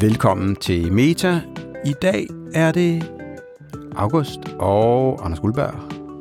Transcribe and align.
Velkommen 0.00 0.56
til 0.56 0.92
Meta. 0.92 1.40
I 1.84 1.94
dag 2.02 2.26
er 2.54 2.72
det 2.72 3.10
August 3.94 4.40
og 4.58 5.24
Anders 5.24 5.40
Guldberg, 5.40 5.74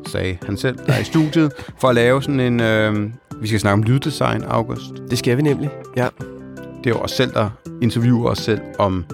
sagde 0.07 0.37
han 0.45 0.57
selv, 0.57 0.77
der 0.77 0.93
er 0.93 0.99
i 0.99 1.03
studiet, 1.03 1.51
for 1.79 1.87
at 1.87 1.95
lave 1.95 2.23
sådan 2.23 2.39
en... 2.39 2.59
Øh, 2.59 3.09
vi 3.41 3.47
skal 3.47 3.59
snakke 3.59 3.73
om 3.73 3.83
lyddesign, 3.83 4.43
August. 4.43 4.93
Det 5.09 5.17
skal 5.17 5.37
vi 5.37 5.41
nemlig, 5.41 5.69
ja. 5.97 6.07
Det 6.83 6.85
er 6.85 6.89
jo 6.89 6.95
os 6.95 7.11
selv, 7.11 7.33
der 7.33 7.49
interviewer 7.81 8.29
os 8.29 8.37
selv 8.37 8.61
om 8.79 9.05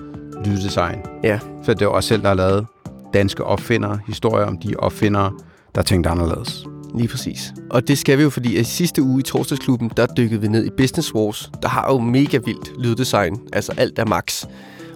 lyddesign. 0.45 0.99
Ja. 1.23 1.39
Så 1.63 1.73
det 1.73 1.81
er 1.81 1.85
jo 1.85 1.93
os 1.93 2.05
selv, 2.05 2.21
der 2.21 2.27
har 2.27 2.35
lavet 2.35 2.65
danske 3.13 3.43
opfindere, 3.43 3.99
historier 4.07 4.45
om 4.45 4.57
de 4.57 4.75
opfindere, 4.79 5.31
der 5.75 5.81
tænkte 5.81 6.09
anderledes. 6.09 6.65
Lige 6.97 7.07
præcis. 7.07 7.53
Og 7.69 7.87
det 7.87 7.97
skal 7.97 8.17
vi 8.17 8.23
jo, 8.23 8.29
fordi 8.29 8.59
i 8.59 8.63
sidste 8.63 9.01
uge 9.01 9.19
i 9.19 9.23
Torsdagsklubben, 9.23 9.91
der 9.97 10.05
dykkede 10.17 10.41
vi 10.41 10.47
ned 10.47 10.65
i 10.65 10.69
Business 10.77 11.13
Wars. 11.15 11.51
Der 11.61 11.67
har 11.69 11.91
jo 11.93 11.99
mega 11.99 12.37
vildt 12.45 12.71
lyddesign, 12.83 13.39
altså 13.53 13.73
alt 13.77 13.99
er 13.99 14.05
max. 14.05 14.45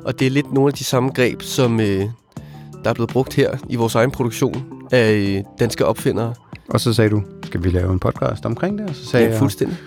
Og 0.06 0.20
det 0.20 0.26
er 0.28 0.32
lidt 0.32 0.54
nogle 0.54 0.68
af 0.68 0.74
de 0.74 0.84
samme 0.84 1.10
greb, 1.10 1.42
som 1.42 1.80
øh, 1.80 2.06
der 2.84 2.90
er 2.90 2.94
blevet 2.94 3.10
brugt 3.10 3.34
her 3.34 3.52
i 3.70 3.76
vores 3.76 3.96
egen 3.96 4.12
produktion 4.12 4.64
af 4.92 5.14
øh, 5.14 5.44
danske 5.60 5.86
opfindere. 5.86 6.34
Og 6.70 6.80
så 6.82 6.94
sagde 6.94 7.10
du, 7.10 7.24
skal 7.44 7.64
vi 7.64 7.70
lave 7.70 7.94
en 7.94 8.00
podcast 8.00 8.46
omkring 8.46 8.78
det? 8.78 8.90
Og 8.90 8.96
så 8.96 9.06
sagde 9.06 9.30
Ja, 9.30 9.40
fuldstændig. 9.40 9.78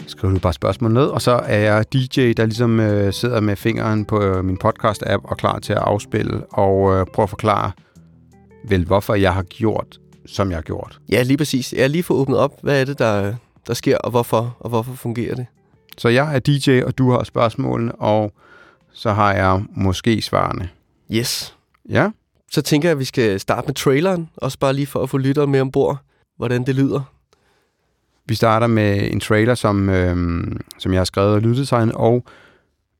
jeg, 0.00 0.04
skriver 0.10 0.34
du 0.34 0.40
bare 0.40 0.52
spørgsmål 0.52 0.92
ned, 0.92 1.04
og 1.06 1.22
så 1.22 1.30
er 1.30 1.58
jeg 1.58 1.92
DJ, 1.92 2.32
der 2.36 2.44
ligesom 2.46 2.80
øh, 2.80 3.12
sidder 3.12 3.40
med 3.40 3.56
fingeren 3.56 4.04
på 4.04 4.22
øh, 4.22 4.44
min 4.44 4.58
podcast-app 4.64 5.20
og 5.30 5.36
klar 5.36 5.58
til 5.58 5.72
at 5.72 5.78
afspille 5.78 6.42
og 6.50 6.94
øh, 6.94 7.06
prøve 7.14 7.24
at 7.24 7.30
forklare, 7.30 7.70
vel, 8.68 8.84
hvorfor 8.86 9.14
jeg 9.14 9.34
har 9.34 9.42
gjort, 9.42 9.98
som 10.26 10.50
jeg 10.50 10.56
har 10.56 10.62
gjort. 10.62 11.00
Ja, 11.10 11.22
lige 11.22 11.36
præcis. 11.36 11.72
Jeg 11.72 11.82
har 11.82 11.88
lige 11.88 12.02
fået 12.02 12.20
åbnet 12.20 12.38
op, 12.38 12.58
hvad 12.62 12.80
er 12.80 12.84
det, 12.84 12.98
der, 12.98 13.34
der 13.66 13.74
sker, 13.74 13.98
og 13.98 14.10
hvorfor, 14.10 14.56
og 14.60 14.68
hvorfor 14.68 14.92
fungerer 14.92 15.34
det. 15.34 15.46
Så 15.98 16.08
jeg 16.08 16.34
er 16.34 16.38
DJ, 16.38 16.82
og 16.82 16.98
du 16.98 17.10
har 17.10 17.24
spørgsmålene, 17.24 17.94
og 17.94 18.32
så 18.92 19.12
har 19.12 19.34
jeg 19.34 19.62
måske 19.76 20.22
svarene. 20.22 20.68
Yes. 21.12 21.56
Ja? 21.88 22.10
Så 22.50 22.62
tænker 22.62 22.88
jeg, 22.88 22.92
at 22.92 22.98
vi 22.98 23.04
skal 23.04 23.40
starte 23.40 23.66
med 23.66 23.74
traileren, 23.74 24.30
også 24.36 24.58
bare 24.58 24.72
lige 24.72 24.86
for 24.86 25.02
at 25.02 25.10
få 25.10 25.18
lytteren 25.18 25.50
med 25.50 25.60
ombord, 25.60 25.98
hvordan 26.36 26.66
det 26.66 26.74
lyder. 26.74 27.00
Vi 28.26 28.34
starter 28.34 28.66
med 28.66 29.12
en 29.12 29.20
trailer, 29.20 29.54
som, 29.54 29.88
øhm, 29.88 30.60
som 30.78 30.92
jeg 30.92 31.00
har 31.00 31.04
skrevet 31.04 31.34
af 31.34 31.42
lyddesign, 31.42 31.92
og 31.94 32.24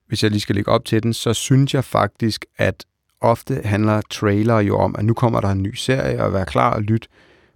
hvis 0.09 0.23
jeg 0.23 0.31
lige 0.31 0.41
skal 0.41 0.55
lægge 0.55 0.71
op 0.71 0.85
til 0.85 1.03
den, 1.03 1.15
så 1.15 1.35
synes 1.35 1.75
jeg 1.75 1.85
faktisk, 1.85 2.45
at 2.59 2.85
ofte 3.23 3.61
handler 3.65 4.01
trailer 4.11 4.59
jo 4.59 4.77
om, 4.77 4.95
at 4.99 5.05
nu 5.05 5.15
kommer 5.15 5.41
der 5.41 5.49
en 5.49 5.63
ny 5.63 5.75
serie, 5.75 6.25
og 6.25 6.33
være 6.33 6.47
klar 6.47 6.75
og 6.75 6.83
lytte. 6.83 7.09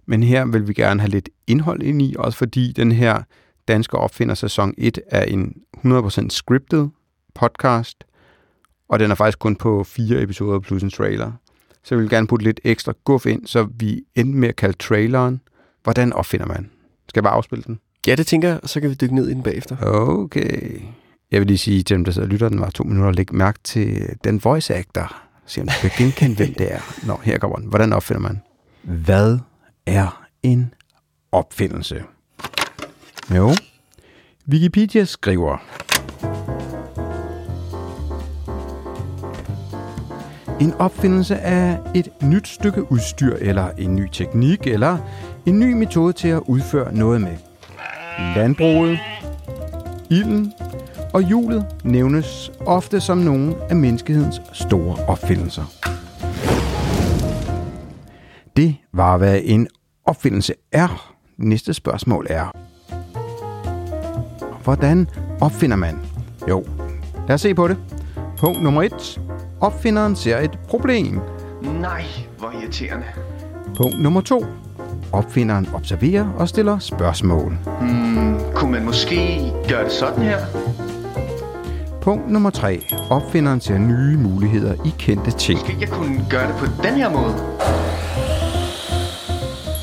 Men 0.05 0.23
her 0.23 0.45
vil 0.45 0.67
vi 0.67 0.73
gerne 0.73 0.99
have 0.99 1.09
lidt 1.09 1.29
indhold 1.47 1.83
ind 1.83 2.01
i, 2.01 2.15
også 2.19 2.37
fordi 2.37 2.71
den 2.71 2.91
her 2.91 3.23
Danske 3.67 3.97
Opfinder 3.97 4.35
sæson 4.35 4.73
1 4.77 4.99
er 5.07 5.23
en 5.23 5.53
100% 5.85 6.29
scripted 6.29 6.87
podcast, 7.35 8.03
og 8.89 8.99
den 8.99 9.11
er 9.11 9.15
faktisk 9.15 9.39
kun 9.39 9.55
på 9.55 9.83
fire 9.83 10.21
episoder 10.21 10.59
plus 10.59 10.83
en 10.83 10.89
trailer. 10.89 11.31
Så 11.83 11.95
jeg 11.95 12.01
vil 12.01 12.09
gerne 12.09 12.27
putte 12.27 12.45
lidt 12.45 12.59
ekstra 12.63 12.93
guf 13.03 13.25
ind, 13.25 13.47
så 13.47 13.67
vi 13.79 14.03
endte 14.15 14.39
med 14.39 14.49
at 14.49 14.55
kalde 14.55 14.77
traileren, 14.77 15.41
hvordan 15.83 16.13
opfinder 16.13 16.45
man? 16.45 16.69
Skal 17.09 17.19
jeg 17.19 17.23
bare 17.23 17.33
afspille 17.33 17.63
den? 17.63 17.79
Ja, 18.07 18.15
det 18.15 18.27
tænker 18.27 18.47
jeg, 18.47 18.59
og 18.63 18.69
så 18.69 18.81
kan 18.81 18.89
vi 18.89 18.95
dykke 18.95 19.15
ned 19.15 19.27
i 19.27 19.33
den 19.33 19.43
bagefter. 19.43 19.77
Okay. 19.81 20.81
Jeg 21.31 21.39
vil 21.39 21.47
lige 21.47 21.57
sige 21.57 21.83
til 21.83 21.95
dem, 21.95 22.05
der 22.05 22.11
sidder 22.11 22.27
og 22.27 22.31
lytter, 22.31 22.49
den 22.49 22.61
var 22.61 22.69
to 22.69 22.83
minutter, 22.83 23.11
læg 23.11 23.33
mærke 23.33 23.59
til 23.63 24.15
den 24.23 24.41
voice 24.43 24.75
actor. 24.75 25.26
Se 25.47 25.61
om 25.61 25.67
du 25.67 25.73
kan 25.81 25.91
genkende, 25.97 26.35
hvem 26.35 26.53
det 26.53 26.73
er. 26.73 27.05
Nå, 27.05 27.19
her 27.23 27.37
kommer 27.37 27.57
den. 27.57 27.69
Hvordan 27.69 27.93
opfinder 27.93 28.21
man? 28.21 28.41
Hvad 28.81 29.39
er 29.85 30.27
en 30.43 30.73
opfindelse? 31.31 32.03
Jo. 33.35 33.51
Wikipedia 34.49 35.05
skriver, 35.05 35.57
En 40.61 40.73
opfindelse 40.73 41.35
er 41.35 41.77
et 41.95 42.09
nyt 42.23 42.47
stykke 42.47 42.91
udstyr, 42.91 43.35
eller 43.35 43.69
en 43.77 43.95
ny 43.95 44.07
teknik, 44.11 44.67
eller 44.67 44.97
en 45.45 45.59
ny 45.59 45.73
metode 45.73 46.13
til 46.13 46.27
at 46.27 46.41
udføre 46.45 46.95
noget 46.95 47.21
med. 47.21 47.37
Landbruget, 48.35 48.99
ilden 50.09 50.53
og 51.13 51.21
hjulet 51.21 51.65
nævnes 51.83 52.51
ofte 52.65 53.01
som 53.01 53.17
nogle 53.17 53.55
af 53.69 53.75
menneskehedens 53.75 54.41
store 54.53 54.95
opfindelser. 55.07 55.63
Det 58.57 58.75
var, 58.93 59.17
hvad 59.17 59.39
en 59.43 59.67
opfindelse 60.05 60.53
er. 60.71 61.13
Næste 61.37 61.73
spørgsmål 61.73 62.27
er, 62.29 62.51
hvordan 64.63 65.09
opfinder 65.41 65.75
man? 65.75 65.99
Jo, 66.49 66.65
lad 67.27 67.33
os 67.33 67.41
se 67.41 67.53
på 67.53 67.67
det. 67.67 67.77
Punkt 68.37 68.63
nummer 68.63 68.83
1. 68.83 69.21
Opfinderen 69.61 70.15
ser 70.15 70.37
et 70.37 70.59
problem. 70.67 71.19
Nej, 71.81 72.03
hvor 72.39 72.51
irriterende. 72.61 73.05
Punkt 73.75 74.01
nummer 74.01 74.21
2. 74.21 74.45
Opfinderen 75.11 75.67
observerer 75.73 76.29
og 76.37 76.49
stiller 76.49 76.79
spørgsmål. 76.79 77.57
Hmm, 77.81 78.39
kunne 78.55 78.71
man 78.71 78.85
måske 78.85 79.51
gøre 79.69 79.83
det 79.83 79.91
sådan 79.91 80.23
her? 80.23 80.37
Punkt 82.07 82.31
nummer 82.31 82.49
3. 82.49 82.81
Opfinderen 83.09 83.61
ser 83.61 83.77
nye 83.77 84.17
muligheder 84.17 84.73
i 84.85 84.93
kendte 84.99 85.31
ting. 85.31 85.59
Måske 85.59 85.77
jeg 85.79 85.89
kunne 85.89 86.25
gøre 86.29 86.47
det 86.47 86.55
på 86.55 86.83
den 86.83 86.93
her 86.93 87.09
måde? 87.09 87.33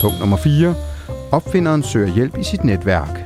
Punkt 0.00 0.20
nummer 0.20 0.36
4. 0.36 0.74
Opfinderen 1.32 1.82
søger 1.82 2.14
hjælp 2.14 2.38
i 2.38 2.42
sit 2.42 2.64
netværk. 2.64 3.24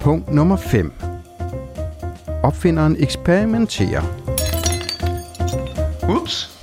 Punkt 0.00 0.32
nummer 0.32 0.56
5. 0.56 0.92
Opfinderen 2.42 2.96
eksperimenterer. 2.98 4.02
Ups. 6.08 6.60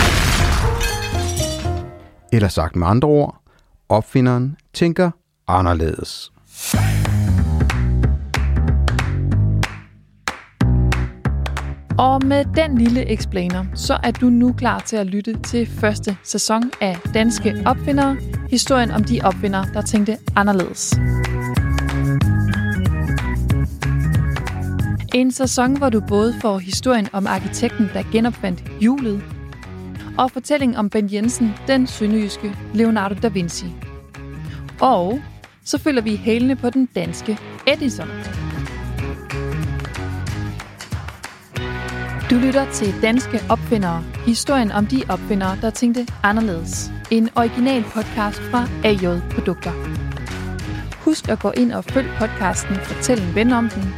Eller 2.33 2.47
sagt 2.47 2.75
med 2.75 2.87
andre 2.87 3.07
ord, 3.07 3.41
opfinderen 3.89 4.57
tænker 4.73 5.11
anderledes. 5.47 6.31
Og 11.97 12.25
med 12.25 12.45
den 12.55 12.77
lille 12.77 13.11
explainer, 13.11 13.65
så 13.75 13.97
er 14.03 14.11
du 14.11 14.29
nu 14.29 14.53
klar 14.53 14.79
til 14.79 14.95
at 14.95 15.07
lytte 15.07 15.39
til 15.43 15.67
første 15.67 16.17
sæson 16.23 16.71
af 16.81 16.97
Danske 17.13 17.63
Opfindere, 17.65 18.17
historien 18.49 18.91
om 18.91 19.03
de 19.03 19.21
opfindere, 19.23 19.65
der 19.73 19.81
tænkte 19.81 20.17
anderledes. 20.35 20.99
En 25.13 25.31
sæson, 25.31 25.77
hvor 25.77 25.89
du 25.89 26.01
både 26.07 26.33
får 26.41 26.57
historien 26.57 27.07
om 27.13 27.27
arkitekten, 27.27 27.89
der 27.93 28.03
genopfandt 28.11 28.63
hjulet, 28.79 29.23
og 30.17 30.31
fortællingen 30.31 30.77
om 30.77 30.89
Ben 30.89 31.13
Jensen, 31.13 31.53
den 31.67 31.87
sønderjyske 31.87 32.55
Leonardo 32.73 33.15
da 33.21 33.27
Vinci. 33.27 33.65
Og 34.81 35.19
så 35.65 35.77
følger 35.77 36.01
vi 36.01 36.15
hælene 36.15 36.55
på 36.55 36.69
den 36.69 36.85
danske 36.95 37.37
Edison. 37.67 38.07
Du 42.29 42.35
lytter 42.35 42.71
til 42.71 43.01
Danske 43.01 43.39
Opfindere. 43.49 44.03
Historien 44.25 44.71
om 44.71 44.85
de 44.85 45.03
opfindere, 45.09 45.57
der 45.61 45.69
tænkte 45.69 46.07
anderledes. 46.23 46.91
En 47.11 47.29
original 47.35 47.83
podcast 47.83 48.41
fra 48.41 48.67
AJ 48.83 49.19
Produkter. 49.31 49.71
Husk 51.03 51.29
at 51.29 51.39
gå 51.39 51.51
ind 51.51 51.71
og 51.71 51.83
følg 51.83 52.07
podcasten, 52.19 52.75
fortæl 52.75 53.21
en 53.21 53.35
ven 53.35 53.51
om 53.51 53.69
den. 53.69 53.95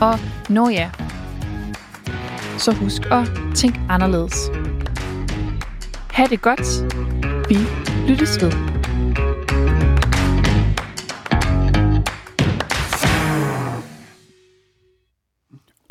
Og 0.00 0.18
når 0.48 0.68
ja, 0.68 0.90
så 2.58 2.72
husk 2.72 3.02
at 3.10 3.30
tænke 3.54 3.80
anderledes. 3.88 4.50
Ha' 6.10 6.26
det 6.26 6.42
godt. 6.42 6.92
Vi 7.48 7.58
lyttes 8.08 8.42
ved. 8.42 8.71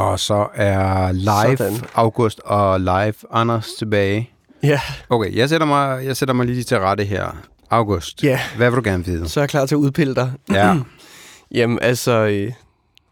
Og 0.02 0.20
så 0.20 0.48
er 0.54 1.12
live 1.12 1.58
Sådan. 1.58 1.78
August 1.96 2.40
og 2.40 2.80
live 2.80 3.14
Anders 3.32 3.68
tilbage. 3.78 4.30
Ja, 4.64 4.82
Okay, 5.10 5.36
jeg 5.36 5.50
sætter 5.50 5.68
mig, 5.68 6.06
jeg 6.06 6.18
sætter 6.18 6.34
mig 6.34 6.46
lige 6.46 6.64
til 6.64 6.80
rette 6.80 7.04
her. 7.04 7.38
August, 7.70 8.24
Ja. 8.24 8.40
hvad 8.58 8.70
vil 8.70 8.78
du 8.78 8.82
gerne 8.90 9.06
vide? 9.06 9.30
så 9.30 9.40
er 9.40 9.42
jeg 9.42 9.50
klar 9.50 9.66
til 9.66 9.76
at 9.76 9.80
udpille 9.80 10.16
dig. 10.16 10.32
Ja. 10.52 10.76
Jamen 11.56 11.80
altså, 11.82 12.12
øh, 12.12 12.52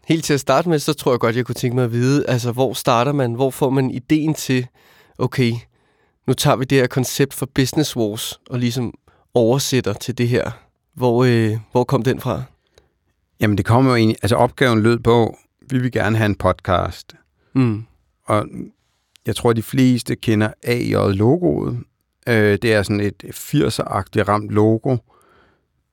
helt 0.08 0.24
til 0.24 0.34
at 0.34 0.40
starte 0.40 0.68
med, 0.68 0.78
så 0.78 0.92
tror 0.92 1.12
jeg 1.12 1.20
godt, 1.20 1.36
jeg 1.36 1.44
kunne 1.46 1.54
tænke 1.54 1.74
mig 1.74 1.84
at 1.84 1.92
vide, 1.92 2.24
altså 2.28 2.52
hvor 2.52 2.72
starter 2.72 3.12
man, 3.12 3.34
hvor 3.34 3.50
får 3.50 3.70
man 3.70 3.90
ideen 3.90 4.34
til, 4.34 4.66
okay, 5.18 5.52
nu 6.26 6.32
tager 6.32 6.56
vi 6.56 6.64
det 6.64 6.78
her 6.78 6.86
koncept 6.86 7.34
for 7.34 7.48
Business 7.54 7.96
Wars, 7.96 8.40
og 8.50 8.58
ligesom 8.58 8.94
oversætter 9.34 9.92
til 9.92 10.18
det 10.18 10.28
her. 10.28 10.50
Hvor, 10.96 11.24
øh, 11.24 11.56
hvor 11.72 11.84
kom 11.84 12.02
den 12.02 12.20
fra? 12.20 12.42
Jamen, 13.40 13.56
det 13.58 13.64
kommer 13.66 13.90
jo 13.90 13.96
egentlig... 13.96 14.16
Altså, 14.22 14.36
opgaven 14.36 14.80
lød 14.82 14.98
på, 14.98 15.36
vi 15.72 15.78
vil 15.78 15.92
gerne 15.92 16.16
have 16.16 16.26
en 16.26 16.34
podcast. 16.34 17.14
Mm. 17.54 17.84
Og 18.24 18.46
jeg 19.26 19.36
tror, 19.36 19.52
de 19.52 19.62
fleste 19.62 20.16
kender 20.16 20.52
AJ-logoet. 20.62 21.78
Øh, 22.26 22.58
det 22.62 22.72
er 22.72 22.82
sådan 22.82 23.00
et 23.00 23.24
80'er-agtigt 23.24 24.28
ramt 24.28 24.50
logo, 24.50 24.96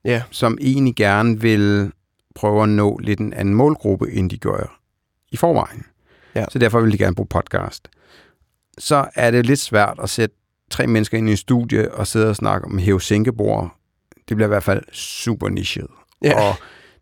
Ja, 0.04 0.22
som 0.30 0.58
egentlig 0.60 0.96
gerne 0.96 1.40
vil 1.40 1.92
prøve 2.34 2.62
at 2.62 2.68
nå 2.68 2.98
lidt 2.98 3.20
en 3.20 3.32
anden 3.32 3.54
målgruppe, 3.54 4.12
end 4.12 4.30
de 4.30 4.38
gør 4.38 4.80
i 5.32 5.36
forvejen. 5.36 5.84
Ja. 6.34 6.44
Så 6.48 6.58
derfor 6.58 6.80
vil 6.80 6.92
de 6.92 6.98
gerne 6.98 7.14
bruge 7.14 7.26
podcast. 7.26 7.88
Så 8.78 9.08
er 9.14 9.30
det 9.30 9.46
lidt 9.46 9.58
svært 9.58 9.98
at 10.02 10.10
sætte 10.10 10.36
tre 10.70 10.86
mennesker 10.86 11.18
ind 11.18 11.28
i 11.28 11.30
en 11.30 11.36
studie 11.36 11.94
og 11.94 12.06
sidde 12.06 12.28
og 12.28 12.36
snakke 12.36 12.66
om 12.66 12.78
hæve 12.78 13.00
sænkebord. 13.00 13.76
Det 14.28 14.36
bliver 14.36 14.46
i 14.46 14.48
hvert 14.48 14.62
fald 14.62 14.82
super 14.92 15.48
nichet. 15.48 15.86
Ja. 16.22 16.48
Og 16.48 16.54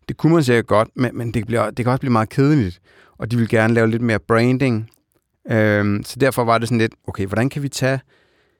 det 0.07 0.17
kunne 0.17 0.33
man 0.33 0.43
sikkert 0.43 0.67
godt, 0.67 0.89
men, 0.95 1.17
men 1.17 1.33
det, 1.33 1.45
bliver, 1.45 1.69
det 1.69 1.85
kan 1.85 1.91
også 1.91 1.99
blive 1.99 2.11
meget 2.11 2.29
kedeligt. 2.29 2.81
Og 3.17 3.31
de 3.31 3.37
vil 3.37 3.49
gerne 3.49 3.73
lave 3.73 3.87
lidt 3.87 4.01
mere 4.01 4.19
branding. 4.19 4.89
Øhm, 5.51 6.03
så 6.03 6.19
derfor 6.19 6.43
var 6.43 6.57
det 6.57 6.67
sådan 6.67 6.77
lidt, 6.77 6.93
okay, 7.07 7.25
hvordan 7.25 7.49
kan 7.49 7.63
vi 7.63 7.69
tage 7.69 7.99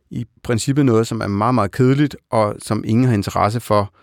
i 0.10 0.26
princippet 0.44 0.86
noget, 0.86 1.08
som 1.08 1.22
er 1.22 1.28
meget, 1.28 1.56
meget 1.56 1.72
kedeligt, 1.72 2.16
og 2.30 2.56
som 2.60 2.84
ingen 2.86 3.06
har 3.06 3.14
interesse 3.14 3.60
for, 3.60 3.94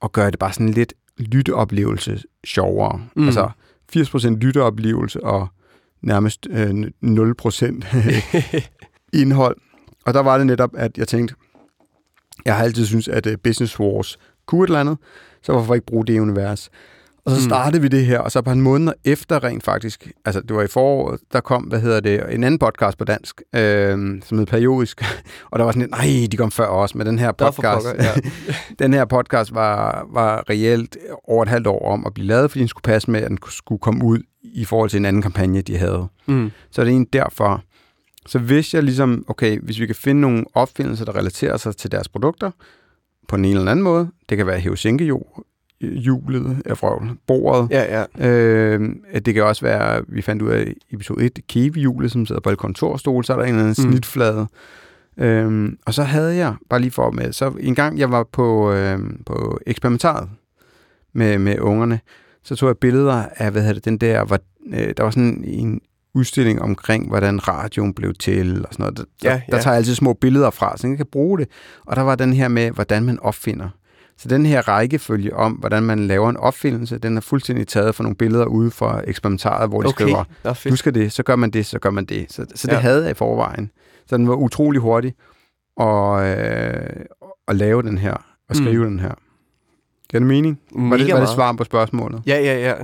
og 0.00 0.12
gøre 0.12 0.30
det 0.30 0.38
bare 0.38 0.52
sådan 0.52 0.68
lidt 0.68 0.92
lytteoplevelse 1.18 2.22
sjovere. 2.44 3.00
Mm. 3.16 3.26
Altså 3.26 3.50
80% 3.96 4.28
lytteoplevelse 4.28 5.24
og 5.24 5.48
nærmest 6.02 6.46
øh, 6.50 6.70
0% 6.70 8.64
indhold. 9.22 9.56
Og 10.06 10.14
der 10.14 10.20
var 10.20 10.38
det 10.38 10.46
netop, 10.46 10.70
at 10.76 10.98
jeg 10.98 11.08
tænkte, 11.08 11.34
jeg 12.44 12.56
har 12.56 12.64
altid 12.64 12.86
syntes, 12.86 13.08
at 13.08 13.26
uh, 13.26 13.32
Business 13.44 13.80
Wars 13.80 14.18
kunne 14.46 14.64
et 14.64 14.68
eller 14.68 14.80
andet, 14.80 14.98
så 15.42 15.52
hvorfor 15.52 15.74
ikke 15.74 15.86
bruge 15.86 16.06
det 16.06 16.20
univers? 16.20 16.70
Og 17.24 17.30
så 17.34 17.40
Mm. 17.40 17.44
startede 17.48 17.82
vi 17.82 17.88
det 17.88 18.06
her, 18.06 18.18
og 18.18 18.32
så 18.32 18.42
på 18.42 18.50
en 18.50 18.60
måned 18.60 18.92
efter 19.04 19.44
rent 19.44 19.64
faktisk, 19.64 20.10
altså 20.24 20.40
det 20.40 20.56
var 20.56 20.62
i 20.62 20.66
foråret, 20.66 21.20
der 21.32 21.40
kom, 21.40 21.62
hvad 21.62 21.80
hedder 21.80 22.00
det, 22.00 22.22
en 22.34 22.44
anden 22.44 22.58
podcast 22.58 22.98
på 22.98 23.04
dansk, 23.04 23.42
øh, 23.54 24.22
som 24.24 24.38
hed 24.38 24.46
Periodisk, 24.46 25.02
og 25.50 25.58
der 25.58 25.64
var 25.64 25.72
sådan 25.72 25.80
lidt, 25.82 25.90
nej, 25.90 26.26
de 26.32 26.36
kom 26.36 26.50
før 26.50 26.66
os 26.66 26.94
med 26.94 27.04
den 27.04 27.18
her 27.18 27.32
podcast. 27.32 27.86
pokker, 27.86 28.04
ja. 28.04 28.12
den 28.84 28.92
her 28.94 29.04
podcast 29.04 29.54
var, 29.54 30.06
var 30.12 30.44
reelt 30.50 30.96
over 31.28 31.42
et 31.42 31.48
halvt 31.48 31.66
år 31.66 31.92
om 31.92 32.06
at 32.06 32.14
blive 32.14 32.26
lavet, 32.26 32.50
fordi 32.50 32.60
den 32.60 32.68
skulle 32.68 32.82
passe 32.82 33.10
med, 33.10 33.20
at 33.22 33.30
den 33.30 33.38
skulle 33.48 33.78
komme 33.78 34.04
ud 34.04 34.18
i 34.44 34.64
forhold 34.64 34.90
til 34.90 34.96
en 34.98 35.04
anden 35.04 35.22
kampagne, 35.22 35.60
de 35.60 35.76
havde. 35.76 36.06
Mm. 36.26 36.50
Så 36.70 36.80
er 36.80 36.84
det 36.84 36.92
egentlig 36.92 37.12
derfor. 37.12 37.62
Så 38.26 38.38
hvis 38.38 38.74
jeg 38.74 38.82
ligesom, 38.82 39.24
okay, 39.28 39.60
hvis 39.60 39.80
vi 39.80 39.86
kan 39.86 39.94
finde 39.94 40.20
nogle 40.20 40.44
opfindelser, 40.54 41.04
der 41.04 41.16
relaterer 41.16 41.56
sig 41.56 41.76
til 41.76 41.92
deres 41.92 42.08
produkter, 42.08 42.50
på 43.28 43.36
en 43.36 43.44
eller 43.44 43.70
anden 43.70 43.82
måde, 43.82 44.08
det 44.28 44.36
kan 44.36 44.46
være 44.46 44.60
hævesænkehjulet, 44.60 46.62
jeg 46.66 46.78
frøvl, 46.78 47.10
bordet, 47.26 47.70
Ja, 47.70 48.04
ja. 48.20 48.28
Øh, 48.28 48.90
det 49.26 49.34
kan 49.34 49.44
også 49.44 49.62
være, 49.64 50.02
vi 50.08 50.22
fandt 50.22 50.42
ud 50.42 50.48
af 50.50 50.74
i 50.90 50.94
episode 50.94 51.24
1, 51.24 51.38
Kiwi-hjulet, 51.48 52.10
som 52.10 52.26
sidder 52.26 52.40
på 52.40 52.50
et 52.50 52.58
kontorstol, 52.58 53.24
så 53.24 53.32
er 53.32 53.36
der 53.36 53.44
en 53.44 53.54
eller 53.54 53.62
anden 53.68 53.84
Mm. 53.86 53.92
snitflade. 53.92 54.46
Øhm, 55.18 55.78
og 55.86 55.94
så 55.94 56.02
havde 56.02 56.36
jeg, 56.36 56.54
bare 56.70 56.80
lige 56.80 56.90
for 56.90 57.10
med, 57.10 57.32
så 57.32 57.52
en 57.60 57.74
gang 57.74 57.98
jeg 57.98 58.10
var 58.10 58.24
på, 58.32 58.72
øhm, 58.72 59.22
på 59.26 59.58
eksperimentaret 59.66 60.28
med, 61.12 61.38
med 61.38 61.58
ungerne, 61.60 62.00
så 62.42 62.56
tog 62.56 62.66
jeg 62.68 62.76
billeder 62.76 63.24
af, 63.36 63.50
hvad 63.52 63.62
hedder 63.62 63.74
det, 63.74 63.84
den 63.84 63.98
der, 63.98 64.24
hvor, 64.24 64.38
øh, 64.74 64.94
der 64.96 65.02
var 65.02 65.10
sådan 65.10 65.44
en 65.46 65.80
udstilling 66.18 66.62
omkring, 66.62 67.08
hvordan 67.08 67.48
radioen 67.48 67.94
blev 67.94 68.14
til, 68.14 68.66
og 68.66 68.72
sådan 68.74 68.82
noget. 68.82 68.98
Der, 68.98 69.04
Ja, 69.30 69.32
ja. 69.34 69.56
der 69.56 69.62
tager 69.62 69.72
jeg 69.74 69.76
altid 69.78 69.94
små 69.94 70.12
billeder 70.12 70.50
fra, 70.50 70.76
så 70.76 70.86
jeg 70.88 70.96
kan 70.96 71.06
bruge 71.12 71.38
det. 71.38 71.48
Og 71.86 71.96
der 71.96 72.02
var 72.02 72.14
den 72.14 72.32
her 72.32 72.48
med, 72.48 72.70
hvordan 72.70 73.04
man 73.04 73.18
opfinder. 73.20 73.68
Så 74.18 74.28
den 74.28 74.46
her 74.46 74.68
rækkefølge 74.68 75.36
om, 75.36 75.52
hvordan 75.52 75.82
man 75.82 76.06
laver 76.06 76.30
en 76.30 76.36
opfindelse, 76.36 76.98
den 76.98 77.16
er 77.16 77.20
fuldstændig 77.20 77.68
taget 77.68 77.94
fra 77.94 78.02
nogle 78.04 78.16
billeder 78.16 78.44
ude 78.44 78.70
fra 78.70 79.00
eksperimentaret, 79.06 79.68
hvor 79.68 79.82
de 79.82 79.86
Okay, 79.88 80.04
skriver, 80.04 80.24
du 80.70 80.76
skal 80.76 80.94
det, 80.94 81.12
så 81.12 81.22
gør 81.22 81.36
man 81.36 81.50
det, 81.50 81.66
så 81.66 81.78
gør 81.78 81.90
man 81.90 82.04
det. 82.04 82.26
Så, 82.32 82.46
så 82.54 82.66
det 82.66 82.72
Ja. 82.72 82.78
havde 82.78 83.02
jeg 83.02 83.10
i 83.10 83.14
forvejen. 83.14 83.70
Så 84.06 84.16
den 84.16 84.28
var 84.28 84.34
utrolig 84.34 84.80
hurtig 84.80 85.14
at, 85.80 85.86
øh, 86.38 87.04
at 87.48 87.56
lave 87.56 87.82
den 87.82 87.98
her, 87.98 88.14
og 88.48 88.56
skrive 88.56 88.84
mm. 88.84 88.90
den 88.90 89.00
her. 89.00 89.12
Giver 90.10 90.20
det 90.20 90.26
mening? 90.28 90.58
Var 90.72 90.96
det, 90.96 91.06
Mega 91.06 91.12
var 91.12 91.20
det 91.20 91.28
svar 91.28 91.52
på 91.52 91.64
spørgsmålet? 91.64 92.22
Ja, 92.26 92.38
ja, 92.40 92.58
ja. 92.68 92.74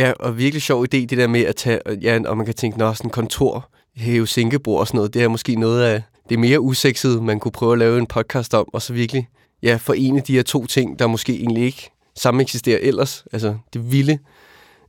Ja, 0.00 0.12
og 0.20 0.38
virkelig 0.38 0.62
sjov 0.62 0.82
idé, 0.84 0.96
det 0.96 1.10
der 1.10 1.26
med 1.26 1.40
at 1.40 1.56
tage, 1.56 1.80
ja, 2.02 2.18
og 2.26 2.36
man 2.36 2.46
kan 2.46 2.54
tænke, 2.54 2.78
nå, 2.78 2.94
sådan 2.94 3.06
en 3.06 3.10
kontor, 3.10 3.68
hæve 3.96 4.26
sænkebord 4.26 4.80
og 4.80 4.86
sådan 4.86 4.98
noget, 4.98 5.14
det 5.14 5.22
er 5.22 5.28
måske 5.28 5.54
noget 5.54 5.82
af 5.82 6.02
det 6.28 6.38
mere 6.38 6.60
usexede, 6.60 7.22
man 7.22 7.40
kunne 7.40 7.52
prøve 7.52 7.72
at 7.72 7.78
lave 7.78 7.98
en 7.98 8.06
podcast 8.06 8.54
om, 8.54 8.68
og 8.72 8.82
så 8.82 8.92
virkelig, 8.92 9.28
ja, 9.62 9.78
forene 9.80 10.20
de 10.20 10.32
her 10.32 10.42
to 10.42 10.66
ting, 10.66 10.98
der 10.98 11.06
måske 11.06 11.34
egentlig 11.34 11.64
ikke 11.64 11.90
sammen 12.16 12.40
eksisterer 12.40 12.78
ellers. 12.82 13.24
Altså 13.32 13.54
det 13.72 13.92
vilde, 13.92 14.18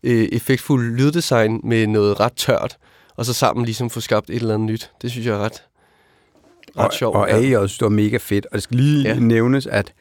øh, 0.03 0.27
effektfulde 0.31 0.95
lyddesign 0.95 1.59
med 1.63 1.87
noget 1.87 2.19
ret 2.19 2.33
tørt, 2.33 2.77
og 3.15 3.25
så 3.25 3.33
sammen 3.33 3.65
ligesom 3.65 3.89
få 3.89 3.99
skabt 3.99 4.29
et 4.29 4.35
eller 4.35 4.53
andet 4.53 4.69
nyt. 4.69 4.91
Det 5.01 5.11
synes 5.11 5.27
jeg 5.27 5.33
er 5.33 5.39
ret, 5.39 5.63
ret 6.77 6.85
og, 6.85 6.93
sjovt. 6.93 7.15
Og 7.15 7.27
ja. 7.29 7.35
AI 7.35 7.55
også, 7.55 7.75
det 7.79 7.83
var 7.83 7.89
mega 7.89 8.17
fedt. 8.17 8.45
Og 8.45 8.53
det 8.53 8.63
skal 8.63 8.77
lige 8.77 9.03
Ja. 9.03 9.13
ja. 9.13 9.19
nævnes, 9.19 9.67
at 9.67 9.93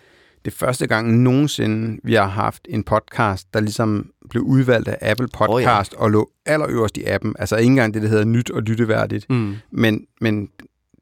det 0.45 0.53
er 0.53 0.57
første 0.57 0.87
gang 0.87 1.23
nogensinde, 1.23 2.01
vi 2.05 2.15
har 2.15 2.27
haft 2.27 2.67
en 2.69 2.85
podcast, 2.85 3.55
der 3.55 3.61
ligesom 3.61 4.11
blev 4.31 4.43
udvalgt 4.43 4.89
af 4.89 5.11
Apple 5.11 5.29
Podcast, 5.29 5.93
oh, 5.93 5.99
ja. 5.99 6.05
og 6.05 6.11
lå 6.11 6.31
allerøverst 6.47 6.97
i 6.97 7.05
appen. 7.05 7.35
Altså 7.39 7.57
ikke 7.57 7.71
engang 7.71 7.95
det, 7.95 8.03
der 8.03 8.09
hedder 8.09 8.25
nyt 8.25 8.51
og 8.51 8.63
lytteværdigt. 8.63 9.31
Mm. 9.31 9.57
Men, 9.73 10.07
men 10.21 10.49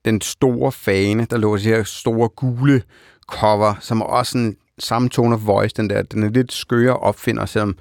den 0.05 0.21
store 0.21 0.73
fane, 0.73 1.27
der 1.31 1.37
lå 1.37 1.57
de 1.57 1.63
her 1.63 1.83
store 1.83 2.29
gule 2.29 2.83
cover, 3.29 3.75
som 3.81 4.01
er 4.01 4.05
også 4.05 4.33
sådan 4.33 4.57
samme 4.79 5.09
tone 5.09 5.35
of 5.35 5.47
voice, 5.47 5.75
den 5.77 5.91
der, 5.91 6.03
den 6.03 6.23
er 6.23 6.31
lidt 6.31 6.53
skøre 6.53 6.97
opfinder, 6.97 7.47
selvom 7.47 7.77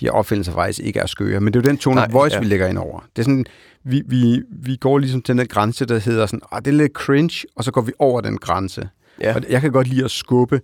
de 0.00 0.04
her 0.04 0.12
opfindelser 0.12 0.52
faktisk 0.52 0.80
ikke 0.80 1.00
er 1.00 1.06
skøre. 1.06 1.40
Men 1.40 1.52
det 1.52 1.58
er 1.58 1.62
jo 1.62 1.70
den 1.70 1.78
tone 1.78 1.94
Nej, 1.94 2.06
of 2.06 2.12
voice, 2.12 2.34
ja. 2.34 2.40
vi 2.40 2.46
lægger 2.46 2.66
ind 2.66 2.78
over. 2.78 3.00
Det 3.16 3.22
er 3.22 3.24
sådan, 3.24 3.46
vi, 3.84 4.02
vi, 4.06 4.42
vi 4.50 4.76
går 4.76 4.98
ligesom 4.98 5.22
til 5.22 5.36
den 5.36 5.46
grænse, 5.46 5.84
der 5.84 5.98
hedder 5.98 6.26
sådan, 6.26 6.40
ah, 6.52 6.64
det 6.64 6.66
er 6.66 6.76
lidt 6.76 6.92
cringe, 6.92 7.46
og 7.56 7.64
så 7.64 7.70
går 7.70 7.80
vi 7.80 7.92
over 7.98 8.20
den 8.20 8.38
grænse. 8.38 8.88
Ja. 9.20 9.34
Og 9.34 9.42
jeg 9.48 9.60
kan 9.60 9.72
godt 9.72 9.88
lide 9.88 10.04
at 10.04 10.10
skubbe 10.10 10.60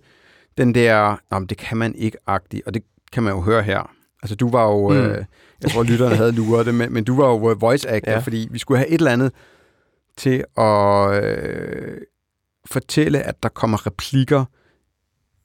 den 0.57 0.75
der, 0.75 1.15
Nå, 1.31 1.39
men 1.39 1.47
det 1.47 1.57
kan 1.57 1.77
man 1.77 1.95
ikke 1.95 2.17
agtigt, 2.27 2.67
og 2.67 2.73
det 2.73 2.83
kan 3.13 3.23
man 3.23 3.33
jo 3.33 3.41
høre 3.41 3.63
her. 3.63 3.91
Altså 4.23 4.35
du 4.35 4.49
var 4.49 4.63
jo, 4.63 4.89
Mm. 4.89 4.95
øh, 4.97 5.23
jeg 5.61 5.71
tror 5.71 5.83
lytterne 5.83 6.15
havde 6.15 6.31
luret 6.31 6.65
det, 6.65 6.75
men, 6.75 6.93
men 6.93 7.03
du 7.03 7.15
var 7.21 7.27
jo 7.29 7.51
øh, 7.51 7.61
voice 7.61 7.89
actor, 7.89 8.11
Ja. 8.11 8.19
fordi 8.19 8.47
vi 8.51 8.59
skulle 8.59 8.77
have 8.77 8.87
et 8.89 8.97
eller 8.97 9.11
andet 9.11 9.31
til 10.17 10.43
at 10.57 11.23
øh, 11.23 11.97
fortælle, 12.65 13.19
at 13.19 13.43
der 13.43 13.49
kommer 13.49 13.87
replikker 13.87 14.45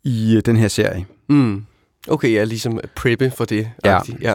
i 0.05 0.37
øh, 0.37 0.43
den 0.47 0.57
her 0.57 0.69
serie. 0.69 1.07
Mm. 1.29 1.65
Okay, 2.09 2.33
ja, 2.33 2.45
ligesom 2.45 2.81
preppe 2.97 3.31
for 3.31 3.45
det. 3.45 3.71
Ja. 3.85 3.97
agtigt. 3.97 4.21
ja. 4.23 4.35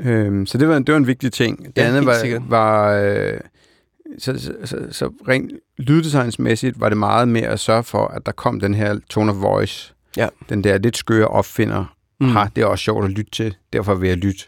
Øhm, 0.00 0.46
så 0.46 0.58
det 0.58 0.68
var, 0.68 0.78
det 0.78 0.88
var 0.92 0.96
en 0.96 1.06
vigtig 1.06 1.32
ting. 1.32 1.58
Det 1.66 1.72
Ja, 1.76 1.86
andet 1.88 2.06
var, 2.06 2.14
sikkert. 2.14 2.42
var 2.48 2.92
øh, 2.92 3.40
så, 4.18 4.38
så, 4.40 4.52
så, 4.64 4.86
så 4.90 5.12
rent 5.28 5.52
lyddesignsmæssigt 5.78 6.80
var 6.80 6.88
det 6.88 6.98
meget 6.98 7.28
med 7.28 7.42
at 7.42 7.60
sørge 7.60 7.84
for, 7.84 8.06
at 8.06 8.26
der 8.26 8.32
kom 8.32 8.60
den 8.60 8.74
her 8.74 8.98
tone 9.10 9.30
of 9.32 9.36
voice. 9.42 9.94
Ja. 10.16 10.28
Den 10.48 10.64
der 10.64 10.78
lidt 10.78 10.96
skøre 10.96 11.28
opfinder. 11.28 11.94
Mm. 12.20 12.26
Mm. 12.26 12.32
Ha, 12.32 12.44
det 12.56 12.62
er 12.62 12.66
også 12.66 12.82
sjovt 12.82 13.04
at 13.04 13.10
lytte 13.10 13.30
til. 13.30 13.56
Derfor 13.72 13.94
vil 13.94 14.08
jeg 14.08 14.16
lytte. 14.18 14.44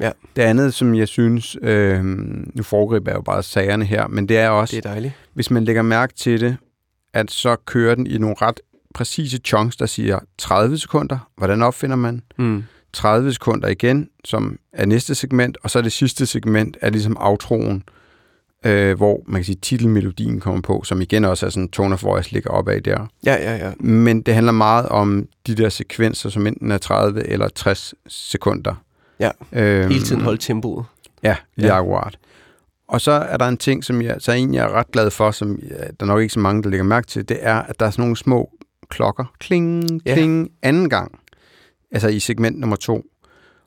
Ja. 0.00 0.10
Det 0.36 0.42
andet, 0.42 0.74
som 0.74 0.94
jeg 0.94 1.08
synes, 1.08 1.56
øh, 1.62 2.04
nu 2.04 2.62
foregriber 2.62 3.10
jeg 3.10 3.16
jo 3.16 3.22
bare 3.22 3.42
sagerne 3.42 3.84
her, 3.84 4.06
men 4.06 4.28
det 4.28 4.38
er 4.38 4.48
også, 4.48 4.76
Det 4.76 4.84
er 4.86 4.90
dejligt. 4.90 5.14
hvis 5.34 5.50
man 5.50 5.64
lægger 5.64 5.82
mærke 5.82 6.14
til 6.14 6.40
det, 6.40 6.56
at 7.12 7.30
så 7.30 7.56
kører 7.56 7.94
den 7.94 8.06
i 8.06 8.18
nogle 8.18 8.36
ret 8.42 8.60
præcise 8.94 9.38
chunks, 9.44 9.76
der 9.76 9.86
siger 9.86 10.18
30 10.38 10.78
sekunder. 10.78 11.28
Hvordan 11.36 11.62
opfinder 11.62 11.96
man? 11.96 12.22
Mm. 12.38 12.64
30 12.92 13.32
sekunder 13.32 13.68
igen, 13.68 14.08
som 14.24 14.58
er 14.72 14.86
næste 14.86 15.14
segment, 15.14 15.56
og 15.62 15.70
så 15.70 15.82
det 15.82 15.92
sidste 15.92 16.26
segment 16.26 16.76
er 16.80 16.90
ligesom 16.90 17.16
outroen, 17.20 17.82
øh, 18.64 18.96
hvor 18.96 19.22
man 19.26 19.38
kan 19.40 19.44
sige, 19.44 19.56
titelmelodien 19.62 20.40
kommer 20.40 20.60
på, 20.60 20.82
som 20.84 21.00
igen 21.00 21.24
også 21.24 21.46
er 21.46 21.50
sådan 21.50 21.68
tone 21.68 21.94
of 21.94 22.04
voice 22.04 22.32
ligger 22.32 22.50
opad 22.50 22.80
der. 22.80 23.06
Ja, 23.26 23.34
ja, 23.34 23.56
ja. 23.66 23.72
Men 23.80 24.20
det 24.22 24.34
handler 24.34 24.52
meget 24.52 24.86
om 24.88 25.28
de 25.46 25.54
der 25.54 25.68
sekvenser, 25.68 26.28
som 26.30 26.46
enten 26.46 26.70
er 26.70 26.78
30 26.78 27.26
eller 27.28 27.48
60 27.48 27.94
sekunder. 28.08 28.74
Ja. 29.20 29.30
Øhm, 29.52 29.90
Hele 29.90 30.04
tiden 30.04 30.22
holde 30.22 30.38
tempoet. 30.38 30.84
Ja, 31.22 31.36
lige 31.56 31.66
Ja. 31.68 31.74
ja. 31.74 31.78
akkurat. 31.80 32.18
Og 32.88 33.00
så 33.00 33.12
er 33.12 33.36
der 33.36 33.48
en 33.48 33.56
ting, 33.56 33.84
som 33.84 34.02
jeg, 34.02 34.16
så 34.18 34.32
en, 34.32 34.54
jeg 34.54 34.64
er 34.64 34.72
ret 34.72 34.90
glad 34.92 35.10
for, 35.10 35.30
som 35.30 35.58
ja, 35.70 35.74
der 35.76 35.84
er 36.00 36.04
nok 36.04 36.20
ikke 36.20 36.34
så 36.34 36.40
mange, 36.40 36.62
der 36.62 36.68
lægger 36.68 36.84
mærke 36.84 37.06
til, 37.06 37.28
det 37.28 37.38
er, 37.40 37.54
at 37.54 37.80
der 37.80 37.86
er 37.86 37.90
sådan 37.90 38.02
nogle 38.02 38.16
små 38.16 38.50
klokker. 38.90 39.24
Kling, 39.38 40.00
Ja. 40.06 40.14
kling, 40.14 40.50
anden 40.62 40.88
gang. 40.90 41.18
Altså 41.92 42.08
i 42.08 42.18
segment 42.18 42.58
nummer 42.60 42.76
to. 42.76 43.04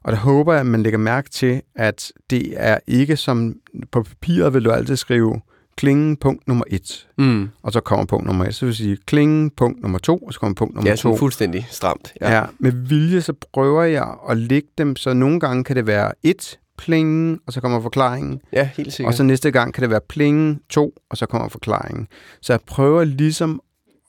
Og 0.08 0.14
der 0.14 0.20
håber 0.20 0.54
jeg, 0.54 0.60
at 0.60 0.66
man 0.66 0.84
lægger 0.84 1.00
mærke 1.00 1.30
til, 1.30 1.62
at 1.76 2.12
det 2.30 2.54
er 2.56 2.78
ikke 2.88 3.16
som 3.18 3.56
på 3.92 4.04
papiret 4.04 4.54
vil 4.54 4.66
du 4.66 4.72
altid 4.72 4.96
skrive 4.96 5.42
kling, 5.78 6.20
punkt 6.20 6.48
nummer 6.48 6.64
et. 6.68 7.08
Mm. 7.18 7.50
Og 7.64 7.74
så 7.74 7.80
kommer 7.80 8.06
punkt 8.06 8.26
nummer 8.26 8.46
et. 8.46 8.56
Så 8.56 8.66
vil 8.66 8.70
jeg 8.70 8.76
sige 8.76 8.98
kling, 9.06 9.56
punkt 9.56 9.82
nummer 9.82 10.00
to, 10.00 10.18
og 10.18 10.34
så 10.34 10.40
kommer 10.40 10.56
punkt 10.56 10.76
nummer 10.76 10.90
Ja, 10.90 10.96
to. 10.96 11.02
sådan 11.02 11.18
fuldstændig 11.18 11.68
stramt. 11.70 12.14
Ja. 12.22 12.38
ja, 12.38 12.46
med 12.60 12.72
vilje, 12.72 13.22
så 13.22 13.34
prøver 13.54 13.84
jeg 13.84 14.16
at 14.30 14.38
lægge 14.38 14.68
dem, 14.78 14.96
så 14.96 15.14
nogle 15.14 15.40
gange 15.40 15.64
kan 15.64 15.76
det 15.76 15.88
være 15.88 16.12
et, 16.24 16.60
pling, 16.78 17.40
og 17.48 17.54
så 17.54 17.62
kommer 17.62 17.82
forklaringen. 17.82 18.42
ja 18.54 18.70
helt 18.78 18.94
sikkert. 18.94 19.12
Og 19.14 19.18
så 19.18 19.24
næste 19.24 19.52
gang 19.52 19.74
kan 19.74 19.82
det 19.82 19.90
være 19.90 20.02
pling, 20.10 20.62
to, 20.70 20.94
og 21.10 21.18
så 21.18 21.26
kommer 21.26 21.48
forklaringen. 21.50 22.08
Så 22.42 22.54
jeg 22.54 22.60
prøver 22.68 23.04
ligesom 23.04 23.62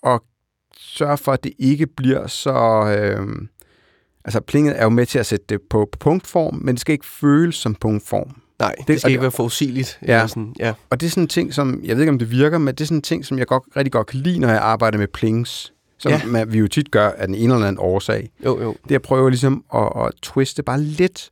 at 0.07 0.21
sørge 0.77 1.17
for, 1.19 1.33
at 1.33 1.45
det 1.45 1.53
ikke 1.59 1.87
bliver 1.87 2.27
så... 2.27 2.85
Øh, 2.99 3.27
altså, 4.25 4.41
plinget 4.41 4.79
er 4.79 4.83
jo 4.83 4.89
med 4.89 5.07
til 5.07 5.19
at 5.19 5.27
sætte 5.27 5.45
det 5.49 5.61
på, 5.71 5.89
på 5.93 5.99
punktform, 5.99 6.55
men 6.55 6.75
det 6.75 6.81
skal 6.81 6.93
ikke 6.93 7.07
føles 7.07 7.55
som 7.55 7.75
punktform. 7.75 8.31
Nej, 8.59 8.75
det, 8.79 8.89
det- 8.89 9.01
skal 9.01 9.11
ikke 9.11 9.19
det- 9.19 9.23
være 9.23 9.31
forudsigeligt. 9.31 9.99
Ja. 10.03 10.07
Eller 10.15 10.27
sådan. 10.27 10.55
ja. 10.59 10.73
Og 10.91 11.01
det 11.01 11.07
er 11.07 11.11
sådan 11.11 11.23
en 11.25 11.29
ting, 11.29 11.55
som... 11.55 11.81
Jeg 11.85 11.97
ved 11.97 12.03
ikke, 12.03 12.11
om 12.13 12.19
det 12.19 12.31
virker, 12.31 12.59
men 12.59 12.75
det 12.75 12.81
er 12.81 12.85
sådan 12.85 12.99
en 12.99 13.03
ting, 13.03 13.25
som 13.25 13.39
jeg 13.39 13.47
godt, 13.47 13.63
rigtig 13.77 13.93
godt 13.93 14.07
kan 14.07 14.21
lide, 14.21 14.39
når 14.39 14.49
jeg 14.49 14.59
arbejder 14.59 14.99
med 14.99 15.09
plings. 15.09 15.73
Som 15.99 16.13
ja. 16.13 16.21
man, 16.27 16.53
vi 16.53 16.59
jo 16.59 16.69
tit 16.69 16.91
gør 16.91 17.09
af 17.11 17.27
den 17.27 17.35
ene 17.37 17.55
eller 17.55 17.67
anden 17.67 17.79
årsag. 17.81 18.31
Jo, 18.45 18.61
jo. 18.63 18.77
det 18.85 18.91
jeg 18.91 19.03
prøver 19.03 19.29
ligesom 19.29 19.65
at, 19.75 19.89
at 19.97 20.11
twiste 20.23 20.63
bare 20.63 20.81
lidt, 20.81 21.31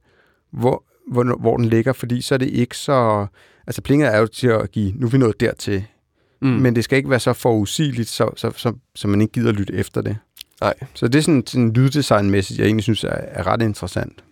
hvor, 0.53 0.85
hvor, 1.11 1.37
hvor 1.41 1.57
den 1.57 1.65
ligger, 1.67 1.93
fordi 1.93 2.21
så 2.21 2.35
er 2.35 2.39
det 2.39 2.49
ikke 2.49 2.77
så... 2.77 3.27
Altså, 3.67 3.83
plinget 3.83 4.15
er 4.15 4.19
jo 4.19 4.27
til 4.27 4.49
at 4.49 4.71
give, 4.71 4.93
nu 4.97 5.07
er 5.07 5.11
vi 5.11 5.19
nået 5.19 5.41
dertil, 5.41 5.85
mm. 6.43 6.49
men 6.49 6.77
det 6.77 6.85
skal 6.85 6.97
ikke 6.97 7.11
være 7.11 7.21
så 7.21 7.33
forudsigeligt, 7.33 8.09
så, 8.09 8.31
så, 8.37 8.53
så, 8.57 8.73
så 8.95 9.09
man 9.09 9.21
ikke 9.21 9.33
gider 9.33 9.53
lytte 9.53 9.75
efter 9.75 10.01
det. 10.03 10.17
Nej. 10.61 10.75
Så 10.95 11.09
det 11.09 11.19
er 11.19 11.23
sådan, 11.23 11.47
sådan 11.47 11.73
lyddesignmæssigt, 11.73 12.59
jeg 12.59 12.67
egentlig 12.67 12.83
synes 12.83 13.05
er, 13.05 13.09
er 13.09 13.47
ret 13.47 13.63
interessant. 13.63 14.25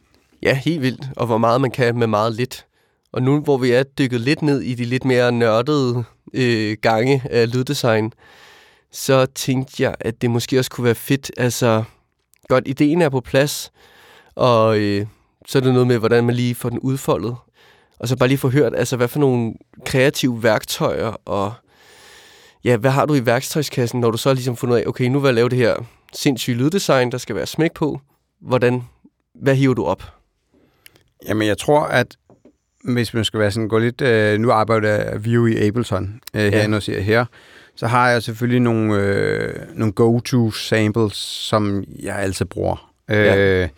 Ja, 0.42 0.54
helt 0.54 0.82
vildt. 0.82 1.04
Og 1.16 1.26
hvor 1.26 1.38
meget 1.38 1.60
man 1.60 1.70
kan 1.70 1.98
med 1.98 2.06
meget 2.06 2.34
lidt. 2.34 2.66
Og 3.12 3.22
nu 3.22 3.40
hvor 3.40 3.58
vi 3.58 3.70
er 3.70 3.82
dykket 3.82 4.20
lidt 4.20 4.42
ned 4.42 4.60
i 4.60 4.74
de 4.74 4.84
lidt 4.84 5.04
mere 5.04 5.32
nørdede 5.32 6.04
øh, 6.34 6.76
gange 6.82 7.22
af 7.30 7.52
lyddesign, 7.52 8.12
så 8.92 9.26
tænkte 9.26 9.82
jeg, 9.82 9.94
at 10.00 10.22
det 10.22 10.30
måske 10.30 10.58
også 10.58 10.70
kunne 10.70 10.84
være 10.84 10.94
fedt. 10.94 11.30
Altså, 11.36 11.84
godt, 12.48 12.68
ideen 12.68 13.02
er 13.02 13.08
på 13.08 13.20
plads, 13.20 13.72
og 14.34 14.78
øh, 14.78 15.06
så 15.46 15.58
er 15.58 15.62
det 15.62 15.72
noget 15.72 15.86
med, 15.86 15.98
hvordan 15.98 16.24
man 16.24 16.34
lige 16.34 16.54
får 16.54 16.68
den 16.68 16.78
udfoldet. 16.78 17.36
Og 17.98 18.08
så 18.08 18.16
bare 18.16 18.28
lige 18.28 18.38
få 18.38 18.48
hørt, 18.48 18.72
altså, 18.76 18.96
hvad 18.96 19.08
for 19.08 19.20
nogle 19.20 19.54
kreative 19.86 20.42
værktøjer, 20.42 21.16
og 21.24 21.52
ja, 22.64 22.76
hvad 22.76 22.90
har 22.90 23.06
du 23.06 23.14
i 23.14 23.26
værktøjskassen, 23.26 24.00
når 24.00 24.10
du 24.10 24.18
så 24.18 24.34
ligesom 24.34 24.56
fundet 24.56 24.76
af, 24.76 24.84
okay, 24.86 25.04
nu 25.04 25.20
vil 25.20 25.28
jeg 25.28 25.34
lave 25.34 25.48
det 25.48 25.58
her 25.58 25.76
sindssyge 26.14 26.56
lyddesign, 26.56 27.12
der 27.12 27.18
skal 27.18 27.36
være 27.36 27.46
smæk 27.46 27.72
på. 27.72 28.00
Hvordan, 28.40 28.82
hvad 29.34 29.54
hiver 29.54 29.74
du 29.74 29.84
op? 29.84 30.02
Jamen, 31.28 31.48
jeg 31.48 31.58
tror, 31.58 31.80
at 31.80 32.16
hvis 32.84 33.14
man 33.14 33.24
skal 33.24 33.40
være 33.40 33.50
sådan, 33.50 33.68
gå 33.68 33.78
lidt... 33.78 34.00
Øh, 34.00 34.38
nu 34.38 34.50
arbejder 34.50 34.88
jeg 34.88 35.24
View 35.24 35.46
i 35.46 35.66
Ableton 35.66 36.20
øh, 36.34 36.42
ja. 36.42 36.50
herinde 36.50 36.76
og 36.76 36.82
siger 36.82 37.00
her. 37.00 37.24
Så 37.76 37.86
har 37.86 38.10
jeg 38.10 38.22
selvfølgelig 38.22 38.60
nogle, 38.60 38.94
øh, 38.94 39.54
nogle 39.74 39.92
go-to 39.92 40.50
samples, 40.50 41.14
som 41.16 41.84
jeg 42.02 42.16
altid 42.16 42.46
bruger. 42.46 42.92
Ja. 43.08 43.36
Øh, 43.36 43.68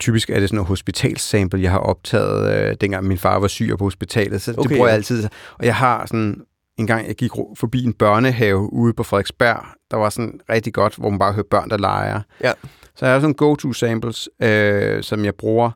typisk 0.00 0.30
er 0.30 0.40
det 0.40 0.48
sådan 0.48 0.56
noget 0.56 0.68
hospitalsample, 0.68 1.60
jeg 1.60 1.70
har 1.70 1.78
optaget, 1.78 2.70
øh, 2.70 2.76
dengang 2.80 3.06
min 3.06 3.18
far 3.18 3.38
var 3.38 3.48
syg 3.48 3.68
og 3.72 3.78
på 3.78 3.84
hospitalet. 3.84 4.42
Så 4.42 4.50
okay, 4.50 4.62
det 4.62 4.76
bruger 4.76 4.88
jeg 4.88 4.96
altid. 4.96 5.28
Og 5.58 5.66
jeg 5.66 5.76
har 5.76 6.06
sådan... 6.06 6.42
En 6.82 6.86
gang 6.86 7.08
jeg 7.08 7.16
gik 7.16 7.30
forbi 7.54 7.84
en 7.84 7.92
børnehave 7.92 8.72
ude 8.72 8.92
på 8.92 9.02
Frederiksberg, 9.02 9.64
der 9.90 9.96
var 9.96 10.10
sådan 10.10 10.40
rigtig 10.50 10.72
godt, 10.72 10.96
hvor 10.96 11.10
man 11.10 11.18
bare 11.18 11.32
hører 11.32 11.46
børn, 11.50 11.70
der 11.70 11.78
leger. 11.78 12.20
Ja. 12.44 12.52
Så 12.94 13.06
jeg 13.06 13.14
har 13.14 13.20
sådan 13.20 13.34
go-to 13.34 13.72
samples, 13.72 14.28
øh, 14.42 15.02
som 15.02 15.24
jeg 15.24 15.34
bruger 15.34 15.70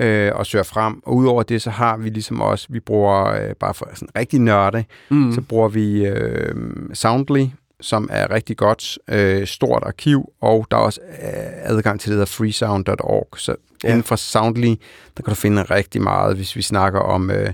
øh, 0.00 0.32
og 0.34 0.46
søger 0.46 0.62
frem. 0.62 1.02
Og 1.06 1.16
udover 1.16 1.42
det, 1.42 1.62
så 1.62 1.70
har 1.70 1.96
vi 1.96 2.08
ligesom 2.08 2.40
også, 2.40 2.66
vi 2.70 2.80
bruger, 2.80 3.24
øh, 3.26 3.54
bare 3.60 3.74
for 3.74 3.88
sådan 3.94 4.08
rigtig 4.16 4.40
nørde, 4.40 4.84
mm. 5.10 5.32
så 5.32 5.40
bruger 5.40 5.68
vi 5.68 6.06
øh, 6.06 6.54
Soundly, 6.94 7.46
som 7.80 8.08
er 8.12 8.30
rigtig 8.30 8.56
godt, 8.56 8.98
øh, 9.10 9.46
stort 9.46 9.82
arkiv, 9.86 10.32
og 10.40 10.66
der 10.70 10.76
er 10.76 10.80
også 10.80 11.00
øh, 11.00 11.76
adgang 11.76 12.00
til 12.00 12.10
det, 12.10 12.18
der 12.18 12.24
freesound.org. 12.24 13.28
Så 13.36 13.54
ja. 13.84 13.88
inden 13.88 14.02
for 14.02 14.16
Soundly, 14.16 14.74
der 15.16 15.22
kan 15.22 15.30
du 15.30 15.34
finde 15.34 15.62
rigtig 15.62 16.02
meget, 16.02 16.36
hvis 16.36 16.56
vi 16.56 16.62
snakker 16.62 17.00
om 17.00 17.30
øh, 17.30 17.52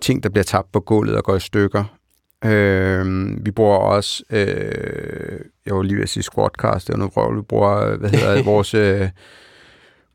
ting, 0.00 0.22
der 0.22 0.28
bliver 0.28 0.44
tabt 0.44 0.72
på 0.72 0.80
gulvet 0.80 1.16
og 1.16 1.24
går 1.24 1.36
i 1.36 1.40
stykker. 1.40 1.84
Øh, 2.44 3.30
vi 3.44 3.50
bruger 3.50 3.76
også, 3.76 4.24
øh, 4.30 5.38
jeg 5.66 5.76
var 5.76 5.82
lige 5.82 5.96
ved 5.96 6.02
at 6.02 6.08
sige 6.08 6.22
Squadcast, 6.22 6.86
det 6.86 6.94
er 6.94 6.98
noget 6.98 7.16
røv, 7.16 7.36
vi 7.36 7.42
bruger, 7.42 7.96
hvad 7.96 8.10
hedder 8.10 8.34
det, 8.34 8.46
vores... 8.54 8.74
Øh, 8.74 9.08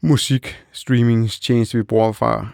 musikstreamingstjeneste, 0.01 1.77
vi 1.77 1.83
bruger 1.83 2.11
fra. 2.11 2.47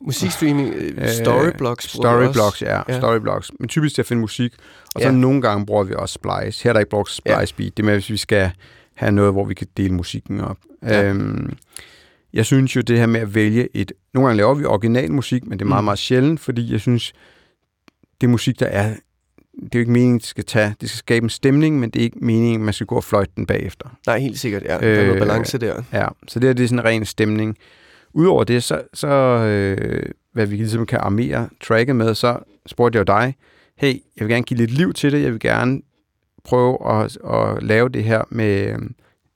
Musikstreaming, 0.00 0.74
øh, 0.74 1.08
Storyblocks. 1.08 1.90
Storyblocks, 1.90 2.62
ja, 2.62 2.82
ja. 2.88 2.98
Storyblocks. 2.98 3.50
Men 3.60 3.68
typisk 3.68 3.94
til 3.94 4.02
at 4.02 4.06
finde 4.06 4.20
musik. 4.20 4.54
Og 4.94 5.00
så 5.00 5.08
ja. 5.08 5.14
nogle 5.14 5.42
gange 5.42 5.66
bruger 5.66 5.84
vi 5.84 5.94
også 5.94 6.12
Splice. 6.12 6.64
Her 6.64 6.70
er 6.70 6.72
der 6.72 6.80
ikke 6.80 6.90
brugt 6.90 7.10
Splice 7.10 7.38
ja. 7.38 7.46
Beat. 7.56 7.76
Det 7.76 7.82
er 7.82 7.84
med, 7.84 7.94
hvis 7.94 8.10
vi 8.10 8.16
skal 8.16 8.50
have 8.94 9.12
noget, 9.12 9.32
hvor 9.32 9.44
vi 9.44 9.54
kan 9.54 9.66
dele 9.76 9.94
musikken 9.94 10.40
op. 10.40 10.56
Ja. 10.82 11.04
Øhm, 11.04 11.56
jeg 12.32 12.46
synes 12.46 12.76
jo, 12.76 12.80
det 12.80 12.98
her 12.98 13.06
med 13.06 13.20
at 13.20 13.34
vælge 13.34 13.68
et... 13.74 13.92
Nogle 14.14 14.28
gange 14.28 14.36
laver 14.36 14.54
vi 14.54 14.64
original 14.64 15.12
musik, 15.12 15.44
men 15.44 15.58
det 15.58 15.64
er 15.64 15.68
meget, 15.68 15.82
mm. 15.82 15.84
meget 15.84 15.98
sjældent, 15.98 16.40
fordi 16.40 16.72
jeg 16.72 16.80
synes, 16.80 17.12
det 18.24 18.30
musik, 18.30 18.60
der 18.60 18.66
er 18.66 18.94
det 19.54 19.64
er 19.64 19.68
jo 19.74 19.78
ikke 19.78 19.92
meningen, 19.92 20.18
det 20.18 20.26
skal 20.26 20.44
tage. 20.44 20.74
Det 20.80 20.88
skal 20.88 20.98
skabe 20.98 21.24
en 21.24 21.30
stemning, 21.30 21.78
men 21.80 21.90
det 21.90 22.00
er 22.00 22.04
ikke 22.04 22.18
meningen, 22.20 22.64
man 22.64 22.74
skal 22.74 22.86
gå 22.86 22.94
og 22.94 23.04
fløjte 23.04 23.32
den 23.36 23.46
bagefter. 23.46 23.88
Nej, 24.06 24.18
helt 24.18 24.38
sikkert, 24.38 24.62
ja. 24.62 24.68
Der 24.68 24.74
er 24.78 24.96
noget 24.96 25.12
øh, 25.12 25.18
balance 25.18 25.58
der. 25.58 25.82
Ja, 25.92 26.08
så 26.28 26.40
det, 26.40 26.48
er, 26.48 26.52
det 26.52 26.64
er 26.64 26.68
sådan 26.68 26.78
en 26.78 26.84
ren 26.84 27.04
stemning. 27.04 27.58
Udover 28.12 28.44
det, 28.44 28.62
så, 28.62 28.82
så 28.94 29.08
øh, 29.08 30.02
hvad 30.32 30.46
vi 30.46 30.56
ligesom 30.56 30.86
kan 30.86 30.98
armere 30.98 31.48
tracket 31.62 31.96
med, 31.96 32.14
så 32.14 32.38
spurgte 32.66 32.96
jeg 32.96 33.08
jo 33.08 33.14
dig, 33.14 33.34
hey, 33.76 33.92
jeg 33.92 34.26
vil 34.26 34.28
gerne 34.28 34.44
give 34.44 34.58
lidt 34.58 34.70
liv 34.70 34.92
til 34.92 35.12
det, 35.12 35.22
jeg 35.22 35.32
vil 35.32 35.40
gerne 35.40 35.80
prøve 36.44 37.02
at, 37.02 37.18
at 37.30 37.62
lave 37.62 37.88
det 37.88 38.04
her 38.04 38.22
med, 38.30 38.76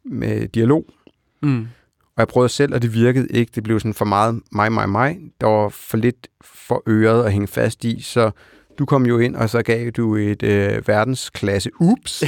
med 0.05 0.49
dialog. 0.49 0.85
Mm. 1.43 1.69
Og 2.17 2.21
jeg 2.21 2.29
prøvede 2.29 2.49
selv, 2.49 2.75
og 2.75 2.83
det 2.83 2.95
virkede 2.95 3.29
ikke. 3.31 3.53
Det 3.55 3.63
blev 3.63 3.81
sådan 3.81 3.95
for 3.95 4.05
meget 4.05 4.41
mig, 4.53 4.73
mig, 4.73 4.89
mig. 4.89 5.19
Der 5.41 5.47
var 5.47 5.69
for 5.69 5.97
lidt 5.97 6.29
for 6.41 6.83
øret 6.87 7.25
at 7.25 7.33
hænge 7.33 7.47
fast 7.47 7.85
i, 7.85 8.01
så 8.03 8.31
du 8.79 8.87
kom 8.87 9.07
jo 9.07 9.19
ind, 9.19 9.37
og 9.37 9.51
så 9.51 9.63
gav 9.63 9.91
du 9.91 10.17
et 10.17 10.43
øh, 10.43 10.89
verdensklasse 10.89 11.71
ups. 11.81 12.25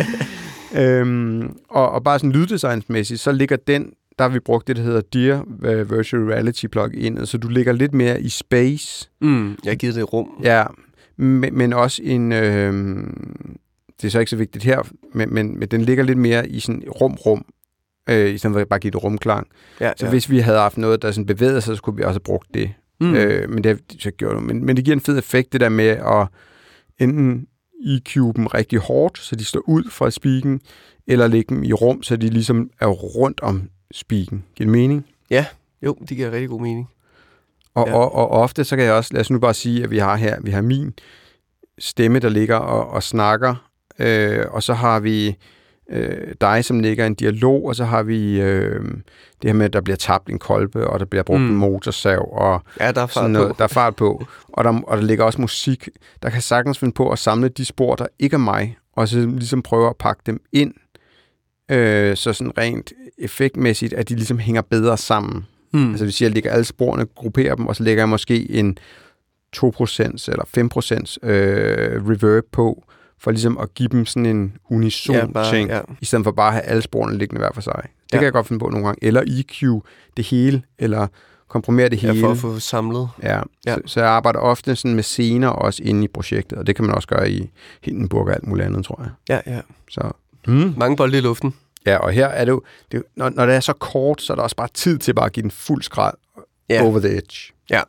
øhm, 0.80 1.56
og, 1.68 1.90
og 1.90 2.04
bare 2.04 2.18
sådan 2.18 2.32
lyddesignsmæssigt, 2.32 3.20
så 3.20 3.32
ligger 3.32 3.56
den, 3.56 3.92
der 4.18 4.24
har 4.24 4.28
vi 4.28 4.40
brugt 4.40 4.68
det, 4.68 4.76
der 4.76 4.82
hedder 4.82 5.00
Dear 5.00 5.42
uh, 5.42 5.90
Virtual 5.90 6.22
Reality 6.22 6.66
plugin, 6.66 7.26
så 7.26 7.38
du 7.38 7.48
ligger 7.48 7.72
lidt 7.72 7.94
mere 7.94 8.20
i 8.20 8.28
space. 8.28 9.10
Mm, 9.20 9.48
jeg 9.64 9.70
har 9.70 9.76
givet 9.76 9.94
det 9.94 10.12
rum. 10.12 10.28
Ja, 10.42 10.64
men, 11.16 11.58
men 11.58 11.72
også 11.72 12.02
en... 12.04 12.32
Øh, 12.32 12.72
det 14.00 14.06
er 14.06 14.10
så 14.10 14.18
ikke 14.18 14.30
så 14.30 14.36
vigtigt 14.36 14.64
her, 14.64 14.82
men, 15.14 15.34
men, 15.34 15.58
men 15.58 15.68
den 15.68 15.82
ligger 15.82 16.04
lidt 16.04 16.18
mere 16.18 16.48
i 16.48 16.60
sådan 16.60 16.82
rum-rum, 16.88 17.44
øh, 18.08 18.34
i 18.34 18.38
stedet 18.38 18.54
for 18.54 18.60
at 18.60 18.68
bare 18.68 18.78
give 18.78 18.90
det 18.90 19.04
rumklang. 19.04 19.46
Ja, 19.80 19.92
så 19.96 20.06
ja. 20.06 20.10
hvis 20.10 20.30
vi 20.30 20.38
havde 20.38 20.58
haft 20.58 20.78
noget, 20.78 21.02
der 21.02 21.10
sådan 21.10 21.26
bevægede 21.26 21.60
sig, 21.60 21.76
så 21.76 21.82
kunne 21.82 21.96
vi 21.96 22.02
også 22.02 22.14
have 22.14 22.24
brugt 22.24 22.54
det. 22.54 22.72
Mm. 23.00 23.14
Øh, 23.14 23.50
men 23.50 23.64
det 23.64 23.80
så 23.98 24.10
gjorde 24.10 24.40
men, 24.40 24.64
men 24.64 24.76
det 24.76 24.84
giver 24.84 24.96
en 24.96 25.00
fed 25.00 25.18
effekt, 25.18 25.52
det 25.52 25.60
der 25.60 25.68
med 25.68 25.88
at 25.88 26.28
enten 26.98 27.46
EQ 27.86 28.14
dem 28.36 28.46
rigtig 28.46 28.78
hårdt, 28.78 29.18
så 29.18 29.36
de 29.36 29.44
står 29.44 29.62
ud 29.68 29.90
fra 29.90 30.10
speaken, 30.10 30.60
eller 31.06 31.26
lægge 31.26 31.54
dem 31.54 31.64
i 31.64 31.72
rum, 31.72 32.02
så 32.02 32.16
de 32.16 32.28
ligesom 32.28 32.70
er 32.80 32.86
rundt 32.86 33.40
om 33.40 33.70
speaken. 33.92 34.44
Giver 34.54 34.66
det 34.66 34.72
mening? 34.72 35.06
Ja, 35.30 35.46
jo, 35.82 35.96
det 36.08 36.16
giver 36.16 36.30
rigtig 36.30 36.48
god 36.48 36.60
mening. 36.60 36.88
Og, 37.74 37.88
ja. 37.88 37.94
og, 37.94 38.14
og 38.14 38.28
ofte, 38.28 38.64
så 38.64 38.76
kan 38.76 38.84
jeg 38.84 38.94
også, 38.94 39.14
lad 39.14 39.20
os 39.20 39.30
nu 39.30 39.38
bare 39.38 39.54
sige, 39.54 39.84
at 39.84 39.90
vi 39.90 39.98
har 39.98 40.16
her, 40.16 40.40
vi 40.40 40.50
har 40.50 40.60
min 40.60 40.94
stemme, 41.78 42.18
der 42.18 42.28
ligger 42.28 42.56
og, 42.56 42.90
og 42.90 43.02
snakker, 43.02 43.70
øh, 43.98 44.44
og 44.50 44.62
så 44.62 44.74
har 44.74 45.00
vi 45.00 45.36
øh, 45.90 46.34
dig, 46.40 46.64
som 46.64 46.80
ligger 46.80 47.06
en 47.06 47.14
dialog, 47.14 47.64
og 47.64 47.76
så 47.76 47.84
har 47.84 48.02
vi 48.02 48.40
øh, 48.40 48.80
det 49.42 49.50
her 49.50 49.52
med, 49.52 49.66
at 49.66 49.72
der 49.72 49.80
bliver 49.80 49.96
tabt 49.96 50.28
en 50.28 50.38
kolbe, 50.38 50.86
og 50.86 51.00
der 51.00 51.06
bliver 51.06 51.22
brugt 51.22 51.40
mm. 51.40 51.48
en 51.48 51.56
motorsav, 51.56 52.28
og 52.32 52.62
ja, 52.80 52.92
der 52.92 53.02
er 53.02 53.06
fart 53.06 53.30
noget, 53.30 53.48
på. 53.48 53.54
Der 53.58 53.64
er 53.64 53.68
fart 53.68 53.96
på. 53.96 54.26
Og 54.48 54.64
der, 54.64 54.80
og 54.86 54.96
der 54.96 55.02
ligger 55.02 55.24
også 55.24 55.40
musik. 55.40 55.88
Der 56.22 56.30
kan 56.30 56.42
sagtens 56.42 56.78
finde 56.78 56.94
på 56.94 57.10
at 57.10 57.18
samle 57.18 57.48
de 57.48 57.64
spor, 57.64 57.94
der 57.94 58.06
ikke 58.18 58.34
er 58.34 58.38
mig, 58.38 58.76
og 58.92 59.08
så 59.08 59.26
ligesom 59.26 59.62
prøve 59.62 59.88
at 59.88 59.96
pakke 59.96 60.22
dem 60.26 60.40
ind, 60.52 60.74
øh, 61.70 62.16
så 62.16 62.32
sådan 62.32 62.58
rent 62.58 62.92
effektmæssigt, 63.18 63.92
at 63.92 64.08
de 64.08 64.14
ligesom 64.14 64.38
hænger 64.38 64.62
bedre 64.62 64.96
sammen. 64.96 65.46
Mm. 65.72 65.90
Altså 65.90 66.02
det 66.02 66.06
vil 66.06 66.12
sige, 66.12 66.26
at 66.26 66.30
jeg 66.30 66.34
lægger 66.34 66.50
alle 66.50 66.64
sporene, 66.64 67.06
grupperer 67.14 67.54
dem, 67.54 67.66
og 67.66 67.76
så 67.76 67.82
lægger 67.82 68.02
jeg 68.02 68.08
måske 68.08 68.50
en 68.50 68.78
2% 69.56 69.62
eller 70.28 70.44
5% 71.22 71.28
øh, 71.28 72.08
reverb 72.08 72.44
på, 72.52 72.84
for 73.18 73.30
ligesom 73.30 73.58
at 73.58 73.74
give 73.74 73.88
dem 73.88 74.06
sådan 74.06 74.26
en 74.26 74.56
unison 74.70 75.16
ja, 75.16 75.26
bare, 75.26 75.54
ting, 75.54 75.70
ja. 75.70 75.80
i 76.00 76.04
stedet 76.04 76.24
for 76.24 76.30
bare 76.30 76.46
at 76.46 76.52
have 76.52 76.62
alle 76.62 76.82
sporene 76.82 77.18
liggende 77.18 77.38
hver 77.40 77.50
for 77.54 77.60
sig. 77.60 77.82
Det 77.82 78.12
ja. 78.12 78.16
kan 78.16 78.24
jeg 78.24 78.32
godt 78.32 78.46
finde 78.46 78.60
på 78.60 78.68
nogle 78.68 78.86
gange. 78.86 79.04
Eller 79.04 79.22
EQ 79.26 79.82
det 80.16 80.24
hele, 80.24 80.62
eller 80.78 81.06
komprimere 81.48 81.88
det 81.88 81.98
hele. 81.98 82.14
Ja, 82.14 82.22
for 82.22 82.30
at 82.30 82.38
få 82.38 82.58
samlet. 82.58 83.08
Ja, 83.22 83.40
ja. 83.66 83.74
Så, 83.74 83.80
så 83.86 84.00
jeg 84.00 84.08
arbejder 84.08 84.38
ofte 84.38 84.76
sådan 84.76 84.94
med 84.94 85.02
scener 85.02 85.48
også 85.48 85.82
inde 85.82 86.04
i 86.04 86.08
projektet, 86.08 86.58
og 86.58 86.66
det 86.66 86.76
kan 86.76 86.84
man 86.84 86.94
også 86.94 87.08
gøre 87.08 87.30
i 87.30 87.50
Hindenburg 87.82 88.26
og 88.26 88.34
alt 88.34 88.46
muligt 88.46 88.66
andet, 88.66 88.84
tror 88.84 89.02
jeg. 89.02 89.10
Ja, 89.46 89.54
ja. 89.54 89.60
Så, 89.90 90.10
mm. 90.46 90.74
Mange 90.76 90.96
bolde 90.96 91.18
i 91.18 91.20
luften. 91.20 91.54
Ja, 91.86 91.96
og 91.96 92.12
her 92.12 92.26
er 92.26 92.44
det 92.44 92.52
jo, 92.52 92.62
det, 92.92 93.02
når, 93.16 93.30
når 93.30 93.46
det 93.46 93.54
er 93.54 93.60
så 93.60 93.72
kort, 93.72 94.22
så 94.22 94.32
er 94.32 94.34
der 94.34 94.42
også 94.42 94.56
bare 94.56 94.68
tid 94.74 94.98
til 94.98 95.14
bare 95.14 95.26
at 95.26 95.32
give 95.32 95.42
den 95.42 95.50
fuld 95.50 95.82
skrald 95.82 96.16
ja. 96.68 96.82
over 96.82 97.00
the 97.00 97.16
edge. 97.16 97.52
Ja. 97.70 97.82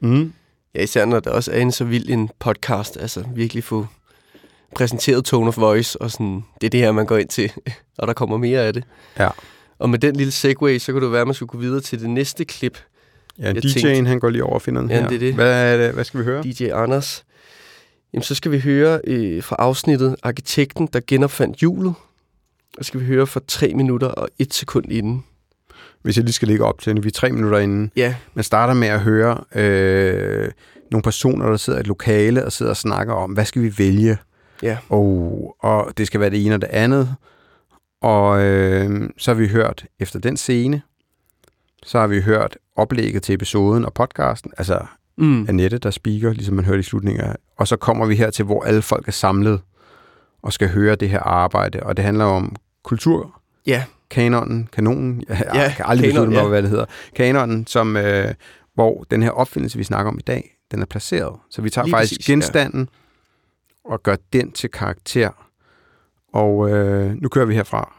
Mm. 0.00 0.32
Ja, 0.74 0.82
især 0.82 1.04
når 1.04 1.20
det 1.20 1.32
også 1.32 1.52
er 1.52 1.58
en 1.58 1.72
så 1.72 1.84
vild 1.84 2.08
en 2.08 2.30
podcast, 2.38 2.96
altså 2.96 3.24
virkelig 3.34 3.64
få 3.64 3.86
præsenteret 4.74 5.24
tone 5.24 5.48
of 5.48 5.58
voice, 5.58 6.02
og 6.02 6.10
sådan, 6.10 6.44
det 6.60 6.66
er 6.66 6.70
det 6.70 6.80
her, 6.80 6.92
man 6.92 7.06
går 7.06 7.16
ind 7.16 7.28
til, 7.28 7.52
og 7.98 8.06
der 8.06 8.12
kommer 8.12 8.36
mere 8.36 8.60
af 8.60 8.72
det. 8.72 8.84
Ja. 9.18 9.28
Og 9.78 9.90
med 9.90 9.98
den 9.98 10.16
lille 10.16 10.32
segue, 10.32 10.78
så 10.78 10.92
kunne 10.92 11.04
det 11.04 11.12
være, 11.12 11.20
at 11.20 11.26
man 11.26 11.34
skulle 11.34 11.50
gå 11.50 11.58
videre 11.58 11.80
til 11.80 12.00
det 12.00 12.10
næste 12.10 12.44
klip. 12.44 12.78
Ja, 13.38 13.52
DJ'en, 13.52 13.80
tænkte, 13.80 14.08
han 14.08 14.20
går 14.20 14.30
lige 14.30 14.44
over 14.44 14.54
og 14.54 14.62
finder 14.62 14.80
den 14.80 14.90
ja, 14.90 15.00
her. 15.00 15.08
Det 15.08 15.14
er 15.14 15.18
det. 15.18 15.34
Hvad, 15.34 15.72
er 15.72 15.76
det? 15.76 15.94
Hvad 15.94 16.04
skal 16.04 16.20
vi 16.20 16.24
høre? 16.24 16.42
DJ 16.42 16.70
Anders. 16.72 17.24
Jamen, 18.12 18.22
så 18.22 18.34
skal 18.34 18.52
vi 18.52 18.58
høre 18.58 19.00
øh, 19.06 19.42
fra 19.42 19.56
afsnittet 19.58 20.16
Arkitekten, 20.22 20.88
der 20.92 21.00
genopfandt 21.06 21.56
hjulet. 21.56 21.94
Og 22.78 22.84
skal 22.84 23.00
vi 23.00 23.06
høre 23.06 23.26
for 23.26 23.42
3 23.48 23.74
minutter 23.74 24.06
og 24.06 24.28
1 24.38 24.54
sekund 24.54 24.92
inden. 24.92 25.24
Hvis 26.02 26.16
jeg 26.16 26.24
lige 26.24 26.32
skal 26.32 26.48
ligge 26.48 26.64
op 26.64 26.80
til, 26.80 27.02
vi 27.02 27.08
er 27.08 27.12
3 27.12 27.32
minutter 27.32 27.58
inden. 27.58 27.90
Ja. 27.96 28.14
Man 28.34 28.44
starter 28.44 28.74
med 28.74 28.88
at 28.88 29.00
høre 29.00 29.44
øh, 29.54 30.50
nogle 30.90 31.02
personer, 31.02 31.48
der 31.48 31.56
sidder 31.56 31.78
i 31.78 31.80
et 31.80 31.86
lokale 31.86 32.44
og 32.44 32.52
sidder 32.52 32.70
og 32.70 32.76
snakker 32.76 33.14
om, 33.14 33.30
hvad 33.30 33.44
skal 33.44 33.62
vi 33.62 33.78
vælge? 33.78 34.18
Ja. 34.62 34.78
Og, 34.88 35.56
og 35.60 35.92
det 35.96 36.06
skal 36.06 36.20
være 36.20 36.30
det 36.30 36.46
ene 36.46 36.54
og 36.54 36.60
det 36.60 36.68
andet. 36.68 37.14
Og 38.02 38.42
øh, 38.44 39.10
så 39.18 39.30
har 39.30 39.38
vi 39.38 39.48
hørt 39.48 39.84
efter 40.00 40.18
den 40.18 40.36
scene, 40.36 40.82
så 41.82 41.98
har 42.00 42.06
vi 42.06 42.20
hørt 42.20 42.56
oplægget 42.76 43.22
til 43.22 43.34
episoden 43.34 43.84
og 43.84 43.92
podcasten, 43.94 44.52
altså 44.58 44.86
Mm. 45.16 45.46
Annette, 45.48 45.78
der 45.78 45.90
speaker, 45.90 46.32
ligesom 46.32 46.54
man 46.54 46.64
hørte 46.64 46.80
i 46.80 46.82
slutningen 46.82 47.24
af. 47.24 47.34
Og 47.56 47.68
så 47.68 47.76
kommer 47.76 48.06
vi 48.06 48.16
her 48.16 48.30
til, 48.30 48.44
hvor 48.44 48.62
alle 48.64 48.82
folk 48.82 49.08
er 49.08 49.12
samlet 49.12 49.60
og 50.42 50.52
skal 50.52 50.68
høre 50.68 50.94
det 50.94 51.08
her 51.08 51.20
arbejde. 51.20 51.82
Og 51.82 51.96
det 51.96 52.04
handler 52.04 52.24
om 52.24 52.56
kultur, 52.84 53.40
Ja, 53.66 53.84
kanonen, 54.10 54.68
kanonen, 54.72 55.24
jeg 55.28 55.42
Ja, 55.54 55.62
ja, 55.62 55.72
kan 55.76 55.84
aldrig 55.88 56.10
kanon, 56.10 56.26
beslutte 56.26 56.32
mig, 56.32 56.42
ja. 56.42 56.48
hvad 56.48 56.62
det 56.62 56.70
hedder. 56.70 56.84
Kanonen, 57.16 57.66
som, 57.66 57.96
øh, 57.96 58.34
hvor 58.74 59.04
den 59.10 59.22
her 59.22 59.30
opfindelse, 59.30 59.78
vi 59.78 59.84
snakker 59.84 60.12
om 60.12 60.18
i 60.18 60.22
dag, 60.22 60.56
den 60.70 60.82
er 60.82 60.86
placeret. 60.86 61.36
Så 61.50 61.62
vi 61.62 61.70
tager 61.70 61.86
Lige 61.86 61.94
faktisk 61.94 62.18
præcis, 62.18 62.28
ja. 62.54 62.68
Og 63.84 64.02
gør 64.02 64.16
den 64.32 64.52
til 64.52 64.70
karakter. 64.70 65.30
Og 66.32 66.70
øh, 66.70 67.14
nu 67.22 67.28
kører 67.28 67.44
vi 67.46 67.54
herfra. 67.54 67.92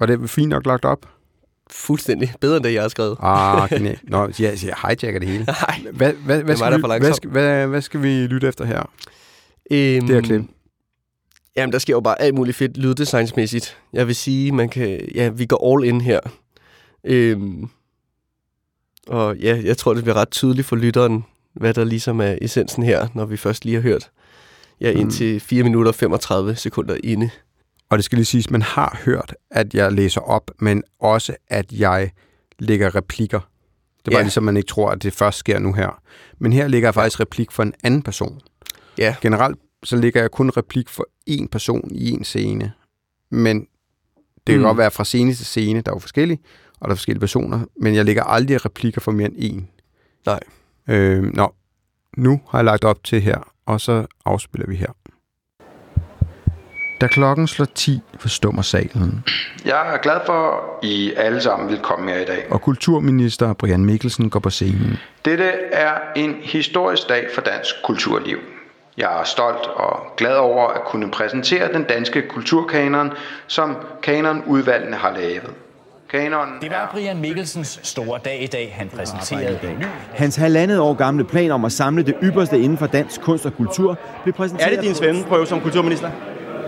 Var 0.00 0.06
det 0.06 0.30
fint 0.30 0.48
nok 0.48 0.66
lagt 0.66 0.84
op? 0.84 1.06
fuldstændig. 1.70 2.34
Bedre 2.40 2.56
end 2.56 2.64
det, 2.64 2.74
jeg 2.74 2.82
har 2.82 2.88
skrevet. 2.88 3.16
Ah, 3.20 3.68
genialt. 3.78 4.10
Nå, 4.10 4.22
jeg, 4.38 4.58
jeg 4.64 4.74
hijacker 4.82 5.18
det 5.18 5.28
hele. 5.28 5.44
Nej. 5.44 5.80
Hvad, 5.92 6.12
hvad, 6.12 6.42
hvad, 6.42 6.56
skal, 6.56 6.72
er 6.72 6.76
vi, 6.76 6.80
for 6.80 6.88
hvad, 6.88 6.98
langsom. 7.00 7.14
skal, 7.14 7.30
hvad, 7.30 7.66
hvad 7.66 7.80
skal 7.82 8.02
vi 8.02 8.26
lytte 8.26 8.48
efter 8.48 8.64
her? 8.64 8.90
Øhm, 9.70 10.06
Det 10.06 10.14
her 10.14 10.20
klip. 10.22 10.42
Jamen, 11.56 11.72
der 11.72 11.78
sker 11.78 11.92
jo 11.94 12.00
bare 12.00 12.20
alt 12.22 12.34
muligt 12.34 12.56
fedt 12.56 12.76
lyddesignsmæssigt. 12.76 13.78
Jeg 13.92 14.06
vil 14.06 14.14
sige, 14.14 14.52
man 14.52 14.68
kan, 14.68 15.08
ja, 15.14 15.28
vi 15.28 15.46
går 15.46 15.74
all 15.76 15.88
in 15.88 16.00
her. 16.00 16.20
Øhm, 17.04 17.68
og 19.08 19.36
ja, 19.36 19.60
jeg 19.64 19.76
tror, 19.76 19.94
det 19.94 20.02
bliver 20.04 20.16
ret 20.16 20.30
tydeligt 20.30 20.66
for 20.66 20.76
lytteren, 20.76 21.24
hvad 21.54 21.74
der 21.74 21.84
ligesom 21.84 22.20
er 22.20 22.38
essensen 22.40 22.82
her, 22.82 23.08
når 23.14 23.24
vi 23.24 23.36
først 23.36 23.64
lige 23.64 23.74
har 23.74 23.82
hørt 23.82 24.10
ja, 24.80 24.92
Mm. 24.92 25.00
indtil 25.00 25.40
4 25.40 25.62
minutter 25.62 25.90
og 25.90 25.94
35 25.94 26.56
sekunder 26.56 26.96
inde. 27.04 27.30
Og 27.90 27.98
det 27.98 28.04
skal 28.04 28.16
lige 28.16 28.26
siges, 28.26 28.50
man 28.50 28.62
har 28.62 29.00
hørt, 29.04 29.34
at 29.50 29.74
jeg 29.74 29.92
læser 29.92 30.20
op, 30.20 30.50
men 30.58 30.82
også, 31.00 31.34
at 31.48 31.72
jeg 31.72 32.10
lægger 32.58 32.94
replikker. 32.94 33.40
Det 33.98 34.06
er 34.06 34.10
bare 34.10 34.18
Ja. 34.18 34.22
ligesom, 34.22 34.44
man 34.44 34.56
ikke 34.56 34.66
tror, 34.66 34.90
at 34.90 35.02
det 35.02 35.12
først 35.12 35.38
sker 35.38 35.58
nu 35.58 35.72
her. 35.72 36.00
Men 36.38 36.52
her 36.52 36.68
lægger 36.68 36.86
jeg 36.88 36.94
faktisk 36.94 37.20
replik 37.20 37.50
for 37.50 37.62
en 37.62 37.74
anden 37.84 38.02
person. 38.02 38.40
Ja, 38.98 39.16
Generelt 39.22 39.58
så 39.84 39.96
lægger 39.96 40.20
jeg 40.20 40.30
kun 40.30 40.50
replik 40.50 40.88
for 40.88 41.06
én 41.30 41.46
person 41.52 41.88
i 41.90 42.10
en 42.10 42.24
scene. 42.24 42.72
Men 43.30 43.60
det 44.46 44.52
kan 44.52 44.56
Mm. 44.58 44.62
godt 44.62 44.78
være 44.78 44.90
fra 44.90 45.04
scene 45.04 45.34
til 45.34 45.46
scene, 45.46 45.80
der 45.80 45.90
er 45.92 45.94
jo 45.94 45.98
forskellige, 45.98 46.38
og 46.80 46.88
der 46.88 46.92
er 46.92 46.96
forskellige 46.96 47.20
personer, 47.20 47.60
men 47.80 47.94
jeg 47.94 48.04
lægger 48.04 48.22
aldrig 48.24 48.64
replikker 48.66 49.00
for 49.00 49.12
mere 49.12 49.28
end 49.32 49.36
én. 49.66 49.82
Nej. 50.26 50.40
Øh, 50.88 51.22
nå, 51.22 51.54
nu 52.16 52.40
har 52.48 52.58
jeg 52.58 52.64
lagt 52.64 52.84
op 52.84 53.04
til 53.04 53.20
her, 53.20 53.51
og 53.66 53.80
så 53.80 54.06
afspiller 54.26 54.66
vi 54.68 54.76
her. 54.76 54.92
Da 57.00 57.06
klokken 57.06 57.46
slår 57.48 57.66
10, 57.74 58.00
forstummer 58.18 58.62
salen, 58.62 59.24
Jeg 59.64 59.94
er 59.94 59.98
glad 59.98 60.20
for, 60.26 60.42
at 60.78 60.84
I 60.88 61.12
alle 61.16 61.40
sammen 61.40 61.68
vil 61.68 61.78
komme 61.78 62.10
her 62.10 62.18
i 62.20 62.24
dag. 62.24 62.46
og 62.50 62.62
kulturminister 62.62 63.52
Brian 63.52 63.84
Mikkelsen 63.84 64.30
går 64.30 64.40
på 64.40 64.50
scenen. 64.50 64.98
Dette 65.24 65.44
er 65.72 65.98
en 66.16 66.34
historisk 66.42 67.08
dag 67.08 67.28
for 67.34 67.40
dansk 67.42 67.74
kulturliv. 67.84 68.38
Jeg 68.96 69.20
er 69.20 69.24
stolt 69.24 69.66
og 69.66 70.06
glad 70.16 70.36
over 70.36 70.68
at 70.68 70.84
kunne 70.84 71.10
præsentere 71.10 71.72
den 71.72 71.84
danske 71.84 72.22
kulturkanon, 72.28 73.12
som 73.46 73.76
kanonudvalgene 74.02 74.96
har 74.96 75.12
lavet. 75.12 75.50
Kanonen 76.12 76.54
Det 76.60 76.70
var 76.70 76.76
er 76.76 76.90
Brian 76.92 77.20
Mikkelsens 77.20 77.80
store 77.82 78.20
dag 78.24 78.42
i 78.42 78.46
dag. 78.46 78.74
Han 78.78 78.88
præsenterede 78.88 79.70
en 79.70 79.78
ny 79.78 79.84
Hans 80.14 80.36
halvandet 80.36 80.80
år 80.80 80.94
gamle 80.94 81.24
plan 81.24 81.50
om 81.50 81.64
at 81.64 81.72
samle 81.72 82.02
det 82.02 82.14
ypperste 82.22 82.60
inden 82.60 82.78
for 82.78 82.86
dansk 82.86 83.20
kunst 83.20 83.46
og 83.46 83.52
kultur 83.56 83.98
blev 84.22 84.34
præsenteret... 84.34 84.72
Er 84.72 84.76
det 84.76 84.84
din 84.84 84.94
svendeprøve 84.94 85.46
som 85.46 85.60
kulturminister? 85.60 86.10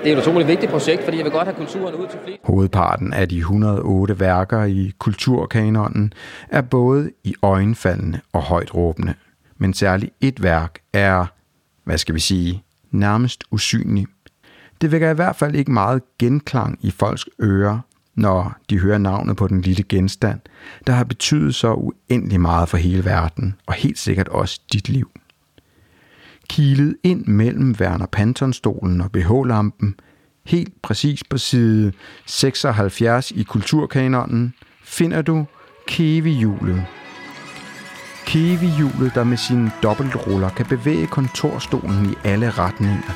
Det 0.05 0.13
er 0.13 0.17
et 0.17 0.23
utroligt 0.23 0.49
vigtigt 0.49 0.73
projekt, 0.73 1.05
fordi 1.05 1.17
jeg 1.17 1.25
vil 1.25 1.33
godt 1.33 1.45
have 1.45 1.57
kulturen 1.57 1.95
ud 1.95 2.07
til 2.07 2.19
flere. 2.25 2.37
Hovedparten 2.45 3.13
af 3.13 3.29
de 3.29 3.39
108 3.39 4.21
værker 4.21 4.65
i 4.65 4.93
kulturkanonen 4.99 6.13
er 6.49 6.61
både 6.61 7.11
i 7.25 7.35
øjenfaldende 7.43 8.21
og 8.33 8.43
højt 8.43 8.75
råbende. 8.75 9.15
Men 9.59 9.75
særligt 9.75 10.13
et 10.21 10.43
værk 10.43 10.79
er, 10.93 11.27
hvad 11.85 11.99
skal 11.99 12.15
vi 12.15 12.21
sige, 12.21 12.63
nærmest 12.91 13.45
usynlig. 13.51 14.07
Det 14.81 14.93
vækker 14.93 15.11
i 15.11 15.15
hvert 15.15 15.37
fald 15.37 15.55
ikke 15.55 15.73
meget 15.73 16.03
genklang 16.19 16.79
i 16.81 16.91
folks 16.91 17.27
ører, 17.43 17.79
når 18.15 18.57
de 18.71 18.79
hører 18.79 18.99
navnet 18.99 19.37
på 19.37 19.49
den 19.49 19.61
lille 19.61 19.83
genstand, 19.83 20.41
der 20.87 20.93
har 20.93 21.05
betydet 21.05 21.55
så 21.55 21.73
uendelig 21.73 22.41
meget 22.41 22.69
for 22.69 22.77
hele 22.77 23.05
verden, 23.05 23.55
og 23.67 23.75
helt 23.75 23.99
sikkert 23.99 24.29
også 24.29 24.61
dit 24.73 24.89
liv. 24.89 25.11
Kilet 26.49 26.97
ind 27.03 27.27
mellem 27.27 27.75
Werner 27.81 28.07
Pantonstolen 28.07 29.01
og 29.01 29.13
BH-lampen, 29.13 29.95
helt 30.47 30.83
præcis 30.83 31.25
på 31.25 31.39
side 31.39 31.93
76 32.27 33.31
i 33.31 33.43
Kulturkanonen, 33.43 34.55
finder 34.85 35.23
du 35.23 35.47
Kevihjulet. 35.87 36.85
Kevihjulet, 38.27 39.15
der 39.15 39.25
med 39.25 39.37
sine 39.37 39.73
dobbeltruller 39.83 40.49
kan 40.49 40.67
bevæge 40.67 41.07
kontorstolen 41.07 42.11
i 42.11 42.15
alle 42.25 42.51
retninger. 42.51 43.13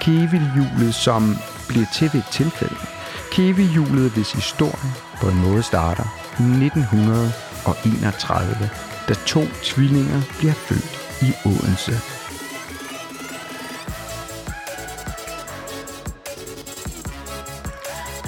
Kevihjulet, 0.00 0.94
som 0.94 1.22
bliver 1.68 1.86
til 1.94 2.10
ved 2.12 2.20
et 2.20 2.26
tilfælde. 2.32 2.97
Kiwi-hjulet, 3.32 4.10
hvis 4.10 4.32
historie 4.32 4.92
på 5.20 5.28
en 5.28 5.38
måde 5.38 5.62
starter 5.62 6.04
1931, 6.32 8.70
da 9.08 9.14
to 9.14 9.40
tvillinger 9.62 10.22
bliver 10.38 10.52
født 10.52 11.22
i 11.22 11.32
Odense. 11.48 11.92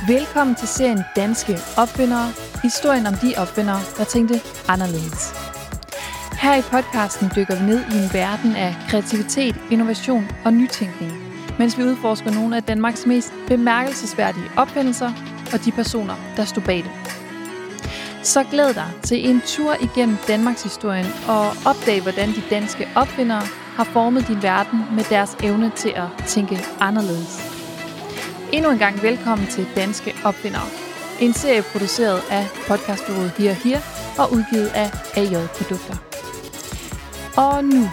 Velkommen 0.08 0.56
til 0.56 0.68
serien 0.68 1.04
Danske 1.16 1.58
Opfindere. 1.76 2.32
Historien 2.62 3.06
om 3.06 3.14
de 3.14 3.34
opfindere, 3.36 3.80
der 3.98 4.04
tænkte 4.04 4.40
anderledes. 4.68 5.34
Her 6.40 6.56
i 6.56 6.62
podcasten 6.62 7.30
dykker 7.36 7.56
vi 7.56 7.64
ned 7.64 7.80
i 7.94 7.96
en 8.02 8.10
verden 8.12 8.56
af 8.56 8.76
kreativitet, 8.88 9.56
innovation 9.70 10.28
og 10.44 10.52
nytænkning, 10.52 11.29
mens 11.60 11.78
vi 11.78 11.82
udforsker 11.82 12.30
nogle 12.30 12.56
af 12.56 12.62
Danmarks 12.62 13.06
mest 13.06 13.32
bemærkelsesværdige 13.46 14.50
opfindelser 14.56 15.12
og 15.52 15.64
de 15.64 15.72
personer, 15.72 16.14
der 16.36 16.44
stod 16.44 16.62
bag 16.62 16.76
det. 16.76 16.90
Så 18.22 18.44
glæd 18.50 18.74
dig 18.74 18.90
til 19.02 19.28
en 19.28 19.40
tur 19.46 19.74
igennem 19.80 20.16
Danmarks 20.28 20.62
historien 20.62 21.06
og 21.28 21.46
opdag, 21.66 22.02
hvordan 22.02 22.28
de 22.28 22.42
danske 22.50 22.88
opfindere 22.96 23.42
har 23.76 23.84
formet 23.84 24.28
din 24.28 24.42
verden 24.42 24.80
med 24.96 25.04
deres 25.04 25.36
evne 25.42 25.72
til 25.76 25.92
at 25.96 26.08
tænke 26.26 26.58
anderledes. 26.80 27.32
Endnu 28.52 28.70
en 28.70 28.78
gang 28.78 29.02
velkommen 29.02 29.46
til 29.46 29.66
Danske 29.76 30.14
Opfindere. 30.24 30.68
En 31.20 31.32
serie 31.32 31.62
produceret 31.62 32.20
af 32.30 32.46
podcastbureauet 32.68 33.30
Here 33.30 33.54
Here 33.54 33.80
og 34.18 34.32
udgivet 34.32 34.70
af 34.74 34.90
AJ 35.16 35.46
Produkter. 35.46 35.96
Og 37.36 37.64
nu, 37.64 37.88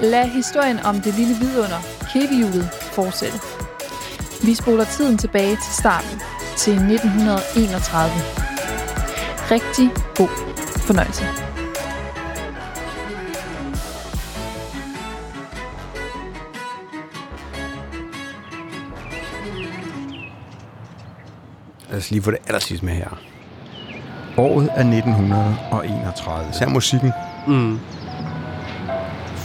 lad 0.00 0.26
historien 0.28 0.78
om 0.78 1.00
det 1.00 1.14
lille 1.14 1.34
vidunder, 1.34 1.82
kæbehjulet, 2.12 2.81
fortsætte. 2.92 3.38
Vi 4.46 4.54
spoler 4.54 4.84
tiden 4.84 5.18
tilbage 5.18 5.56
til 5.56 5.72
starten, 5.78 6.20
til 6.56 6.72
1931. 6.72 8.12
Rigtig 9.50 9.90
god 10.14 10.28
fornøjelse. 10.86 11.24
Lad 21.90 21.98
os 21.98 22.10
lige 22.10 22.22
få 22.22 22.30
det 22.30 22.38
allersidst 22.46 22.82
med 22.82 22.92
her. 22.92 23.18
Året 24.36 24.68
er 24.74 24.80
1931. 24.80 26.52
Så 26.52 26.64
er 26.64 26.68
musikken. 26.68 27.12
Mm. 27.46 27.78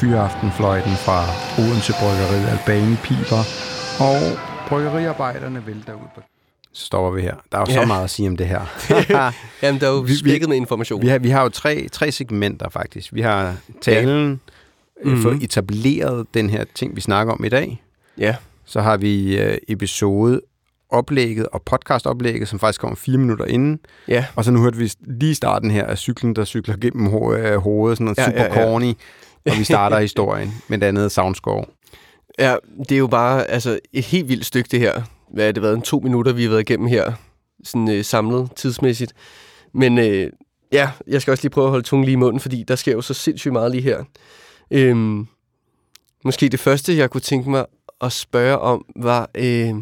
Fyraftenfløjten 0.01 0.91
fra 0.91 1.19
Odense 1.62 1.93
Bryggeri 2.01 2.39
Albani 2.51 2.95
piber, 3.03 3.43
og 3.99 4.19
bryggeriarbejderne 4.69 5.63
vælter 5.67 5.93
ud 5.93 6.07
på... 6.15 6.21
Så 6.73 6.86
stopper 6.86 7.12
vi 7.12 7.21
her. 7.21 7.36
Der 7.51 7.57
er 7.57 7.62
jo 7.67 7.73
ja. 7.73 7.81
Så 7.81 7.88
meget 7.88 8.03
at 8.03 8.10
sige 8.10 8.29
om 8.29 8.38
det 8.38 8.47
her. 8.47 8.62
Jamen, 9.63 9.81
der 9.81 9.88
er 9.88 9.91
jo 9.91 9.97
Vi- 9.99 10.13
vi- 10.23 10.45
med 10.47 10.55
information. 10.57 11.01
vi, 11.01 11.07
har, 11.07 11.19
vi 11.19 11.29
har 11.29 11.43
jo 11.43 11.49
tre, 11.49 11.88
tre 11.91 12.12
segmenter 12.12 12.69
faktisk. 12.69 13.13
Vi 13.13 13.21
har 13.21 13.55
talen, 13.81 14.39
ja. 15.05 15.10
Mhm. 15.12 15.21
få 15.21 15.29
etableret 15.41 16.25
den 16.33 16.49
her 16.49 16.63
ting, 16.75 16.95
vi 16.95 17.01
snakker 17.01 17.33
om 17.33 17.43
i 17.45 17.49
dag. 17.49 17.83
Ja, 18.17 18.36
Så 18.65 18.81
har 18.81 18.97
vi 18.97 19.38
øh, 19.39 19.57
episode 19.67 20.41
oplægget 20.89 21.47
og 21.47 21.62
podcastoplægget, 21.62 22.47
som 22.47 22.60
faktisk 22.60 22.81
kommer 22.81 22.95
fire 22.95 23.17
minutter 23.17 23.45
inden. 23.45 23.79
ja. 24.07 24.25
Og 24.36 24.43
så 24.45 24.51
nu 24.51 24.62
hørte 24.62 24.77
vi 24.77 24.91
lige 25.07 25.36
starten 25.36 25.71
her 25.71 25.86
af 25.86 25.97
cyklen, 25.97 26.36
der 26.36 26.45
cykler 26.45 26.75
gennem 26.81 27.07
ho- 27.07 27.31
øh, 27.33 27.57
hovedet, 27.57 27.97
sådan 27.97 28.05
noget 28.05 28.17
Ja, 28.17 28.25
super 28.25 28.41
ja, 28.43 28.60
ja. 28.62 28.69
corny. 28.69 28.93
Og 29.51 29.57
vi 29.60 29.63
starter 29.63 29.99
historien 30.10 30.53
med 30.67 30.77
det 30.77 30.86
andet 30.86 31.12
soundscore. 31.12 31.65
Ja, 32.39 32.55
det 32.79 32.91
er 32.91 32.99
jo 32.99 33.07
bare 33.07 33.45
altså, 33.45 33.79
et 33.93 34.03
helt 34.03 34.29
vildt 34.29 34.45
stykke, 34.45 34.67
det 34.71 34.79
her. 34.79 35.01
Hvad 35.33 35.45
har 35.45 35.51
det 35.51 35.63
været? 35.63 35.75
En 35.75 35.81
to 35.81 35.99
minutter, 35.99 36.33
vi 36.33 36.43
har 36.43 36.49
været 36.49 36.62
igennem 36.62 36.88
her, 36.88 37.13
sådan 37.63 37.91
øh, 37.91 38.05
samlet 38.05 38.49
tidsmæssigt. 38.55 39.13
Men 39.73 39.97
øh, 39.97 40.29
ja, 40.71 40.89
jeg 41.07 41.21
skal 41.21 41.31
også 41.31 41.43
lige 41.43 41.51
prøve 41.51 41.65
at 41.65 41.71
holde 41.71 41.86
tungen 41.86 42.05
lige 42.05 42.13
i 42.13 42.15
munden, 42.15 42.39
fordi 42.39 42.63
der 42.63 42.75
sker 42.75 42.91
jo 42.91 43.01
så 43.01 43.13
sindssygt 43.13 43.51
meget 43.51 43.71
lige 43.71 43.81
her. 43.81 44.03
Øhm, 44.71 45.27
måske 46.25 46.49
det 46.49 46.60
første, 46.60 46.97
jeg 46.97 47.10
kunne 47.10 47.21
tænke 47.21 47.49
mig 47.49 47.65
at 48.01 48.12
spørge 48.12 48.60
om, 48.60 48.86
var, 48.95 49.29
øh, 49.36 49.73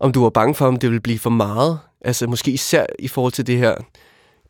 om 0.00 0.12
du 0.12 0.22
var 0.22 0.30
bange 0.30 0.54
for, 0.54 0.66
om 0.66 0.76
det 0.76 0.90
ville 0.90 1.00
blive 1.00 1.18
for 1.18 1.30
meget. 1.30 1.78
Altså 2.00 2.26
måske 2.26 2.50
især 2.50 2.86
i 2.98 3.08
forhold 3.08 3.32
til 3.32 3.46
det 3.46 3.58
her 3.58 3.74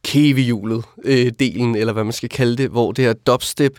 kævehjulet 0.04 0.84
øh, 1.04 1.32
delen, 1.38 1.74
eller 1.74 1.92
hvad 1.92 2.04
man 2.04 2.12
skal 2.12 2.28
kalde 2.28 2.56
det, 2.56 2.70
hvor 2.70 2.92
det 2.92 3.04
her 3.04 3.12
dubstep, 3.12 3.78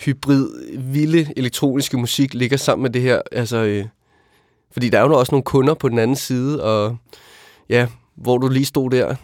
hybrid, 0.00 0.78
vilde 0.78 1.32
elektroniske 1.36 1.96
musik 1.96 2.34
ligger 2.34 2.56
sammen 2.56 2.82
med 2.82 2.90
det 2.90 3.02
her. 3.02 3.22
Altså, 3.32 3.56
øh, 3.56 3.84
fordi 4.72 4.88
der 4.88 4.98
er 4.98 5.02
jo 5.02 5.18
også 5.18 5.32
nogle 5.32 5.44
kunder 5.44 5.74
på 5.74 5.88
den 5.88 5.98
anden 5.98 6.16
side, 6.16 6.62
og 6.62 6.96
ja, 7.68 7.86
hvor 8.16 8.38
du 8.38 8.48
lige 8.48 8.64
stod 8.64 8.90
der. 8.90 9.14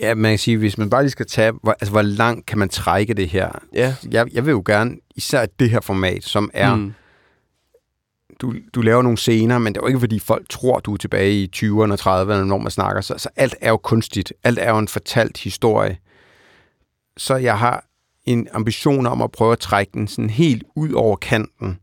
Ja, 0.00 0.14
man 0.14 0.32
kan 0.32 0.38
sige, 0.38 0.56
hvis 0.56 0.78
man 0.78 0.90
bare 0.90 1.02
lige 1.02 1.10
skal 1.10 1.26
tage, 1.26 1.52
hvor, 1.62 1.72
altså, 1.72 1.90
hvor 1.90 2.02
langt 2.02 2.46
kan 2.46 2.58
man 2.58 2.68
trække 2.68 3.14
det 3.14 3.28
her? 3.28 3.50
Ja. 3.74 3.94
Jeg, 4.10 4.34
jeg 4.34 4.46
vil 4.46 4.50
jo 4.50 4.62
gerne, 4.66 4.96
især 5.16 5.46
det 5.46 5.70
her 5.70 5.80
format, 5.80 6.24
som 6.24 6.50
er, 6.54 6.74
mm. 6.74 6.94
du, 8.40 8.54
du 8.74 8.80
laver 8.80 9.02
nogle 9.02 9.18
scener, 9.18 9.58
men 9.58 9.72
det 9.72 9.80
er 9.80 9.84
jo 9.84 9.86
ikke, 9.86 10.00
fordi 10.00 10.18
folk 10.18 10.48
tror, 10.48 10.78
du 10.78 10.92
er 10.92 10.96
tilbage 10.96 11.32
i 11.32 11.50
20'erne 11.56 11.92
og 11.92 12.22
30'erne, 12.22 12.44
når 12.44 12.58
man 12.58 12.70
snakker. 12.70 13.00
Så, 13.00 13.14
så 13.18 13.28
alt 13.36 13.54
er 13.60 13.70
jo 13.70 13.76
kunstigt. 13.76 14.32
Alt 14.44 14.58
er 14.58 14.70
jo 14.70 14.78
en 14.78 14.88
fortalt 14.88 15.38
historie. 15.38 15.98
Så 17.16 17.36
jeg 17.36 17.58
har 17.58 17.84
en 18.24 18.48
ambition 18.52 19.06
om 19.06 19.22
at 19.22 19.32
prøve 19.32 19.52
at 19.52 19.58
trække 19.58 19.90
den 19.94 20.08
sådan 20.08 20.30
helt 20.30 20.64
ud 20.76 20.92
over 20.92 21.16
kanten. 21.16 21.78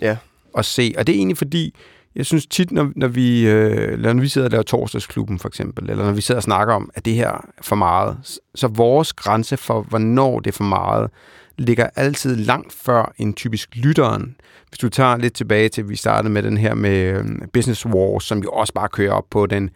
Ja. 0.00 0.16
Og 0.54 0.64
se. 0.64 0.94
Og 0.98 1.06
det 1.06 1.12
er 1.12 1.16
egentlig 1.16 1.38
fordi, 1.38 1.74
jeg 2.14 2.26
synes 2.26 2.46
tit, 2.46 2.72
når, 2.72 2.92
når, 2.96 3.08
vi, 3.08 3.48
øh, 3.48 3.98
når 3.98 4.14
vi 4.14 4.28
sidder 4.28 4.46
og 4.46 4.50
laver 4.50 4.62
torsdagsklubben 4.62 5.38
for 5.38 5.48
eksempel, 5.48 5.90
eller 5.90 6.04
når 6.04 6.12
vi 6.12 6.20
sidder 6.20 6.38
og 6.38 6.42
snakker 6.42 6.74
om, 6.74 6.90
at 6.94 7.04
det 7.04 7.14
her 7.14 7.28
er 7.28 7.62
for 7.62 7.76
meget, 7.76 8.18
så 8.54 8.68
vores 8.68 9.12
grænse 9.12 9.56
for, 9.56 9.82
hvornår 9.82 10.40
det 10.40 10.50
er 10.50 10.56
for 10.56 10.64
meget, 10.64 11.10
ligger 11.58 11.88
altid 11.96 12.36
langt 12.36 12.72
før 12.72 13.12
en 13.18 13.34
typisk 13.34 13.76
lytteren. 13.76 14.36
Hvis 14.68 14.78
du 14.78 14.88
tager 14.88 15.16
lidt 15.16 15.34
tilbage 15.34 15.68
til, 15.68 15.82
at 15.82 15.88
vi 15.88 15.96
startede 15.96 16.32
med 16.32 16.42
den 16.42 16.56
her 16.56 16.74
med 16.74 17.04
øh, 17.04 17.24
Business 17.52 17.86
Wars, 17.86 18.24
som 18.24 18.38
jo 18.38 18.50
også 18.50 18.72
bare 18.72 18.88
kører 18.88 19.12
op 19.12 19.26
på 19.30 19.46
den 19.46 19.70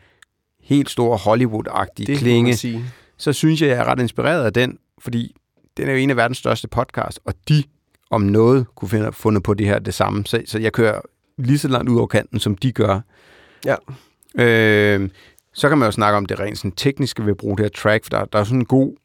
helt 0.62 0.90
store 0.90 1.18
Hollywood-agtige 1.18 2.16
klinge, 2.16 2.82
så 3.18 3.32
synes 3.32 3.62
jeg, 3.62 3.68
jeg 3.68 3.78
er 3.78 3.84
ret 3.84 4.00
inspireret 4.00 4.44
af 4.44 4.52
den, 4.52 4.78
fordi 4.98 5.36
den 5.76 5.88
er 5.88 5.92
jo 5.92 5.98
en 5.98 6.10
af 6.10 6.16
verdens 6.16 6.38
største 6.38 6.68
podcast, 6.68 7.20
og 7.24 7.34
de 7.48 7.62
om 8.10 8.22
noget 8.22 8.66
kunne 8.74 8.88
finde 8.88 9.12
fundet 9.12 9.42
på 9.42 9.54
det 9.54 9.66
her 9.66 9.78
det 9.78 9.94
samme. 9.94 10.26
Så, 10.26 10.42
så 10.46 10.58
jeg 10.58 10.72
kører 10.72 11.00
lige 11.38 11.58
så 11.58 11.68
langt 11.68 11.90
ud 11.90 11.98
over 11.98 12.06
kanten, 12.06 12.40
som 12.40 12.56
de 12.56 12.72
gør. 12.72 13.00
Ja. 13.64 13.74
Øh, 14.38 15.08
så 15.52 15.68
kan 15.68 15.78
man 15.78 15.86
jo 15.86 15.92
snakke 15.92 16.16
om 16.16 16.26
det 16.26 16.40
rent 16.40 16.58
sådan 16.58 16.72
tekniske 16.72 17.22
ved 17.22 17.30
at 17.30 17.36
bruge 17.36 17.56
det 17.56 17.64
her 17.64 17.70
track, 17.70 18.04
for 18.04 18.10
der, 18.10 18.24
der 18.24 18.38
er 18.38 18.44
sådan 18.44 18.58
en 18.58 18.64
god 18.64 18.96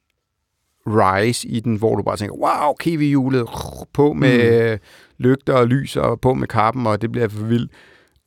rise 0.87 1.47
i 1.47 1.59
den, 1.59 1.75
hvor 1.75 1.95
du 1.95 2.03
bare 2.03 2.17
tænker, 2.17 2.35
wow, 2.35 2.73
kiwi-hjulet 2.83 3.45
på 3.93 4.13
med 4.13 4.71
mm. 4.73 4.79
lygter 5.17 5.53
og 5.53 5.67
lys 5.67 5.95
og 5.95 6.21
på 6.21 6.33
med 6.33 6.47
kappen, 6.47 6.87
og 6.87 7.01
det 7.01 7.11
bliver 7.11 7.27
for 7.27 7.45
vildt. 7.45 7.71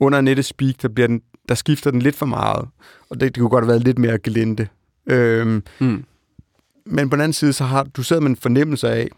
Under 0.00 0.20
nettet 0.20 0.44
speak, 0.44 0.82
der, 0.82 0.88
bliver 0.88 1.06
den, 1.06 1.22
der 1.48 1.54
skifter 1.54 1.90
den 1.90 2.02
lidt 2.02 2.16
for 2.16 2.26
meget, 2.26 2.68
og 3.10 3.20
det, 3.20 3.34
det 3.34 3.40
kunne 3.40 3.50
godt 3.50 3.64
have 3.64 3.68
været 3.68 3.84
lidt 3.84 3.98
mere 3.98 4.18
gelinde. 4.18 4.66
Øhm, 5.06 5.62
Mm. 5.80 6.04
Men 6.86 7.10
på 7.10 7.16
den 7.16 7.20
anden 7.22 7.32
side, 7.32 7.52
så 7.52 7.64
har 7.64 7.82
du 7.82 8.02
sidder 8.02 8.22
med 8.22 8.30
en 8.30 8.36
fornemmelse 8.36 8.88
af, 8.90 9.08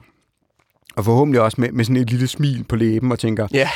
og 0.97 1.05
forhåbentlig 1.05 1.41
også 1.41 1.61
med, 1.61 1.73
med 1.73 1.85
sådan 1.85 1.97
et 2.03 2.11
lille 2.11 2.27
smil 2.27 2.65
på 2.69 2.77
læben, 2.77 3.13
og 3.13 3.19
tænker, 3.19 3.49
Ja. 3.53 3.69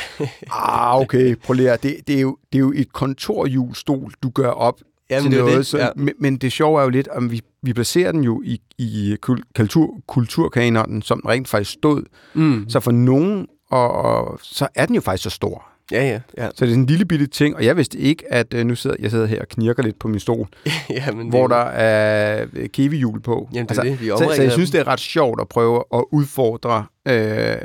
ah, 0.51 0.95
okay, 1.01 1.35
prøv 1.35 1.53
lige 1.53 1.71
det, 1.83 1.95
det, 2.07 2.15
er 2.15 2.21
jo, 2.21 2.37
det 2.53 2.57
er 2.57 2.59
jo 2.59 2.73
et 2.75 2.93
kontorhjulstol, 2.93 4.13
du 4.23 4.29
gør 4.29 4.49
op 4.49 4.79
Jamen, 5.09 5.31
til 5.31 5.39
noget. 5.41 5.57
det, 5.57 5.65
Så, 5.67 5.77
ja. 5.77 5.87
men, 5.95 6.13
men 6.19 6.37
det 6.37 6.51
sjove 6.51 6.79
er 6.79 6.83
jo 6.83 6.89
lidt, 6.89 7.07
om 7.07 7.31
vi, 7.31 7.41
vi 7.61 7.73
placerer 7.73 8.11
den 8.11 8.23
jo 8.23 8.41
i, 8.45 8.61
i 8.77 9.17
kul- 9.25 9.51
kultur, 9.55 9.99
kulturkanonen, 10.07 11.01
som 11.01 11.21
rent 11.27 11.47
faktisk 11.47 11.71
stod. 11.71 12.03
Mm. 12.33 12.65
Så 12.69 12.79
for 12.79 12.91
nogen, 12.91 13.47
og, 13.71 13.91
og, 13.91 14.39
så 14.43 14.67
er 14.75 14.85
den 14.85 14.95
jo 14.95 15.01
faktisk 15.01 15.23
så 15.23 15.29
stor. 15.29 15.68
Ja, 15.91 16.03
ja, 16.03 16.19
ja. 16.37 16.45
Så 16.45 16.51
det 16.55 16.61
er 16.61 16.65
sådan 16.65 16.73
en 16.79 16.85
lille 16.85 17.05
bitte 17.05 17.27
ting, 17.27 17.55
og 17.55 17.65
jeg 17.65 17.77
vidste 17.77 17.97
ikke, 17.97 18.33
at 18.33 18.53
øh, 18.53 18.65
nu 18.65 18.75
sidder 18.75 18.95
jeg 18.99 19.11
sidder 19.11 19.25
her 19.25 19.41
og 19.41 19.47
knirker 19.47 19.83
lidt 19.83 19.99
på 19.99 20.07
min 20.07 20.19
stol, 20.19 20.47
ja 20.89 21.11
men 21.11 21.29
hvor 21.29 21.41
det, 21.41 21.49
der 21.49 21.63
er 21.63 22.45
øh, 22.53 22.69
kiwi-hjul 22.69 23.19
på. 23.21 23.49
Jamen, 23.53 23.67
det 23.69 23.77
er 23.77 23.81
det, 23.83 24.01
vi 24.01 24.07
så, 24.07 24.31
så 24.35 24.41
jeg 24.41 24.51
synes, 24.51 24.71
det 24.71 24.79
er 24.79 24.87
ret 24.87 24.99
sjovt 24.99 25.41
at 25.41 25.47
prøve 25.47 25.83
at 25.93 26.03
udfordre 26.11 26.85
øh, 27.07 27.55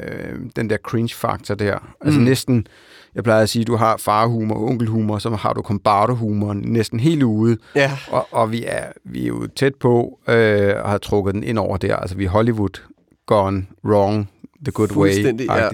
den 0.56 0.70
der 0.70 0.76
cringe-faktor 0.76 1.54
der. 1.54 1.78
Altså 2.00 2.18
Mm. 2.20 2.24
næsten, 2.24 2.66
jeg 3.14 3.24
plejer 3.24 3.42
at 3.42 3.48
sige, 3.48 3.64
du 3.64 3.76
har 3.76 3.96
farhumor 3.96 4.54
og 4.56 4.62
onkelhumor, 4.64 5.18
så 5.18 5.30
har 5.30 5.52
du 5.52 5.62
kombardo-humoren 5.62 6.62
næsten 6.64 7.00
helt 7.00 7.22
ude. 7.22 7.56
Ja, 7.76 7.90
Og, 8.10 8.26
og 8.30 8.52
vi, 8.52 8.64
er, 8.66 8.84
vi 9.04 9.22
er 9.22 9.26
jo 9.28 9.46
tæt 9.56 9.74
på 9.74 10.18
øh, 10.28 10.34
at 10.68 10.86
have 10.88 10.98
trukket 10.98 11.34
den 11.34 11.42
ind 11.44 11.58
over 11.58 11.76
der. 11.76 11.96
Altså 11.96 12.16
vi 12.16 12.24
er 12.24 12.28
Hollywood 12.30 12.80
gone 13.26 13.66
wrong 13.84 14.30
the 14.64 14.72
good 14.72 14.96
way. 14.96 15.44
Ja. 15.48 15.68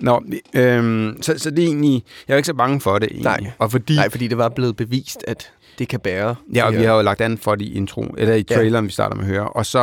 Nå, 0.00 0.22
øhm, 0.54 1.22
så, 1.22 1.34
så 1.38 1.50
det 1.50 1.58
er 1.58 1.66
egentlig, 1.66 2.02
jeg 2.28 2.34
er 2.34 2.36
ikke 2.36 2.46
så 2.46 2.54
bange 2.54 2.80
for 2.80 2.98
det 2.98 3.08
egentlig. 3.08 3.24
Nej. 3.24 3.50
Og 3.58 3.70
fordi, 3.70 3.94
nej, 3.96 4.10
fordi 4.10 4.28
det 4.28 4.38
var 4.38 4.48
blevet 4.48 4.76
bevist, 4.76 5.24
at 5.26 5.50
det 5.78 5.88
kan 5.88 6.00
bære. 6.00 6.34
Ja, 6.54 6.64
og 6.66 6.72
vi 6.72 6.82
har 6.82 6.94
jo 6.96 7.02
lagt 7.02 7.20
an 7.20 7.38
for 7.38 7.54
det 7.54 7.64
i 7.64 7.74
intro, 7.74 8.14
eller 8.18 8.34
i 8.34 8.44
Ja. 8.50 8.54
traileren, 8.54 8.86
vi 8.86 8.90
starter 8.92 9.16
med 9.16 9.24
at 9.24 9.30
høre. 9.30 9.48
Og 9.48 9.66
så 9.66 9.78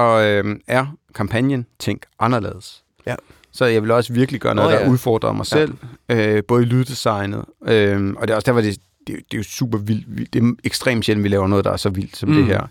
øh, 0.46 0.56
er 0.68 0.86
kampagnen 1.16 1.66
Tænk 1.80 2.02
anderledes. 2.20 2.84
Ja. 3.06 3.16
Så 3.52 3.66
jeg 3.66 3.82
vil 3.82 3.92
også 3.92 4.14
virkelig 4.14 4.42
gøre 4.42 4.56
noget, 4.56 4.68
oh, 4.76 4.80
ja. 4.80 4.86
der 4.86 4.92
udfordrer 4.92 5.32
mig 5.34 5.46
Ja. 5.52 5.58
selv, 5.58 5.74
øh, 6.10 6.44
både 6.48 6.64
i 6.64 6.66
lyddesignet, 6.66 7.46
øh, 7.68 8.14
og 8.18 8.28
det 8.28 8.32
er 8.32 8.36
også 8.36 8.46
derfor, 8.46 8.62
det, 8.62 8.78
det, 9.08 9.16
det 9.16 9.34
er 9.34 9.38
jo 9.38 9.44
super 9.44 9.78
vildt. 9.78 10.34
Det 10.34 10.44
er 10.44 10.52
ekstremt 10.64 11.06
sjældent, 11.06 11.24
vi 11.24 11.30
laver 11.30 11.48
noget, 11.48 11.66
der 11.66 11.72
er 11.72 11.78
så 11.78 11.90
vildt 11.90 12.18
som 12.18 12.30
mm. 12.30 12.36
Det 12.36 12.46
her. 12.46 12.62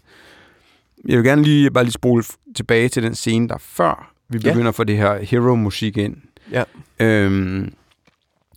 Jeg 1.09 1.17
vil 1.19 1.25
gerne 1.27 1.43
lige 1.43 1.71
bare 1.71 1.85
lige 1.85 1.93
spole 1.93 2.25
tilbage 2.57 2.89
til 2.89 3.03
den 3.03 3.15
scene, 3.15 3.49
der 3.49 3.57
før 3.59 4.13
vi 4.29 4.39
Ja. 4.45 4.51
begynder 4.53 4.69
at 4.69 4.75
få 4.75 4.85
det 4.85 4.97
her 4.97 5.19
hero-musik 5.19 5.97
ind. 5.97 6.17
Ja. 6.51 6.63
Øhm, 7.01 7.73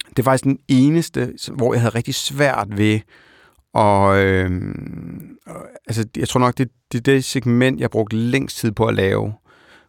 det 0.10 0.20
er 0.20 0.24
faktisk 0.24 0.44
den 0.44 0.60
eneste, 0.68 1.34
hvor 1.52 1.74
jeg 1.74 1.82
havde 1.82 1.96
rigtig 1.96 2.16
svært 2.16 2.68
ved 2.78 3.00
og 3.74 4.18
øhm, 4.24 5.38
og, 5.46 5.68
altså, 5.88 6.06
jeg 6.18 6.28
tror 6.28 6.40
nok, 6.40 6.58
det, 6.58 6.70
det 6.92 6.98
er 6.98 7.02
det 7.02 7.24
segment, 7.24 7.80
jeg 7.80 7.90
brugte 7.90 8.16
længst 8.16 8.58
tid 8.58 8.72
på 8.72 8.86
at 8.86 8.96
lave. 8.96 9.34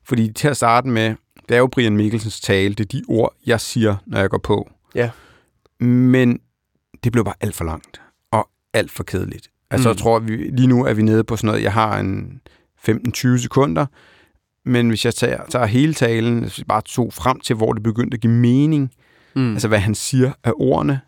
Fordi 0.05 0.33
til 0.33 0.49
at 0.49 0.57
starte 0.57 0.89
med, 0.89 1.15
det 1.49 1.55
er 1.55 1.59
jo 1.59 1.67
Brian 1.67 1.97
Mikkelsens 1.97 2.41
tale, 2.41 2.75
det 2.75 2.81
er 2.85 2.99
de 2.99 3.03
ord, 3.09 3.35
jeg 3.47 3.61
siger, 3.61 3.97
når 4.07 4.19
jeg 4.21 4.31
går 4.31 4.39
på. 4.39 4.71
Ja. 4.95 5.11
Men 5.81 6.41
det 7.05 7.13
blev 7.13 7.25
bare 7.25 7.35
alt 7.41 7.55
for 7.55 7.65
langt, 7.65 8.01
og 8.31 8.49
alt 8.75 8.91
for 8.91 9.03
kedeligt. 9.05 9.49
Altså, 9.71 9.89
Mm. 9.89 9.91
jeg 9.93 9.97
tror, 9.99 10.19
vi, 10.19 10.37
lige 10.37 10.67
nu 10.67 10.85
er 10.85 10.95
vi 10.95 11.03
nede 11.03 11.25
på 11.25 11.37
sådan 11.37 11.47
noget, 11.47 11.63
jeg 11.63 11.73
har 11.73 11.99
en 11.99 12.41
15-20 12.77 13.39
sekunder, 13.39 13.87
men 14.67 14.89
hvis 14.89 15.05
jeg 15.05 15.15
tager, 15.15 15.41
tager 15.51 15.67
hele 15.67 15.95
talen, 15.95 16.39
hvis 16.39 16.59
jeg 16.59 16.67
bare 16.67 16.83
tog 16.83 17.13
frem 17.13 17.41
til, 17.41 17.57
hvor 17.57 17.73
det 17.73 17.83
begyndte 17.83 18.15
at 18.15 18.21
give 18.21 18.33
mening, 18.33 18.91
Mm. 19.35 19.53
altså 19.53 19.69
hvad 19.69 19.79
han 19.79 19.95
siger 19.95 20.33
af 20.45 20.53
ordene 20.57 21.01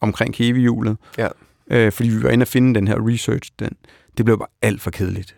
omkring 0.00 0.34
kævehjulet. 0.34 0.96
Ja. 1.18 1.28
Øh, 1.70 1.92
fordi 1.92 2.08
vi 2.08 2.22
var 2.22 2.30
inde 2.30 2.44
og 2.44 2.48
finde 2.48 2.74
den 2.74 2.88
her 2.88 3.08
research, 3.08 3.50
den, 3.58 3.70
det 4.16 4.24
blev 4.24 4.38
bare 4.38 4.48
alt 4.62 4.80
for 4.80 4.90
kedeligt. 4.90 5.36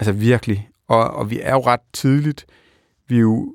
Altså 0.00 0.12
virkelig. 0.12 0.68
Og, 0.88 1.10
og 1.10 1.30
vi 1.30 1.40
er 1.42 1.52
jo 1.52 1.60
ret 1.60 1.80
tidligt. 1.92 2.46
Vi 3.08 3.16
er 3.16 3.20
jo, 3.20 3.54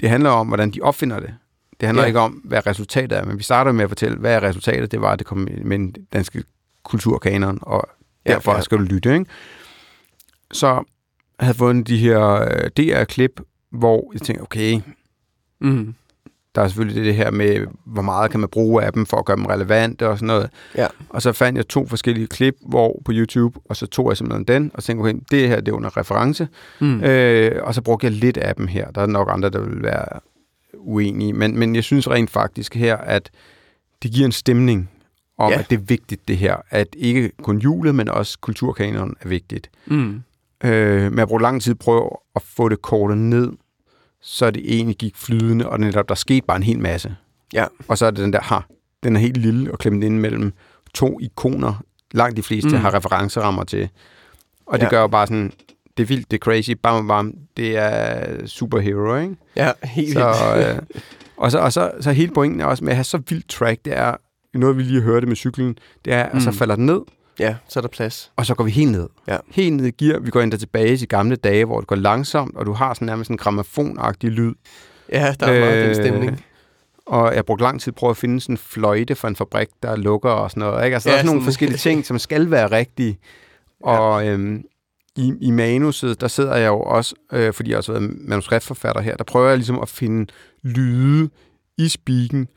det 0.00 0.08
handler 0.08 0.30
om, 0.30 0.46
hvordan 0.48 0.70
de 0.70 0.80
opfinder 0.80 1.20
det. 1.20 1.34
Det 1.80 1.86
handler 1.86 2.02
Ja. 2.02 2.04
ja. 2.04 2.08
ikke 2.08 2.20
om, 2.20 2.32
hvad 2.32 2.66
resultatet 2.66 3.18
er, 3.18 3.24
men 3.24 3.38
vi 3.38 3.42
starter 3.42 3.72
med 3.72 3.84
at 3.84 3.90
fortælle, 3.90 4.16
hvad 4.18 4.34
er 4.34 4.42
resultatet? 4.42 4.92
Det 4.92 5.00
var, 5.00 5.12
at 5.12 5.18
det 5.18 5.26
kom 5.26 5.48
med 5.64 5.78
en 5.78 5.94
danske 6.12 6.42
kulturkanon, 6.84 7.58
og 7.62 7.88
Ja, 8.26 8.32
derfor 8.34 8.54
ja. 8.54 8.60
skal 8.60 8.78
du 8.78 8.82
lytte, 8.82 9.12
ikke? 9.14 9.26
Så 10.52 10.84
havde 11.40 11.54
fundet 11.58 11.88
de 11.88 11.98
her 11.98 12.20
øh, 12.42 12.70
DR-klip, 12.76 13.40
hvor 13.72 14.10
jeg 14.12 14.20
tænkte, 14.22 14.42
okay, 14.42 14.80
Mm. 15.60 15.94
der 16.54 16.62
er 16.62 16.68
selvfølgelig 16.68 17.04
det 17.04 17.14
her 17.14 17.30
med, 17.30 17.66
hvor 17.84 18.02
meget 18.02 18.30
kan 18.30 18.40
man 18.40 18.48
bruge 18.48 18.82
af 18.84 18.92
dem 18.92 19.06
for 19.06 19.16
at 19.16 19.24
gøre 19.24 19.36
dem 19.36 19.46
relevante 19.46 20.08
og 20.08 20.16
sådan 20.18 20.26
noget. 20.26 20.50
Ja. 20.76 20.86
Og 21.08 21.22
så 21.22 21.32
fandt 21.32 21.56
jeg 21.56 21.68
to 21.68 21.86
forskellige 21.86 22.26
klip 22.26 22.56
hvor 22.68 23.00
på 23.04 23.12
YouTube, 23.14 23.58
og 23.64 23.76
så 23.76 23.86
tog 23.86 24.08
jeg 24.10 24.16
simpelthen 24.16 24.44
den, 24.44 24.70
og 24.74 24.84
tænkte, 24.84 25.00
okay, 25.02 25.14
det 25.30 25.48
her 25.48 25.60
det 25.60 25.68
er 25.68 25.72
under 25.76 25.96
reference. 25.96 26.48
Mm. 26.80 27.00
Øh, 27.04 27.62
og 27.64 27.74
så 27.74 27.82
brugte 27.82 28.04
jeg 28.04 28.12
lidt 28.12 28.36
af 28.36 28.54
dem 28.54 28.66
her. 28.66 28.90
Der 28.90 29.00
er 29.00 29.06
nok 29.06 29.28
andre, 29.30 29.48
der 29.50 29.60
vil 29.60 29.82
være 29.82 30.20
uenige. 30.74 31.32
Men, 31.32 31.58
men 31.58 31.74
jeg 31.74 31.84
synes 31.84 32.10
rent 32.10 32.30
faktisk 32.30 32.74
her, 32.74 32.96
at 32.96 33.30
det 34.02 34.10
giver 34.10 34.26
en 34.26 34.32
stemning 34.32 34.90
om, 35.38 35.52
Ja. 35.52 35.58
at 35.58 35.70
det 35.70 35.76
er 35.76 35.82
vigtigt 35.82 36.28
det 36.28 36.36
her. 36.36 36.56
At 36.70 36.86
ikke 36.96 37.30
kun 37.42 37.58
julet, 37.58 37.94
men 37.94 38.08
også 38.08 38.38
kulturkanonen 38.40 39.14
er 39.20 39.28
vigtigt. 39.28 39.70
Mm. 39.86 40.22
Øh, 40.64 41.02
men 41.12 41.18
jeg 41.18 41.28
brugte 41.28 41.42
lang 41.42 41.62
tid 41.62 41.74
på 41.74 41.78
at 41.78 41.84
prøve 41.84 42.10
at 42.36 42.42
få 42.42 42.68
det 42.68 42.82
kortet 42.82 43.18
ned, 43.18 43.52
så 44.20 44.50
det 44.50 44.74
egentlig 44.74 44.96
gik 44.96 45.16
flydende, 45.16 45.68
og 45.68 45.80
netop 45.80 46.08
der 46.08 46.14
skete 46.14 46.46
bare 46.46 46.56
en 46.56 46.62
hel 46.62 46.78
masse. 46.80 47.16
Ja. 47.52 47.64
Og 47.88 47.98
så 47.98 48.06
er 48.06 48.10
det 48.10 48.20
den 48.20 48.32
der, 48.32 48.40
ha, 48.42 48.58
den 49.02 49.16
er 49.16 49.20
helt 49.20 49.36
lille 49.36 49.72
og 49.72 49.78
klemt 49.78 50.04
ind 50.04 50.18
mellem 50.18 50.52
to 50.94 51.18
ikoner, 51.20 51.82
langt 52.12 52.36
de 52.36 52.42
fleste 52.42 52.68
Mm. 52.68 52.74
mm. 52.74 52.80
har 52.80 52.94
referencerammer 52.94 53.64
til. 53.64 53.88
Og 54.66 54.78
det 54.80 54.84
Ja. 54.84 54.90
gør 54.90 55.00
jo 55.00 55.06
bare 55.06 55.26
sådan, 55.26 55.52
det 55.96 56.02
er 56.02 56.06
vildt, 56.06 56.30
det 56.30 56.36
er 56.36 56.40
crazy, 56.44 56.70
bam, 56.82 57.08
bam, 57.08 57.34
det 57.56 57.76
er 57.76 58.46
superhero, 58.46 59.16
ikke? 59.16 59.36
Ja, 59.56 59.72
helt 59.84 60.12
Så, 60.12 60.34
vildt. 60.56 60.68
øh, 60.70 60.82
og 61.36 61.50
så, 61.52 61.58
og 61.58 61.72
så, 61.72 61.90
så 62.00 62.12
hele 62.12 62.32
pointen 62.34 62.60
er 62.60 62.64
også 62.64 62.84
med 62.84 62.92
at 62.92 62.96
have 62.96 63.04
så 63.04 63.18
vildt 63.28 63.48
track, 63.48 63.84
det 63.84 63.96
er, 63.98 64.16
noget 64.54 64.76
vi 64.76 64.82
lige 64.82 65.00
hørte 65.02 65.26
med 65.26 65.36
cyklen, 65.36 65.78
det 66.04 66.12
er, 66.12 66.22
at 66.22 66.42
så 66.42 66.50
Mm. 66.50 66.56
falder 66.56 66.76
den 66.76 66.86
ned, 66.86 67.00
Ja, 67.40 67.56
så 67.68 67.78
er 67.78 67.80
der 67.80 67.88
plads. 67.88 68.32
og 68.36 68.46
så 68.46 68.54
går 68.54 68.64
vi 68.64 68.70
helt 68.70 68.92
ned. 68.92 69.08
Ja. 69.28 69.36
Helt 69.50 69.72
ned 69.76 69.86
i 69.86 69.90
gear. 70.04 70.18
Vi 70.18 70.30
går 70.30 70.40
endda 70.40 70.56
tilbage 70.56 70.96
til 70.96 71.08
gamle 71.08 71.36
dage, 71.36 71.64
hvor 71.64 71.78
det 71.80 71.86
går 71.88 71.96
langsomt, 71.96 72.56
og 72.56 72.66
du 72.66 72.72
har 72.72 72.94
sådan 72.94 73.06
nærmest 73.06 73.30
en 73.30 73.36
gramofonagtig 73.36 74.30
lyd. 74.30 74.54
Ja, 75.12 75.34
der 75.40 75.46
er 75.46 75.60
meget 75.60 75.82
den 75.82 75.88
Øh, 75.90 75.94
stemning. 75.94 76.44
Og 77.06 77.34
jeg 77.34 77.44
brugte 77.44 77.62
lang 77.64 77.80
tid 77.80 77.92
på 77.92 78.10
at 78.10 78.16
finde 78.16 78.40
sådan 78.40 78.52
en 78.52 78.58
fløjte 78.58 79.14
for 79.14 79.28
en 79.28 79.36
fabrik, 79.36 79.68
der 79.82 79.96
lukker 79.96 80.30
og 80.30 80.50
sådan 80.50 80.60
noget. 80.60 80.84
Ikke? 80.84 80.94
Altså, 80.94 81.08
Ja, 81.08 81.12
der 81.12 81.18
er 81.18 81.22
sådan 81.22 81.26
nogle 81.34 81.44
forskellige 81.44 81.78
ting, 81.78 82.06
som 82.06 82.18
skal 82.18 82.50
være 82.50 82.70
rigtige. 82.70 83.18
Og, 83.82 84.26
øhm, 84.26 84.64
i, 85.16 85.32
i 85.40 85.50
manuset, 85.50 86.20
der 86.20 86.28
sidder 86.28 86.56
jeg 86.56 86.66
jo 86.68 86.80
også, 86.80 87.14
øh, 87.32 87.52
fordi 87.52 87.70
jeg 87.70 87.78
også 87.78 87.92
har 87.92 88.00
været 88.00 88.16
manuskriptforfatter 88.20 89.02
her, 89.02 89.16
der 89.16 89.24
prøver 89.24 89.48
jeg 89.48 89.56
ligesom 89.56 89.78
at 89.80 89.88
finde 89.88 90.32
lyde 90.62 91.30
i 91.78 91.88
speaken, 91.88 92.48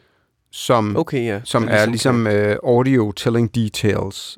som, 0.52 0.98
Okay, 0.98 1.26
ja. 1.26 1.42
som 1.44 1.64
Så 1.64 1.70
er 1.70 1.86
ligesom 1.86 2.28
øh, 2.28 2.58
audio 2.64 3.12
telling 3.12 3.56
details. 3.56 4.38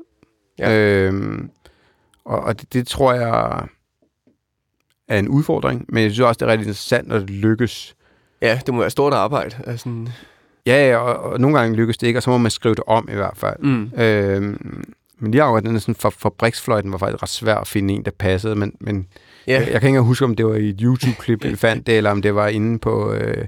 Ja. 0.61 1.05
Øhm, 1.05 1.49
og 2.25 2.39
og 2.39 2.61
det, 2.61 2.73
det 2.73 2.87
tror 2.87 3.13
jeg 3.13 3.63
er 5.07 5.19
en 5.19 5.27
udfordring, 5.27 5.85
men 5.89 6.03
jeg 6.03 6.11
synes 6.11 6.25
også, 6.27 6.37
det 6.39 6.45
er 6.45 6.51
rigtig 6.51 6.67
interessant, 6.67 7.07
når 7.07 7.19
det 7.19 7.29
lykkes. 7.29 7.95
Ja, 8.41 8.59
det 8.65 8.73
må 8.73 8.79
være 8.79 8.89
stort 8.89 9.13
arbejde. 9.13 9.55
Altså, 9.67 9.89
Ja, 10.65 10.89
ja 10.89 10.97
og, 10.97 11.31
og 11.31 11.39
nogle 11.41 11.59
gange 11.59 11.75
lykkes 11.75 11.97
det 11.97 12.07
ikke, 12.07 12.19
og 12.19 12.23
så 12.23 12.29
må 12.29 12.37
man 12.37 12.51
skrive 12.51 12.75
det 12.75 12.83
om 12.87 13.09
i 13.11 13.15
hvert 13.15 13.37
fald. 13.37 13.59
mm. 13.59 13.91
Øhm, 13.97 14.83
men 15.19 15.31
lige 15.31 15.43
er 15.43 15.79
sådan, 15.79 15.95
for 15.95 16.09
fabriksfløjten 16.09 16.91
var 16.91 16.97
faktisk 16.97 17.23
ret 17.23 17.29
svær 17.29 17.55
at 17.55 17.67
finde 17.67 17.93
en, 17.93 18.05
der 18.05 18.11
passede, 18.11 18.55
men, 18.55 18.73
men 18.79 19.07
Ja, 19.47 19.59
jeg, 19.59 19.69
jeg 19.71 19.81
kan 19.81 19.89
ikke 19.89 20.01
huske, 20.01 20.25
om 20.25 20.35
det 20.35 20.45
var 20.45 20.55
i 20.55 20.69
et 20.69 20.79
YouTube-klip, 20.81 21.43
vi 21.51 21.55
fandt 21.55 21.87
det, 21.87 21.97
eller 21.97 22.11
om 22.11 22.21
det 22.21 22.35
var 22.35 22.47
inde 22.47 22.79
på... 22.79 23.13
Øh, 23.13 23.47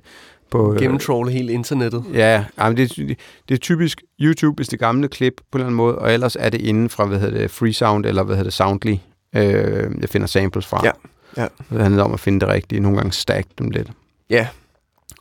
på 0.53 0.73
øh, 0.73 0.79
gennemtrolle 0.79 1.31
hele 1.31 1.53
internettet. 1.53 2.03
Ja, 2.13 2.45
ja 2.57 2.67
men 2.67 2.77
det, 2.77 2.95
det, 2.95 3.19
det 3.49 3.55
er 3.55 3.59
typisk 3.59 4.01
YouTube, 4.21 4.55
hvis 4.55 4.67
det 4.67 4.79
gamle 4.79 5.07
klip 5.07 5.33
på 5.51 5.57
en 5.57 5.59
eller 5.59 5.65
anden 5.65 5.77
måde, 5.77 5.97
og 5.97 6.13
ellers 6.13 6.37
er 6.39 6.49
det 6.49 6.61
inden 6.61 6.89
fra, 6.89 7.05
hvad 7.05 7.19
hedder 7.19 7.37
det, 7.37 7.51
Freesound, 7.51 8.05
eller 8.05 8.23
hvad 8.23 8.35
hedder 8.35 8.49
det, 8.49 8.53
Soundly, 8.53 8.95
øh, 9.35 9.91
jeg 10.01 10.09
finder 10.09 10.27
samples 10.27 10.65
fra. 10.65 10.81
Ja, 10.83 10.91
ja. 11.37 11.47
Det 11.69 11.81
handler 11.81 12.03
om 12.03 12.13
at 12.13 12.19
finde 12.19 12.39
det 12.39 12.49
rigtige, 12.49 12.79
nogle 12.79 12.97
gange 12.97 13.11
stack 13.11 13.47
dem 13.59 13.69
lidt. 13.69 13.87
Ja. 14.29 14.47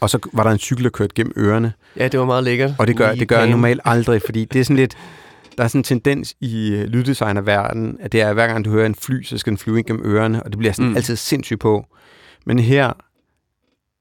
Og 0.01 0.11
så 0.11 0.19
var 0.33 0.43
der 0.43 0.51
en 0.51 0.59
cykel, 0.59 0.85
der 0.85 0.91
kørte 0.91 1.15
gennem 1.15 1.33
ørerne, 1.37 1.73
Ja, 1.97 2.09
det 2.09 2.21
var 2.21 2.27
meget 2.27 2.45
lækkert. 2.45 2.75
og 2.79 2.87
det 2.87 2.97
gør, 2.97 3.11
Lige 3.11 3.21
det 3.21 3.29
gør 3.29 3.39
jeg 3.39 3.51
normalt 3.51 3.81
aldrig, 3.85 4.23
fordi 4.25 4.45
det 4.45 4.61
er 4.61 4.65
sådan 4.65 4.77
lidt, 4.77 4.97
der 5.59 5.65
er 5.65 5.69
sådan 5.69 5.79
en 5.79 5.85
tendens 5.85 6.35
i 6.41 6.73
øh, 6.73 6.85
lyddesignerverdenen, 6.85 7.97
at 8.01 8.13
det 8.13 8.21
er, 8.21 8.29
at 8.29 8.35
hver 8.35 8.47
gang 8.47 8.65
du 8.65 8.71
hører 8.71 8.87
en 8.87 8.95
fly, 8.95 9.23
så 9.23 9.39
skal 9.39 9.51
den 9.51 9.59
flyve 9.59 9.79
ind 9.79 9.87
gennem 9.87 10.03
ørerne, 10.05 10.43
og 10.43 10.51
det 10.51 10.59
bliver 10.59 10.73
sådan 10.73 10.91
mm. 10.91 10.97
altid 10.97 11.17
sindssygt 11.17 11.61
på. 11.61 11.87
Men 12.47 12.59
her 12.59 12.93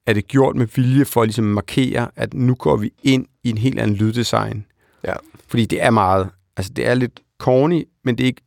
er 0.06 0.14
det 0.14 0.28
gjort 0.28 0.56
med 0.56 0.68
vilje 0.76 1.06
for 1.06 1.22
at 1.22 1.28
ligesom 1.28 1.46
markere, 1.46 2.10
at 2.16 2.34
nu 2.34 2.56
går 2.56 2.78
vi 2.78 2.92
ind 3.04 3.26
i 3.44 3.50
en 3.50 3.58
helt 3.58 3.80
anden 3.80 3.96
lyddesign. 3.96 4.66
Ja. 5.04 5.14
Fordi 5.48 5.66
det 5.66 5.84
er 5.84 5.90
meget, 5.90 6.30
altså 6.58 6.74
det 6.74 6.88
er 6.88 6.94
lidt 6.94 7.20
corny, 7.38 7.84
men 8.04 8.18
det 8.18 8.24
er 8.24 8.28
ikke, 8.28 8.42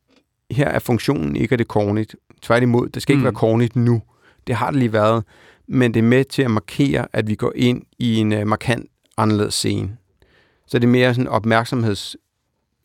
her 0.50 0.68
er 0.68 0.78
funktionen 0.78 1.36
ikke, 1.36 1.52
at 1.52 1.58
det 1.58 1.64
er 1.64 1.68
cornyt. 1.68 2.14
Tværtimod, 2.42 2.88
det 2.88 3.02
skal 3.02 3.12
ikke 3.12 3.18
Mm. 3.18 3.22
mm. 3.22 3.24
være 3.24 3.32
cornyt 3.40 3.76
nu. 3.76 4.02
Det 4.46 4.54
har 4.54 4.70
det 4.70 4.78
lige 4.78 4.92
været. 4.92 5.24
Men 5.68 5.94
det 5.94 6.00
er 6.00 6.04
med 6.04 6.24
til 6.24 6.42
at 6.42 6.50
markere, 6.50 7.06
at 7.12 7.28
vi 7.28 7.34
går 7.34 7.52
ind 7.56 7.82
i 7.98 8.16
en 8.16 8.32
uh, 8.32 8.46
markant 8.46 8.90
anderledes 9.16 9.54
scene. 9.54 9.96
Så 10.66 10.78
det 10.78 10.84
er 10.84 10.90
mere 10.90 11.14
sådan 11.14 11.28
opmærksomheds 11.28 12.16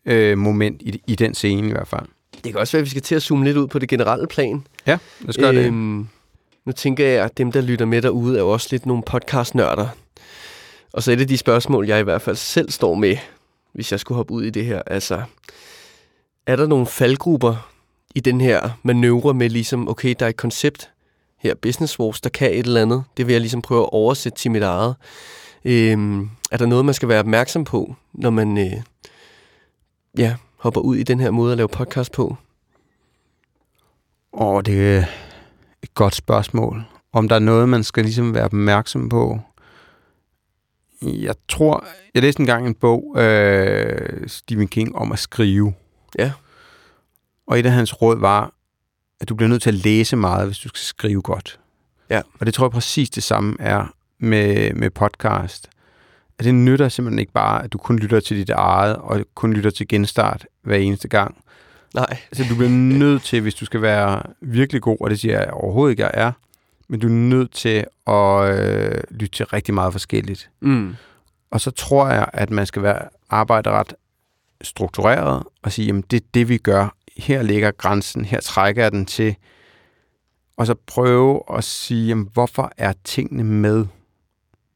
øh, 0.05 0.37
moment 0.37 0.81
i, 0.81 1.01
i 1.07 1.15
den 1.15 1.33
scene 1.33 1.67
i 1.67 1.71
hvert 1.71 1.87
fald. 1.87 2.05
Det 2.43 2.51
kan 2.51 2.55
også 2.57 2.77
være, 2.77 2.79
at 2.81 2.85
vi 2.85 2.89
skal 2.89 3.01
til 3.01 3.15
at 3.15 3.21
zoome 3.21 3.45
lidt 3.45 3.57
ud 3.57 3.67
på 3.67 3.79
det 3.79 3.89
generelle 3.89 4.27
plan. 4.27 4.67
Ja, 4.87 4.97
lad 5.21 5.29
os 5.29 5.37
gøre 5.37 5.53
det. 5.55 6.05
Nu 6.69 6.73
tænker 6.73 7.07
jeg, 7.07 7.25
at 7.25 7.37
dem, 7.37 7.51
der 7.51 7.61
lytter 7.61 7.85
med 7.85 8.01
derude, 8.01 8.35
er 8.35 8.41
jo 8.41 8.49
også 8.49 8.67
lidt 8.71 8.85
nogle 8.85 9.03
podcast-nørder. 9.03 9.87
Og 10.93 11.03
så 11.03 11.11
er 11.11 11.15
det 11.15 11.29
de 11.29 11.37
spørgsmål, 11.37 11.87
jeg 11.87 11.99
i 11.99 12.03
hvert 12.03 12.21
fald 12.21 12.35
selv 12.35 12.71
står 12.71 12.95
med, 12.95 13.17
hvis 13.73 13.91
jeg 13.91 13.99
skulle 13.99 14.15
hoppe 14.15 14.33
ud 14.33 14.43
i 14.43 14.49
det 14.49 14.65
her. 14.65 14.81
Altså, 14.87 15.21
er 16.45 16.55
der 16.55 16.67
nogle 16.67 16.85
faldgrupper 16.85 17.69
i 18.15 18.19
den 18.19 18.41
her 18.41 18.69
manøvre 18.83 19.33
med 19.33 19.49
ligesom, 19.49 19.89
okay, 19.89 20.15
der 20.19 20.25
er 20.25 20.29
et 20.29 20.37
koncept 20.37 20.91
her, 21.37 21.55
Business 21.55 21.99
Wars, 21.99 22.21
der 22.21 22.29
kan 22.29 22.51
et 22.51 22.65
eller 22.65 22.81
andet. 22.81 23.03
Det 23.17 23.27
vil 23.27 23.33
jeg 23.33 23.41
ligesom 23.41 23.61
prøve 23.61 23.83
at 23.83 23.89
oversætte 23.91 24.37
til 24.37 24.51
mit 24.51 24.63
eget. 24.63 24.95
Øhm, 25.65 26.29
er 26.51 26.57
der 26.57 26.65
noget, 26.65 26.85
man 26.85 26.93
skal 26.93 27.09
være 27.09 27.19
opmærksom 27.19 27.63
på, 27.63 27.95
når 28.13 28.29
man 28.29 28.57
øh, 28.57 28.81
ja, 30.17 30.35
hopper 30.57 30.81
ud 30.81 30.95
i 30.95 31.03
den 31.03 31.19
her 31.19 31.31
måde 31.31 31.51
at 31.51 31.57
lave 31.57 31.69
podcast 31.69 32.11
på? 32.11 32.35
Åh, 34.33 34.61
det 34.65 35.05
et 35.83 35.93
godt 35.93 36.15
spørgsmål. 36.15 36.83
Om 37.13 37.27
der 37.29 37.35
er 37.35 37.39
noget, 37.39 37.69
man 37.69 37.83
skal 37.83 38.03
ligesom 38.03 38.33
være 38.33 38.43
opmærksom 38.43 39.09
på. 39.09 39.39
Jeg 41.01 41.35
tror, 41.49 41.85
jeg 42.13 42.21
læste 42.21 42.39
engang 42.39 42.67
en 42.67 42.73
bog, 42.73 43.15
øh, 43.17 44.27
Stephen 44.27 44.67
King, 44.67 44.95
om 44.95 45.11
at 45.11 45.19
skrive. 45.19 45.73
Ja. 46.19 46.31
Og 47.47 47.59
et 47.59 47.65
af 47.65 47.71
hans 47.71 48.01
råd 48.01 48.19
var, 48.19 48.53
at 49.21 49.29
du 49.29 49.35
bliver 49.35 49.49
nødt 49.49 49.61
til 49.61 49.69
at 49.69 49.85
læse 49.85 50.15
meget, 50.15 50.47
hvis 50.47 50.57
du 50.57 50.67
skal 50.67 50.79
skrive 50.79 51.21
godt. 51.21 51.59
Ja. 52.09 52.21
Og 52.39 52.45
det 52.45 52.53
tror 52.53 52.65
jeg 52.65 52.71
præcis 52.71 53.09
det 53.09 53.23
samme 53.23 53.55
er 53.59 53.93
med, 54.19 54.73
med 54.73 54.89
podcast. 54.89 55.69
At 56.39 56.45
det 56.45 56.55
nytter 56.55 56.89
simpelthen 56.89 57.19
ikke 57.19 57.31
bare, 57.31 57.63
at 57.63 57.73
du 57.73 57.77
kun 57.77 57.99
lytter 57.99 58.19
til 58.19 58.37
dit 58.37 58.49
eget, 58.49 58.95
og 58.95 59.21
kun 59.35 59.53
lytter 59.53 59.69
til 59.69 59.87
genstart 59.87 60.45
hver 60.61 60.77
eneste 60.77 61.07
gang. 61.07 61.37
Nej. 61.93 62.17
Altså, 62.31 62.43
du 62.49 62.55
bliver 62.55 62.69
nødt 62.69 63.23
til, 63.23 63.41
hvis 63.41 63.55
du 63.55 63.65
skal 63.65 63.81
være 63.81 64.23
virkelig 64.41 64.81
god, 64.81 64.97
og 65.01 65.09
det 65.09 65.19
siger 65.19 65.39
jeg 65.39 65.49
overhovedet 65.51 65.91
ikke, 65.91 66.03
jeg 66.03 66.11
er, 66.13 66.31
men 66.87 66.99
du 66.99 67.07
er 67.07 67.11
nødt 67.11 67.51
til 67.51 67.85
at 68.07 68.59
øh, 68.59 69.03
lytte 69.11 69.35
til 69.37 69.45
rigtig 69.45 69.73
meget 69.73 69.91
forskelligt. 69.93 70.49
Mm. 70.59 70.95
Og 71.51 71.61
så 71.61 71.71
tror 71.71 72.09
jeg, 72.09 72.29
at 72.33 72.49
man 72.49 72.65
skal 72.65 72.83
være 72.83 73.01
arbejde 73.29 73.69
ret 73.69 73.93
struktureret 74.61 75.43
og 75.61 75.71
sige, 75.71 75.85
jamen 75.85 76.03
det 76.11 76.21
er 76.21 76.25
det, 76.33 76.49
vi 76.49 76.57
gør. 76.57 76.95
Her 77.17 77.41
ligger 77.41 77.71
grænsen, 77.71 78.25
her 78.25 78.39
trækker 78.41 78.81
jeg 78.81 78.91
den 78.91 79.05
til. 79.05 79.35
Og 80.57 80.67
så 80.67 80.75
prøve 80.87 81.41
at 81.57 81.63
sige, 81.63 82.07
jamen 82.07 82.29
hvorfor 82.33 82.71
er 82.77 82.93
tingene 83.03 83.43
med? 83.43 83.85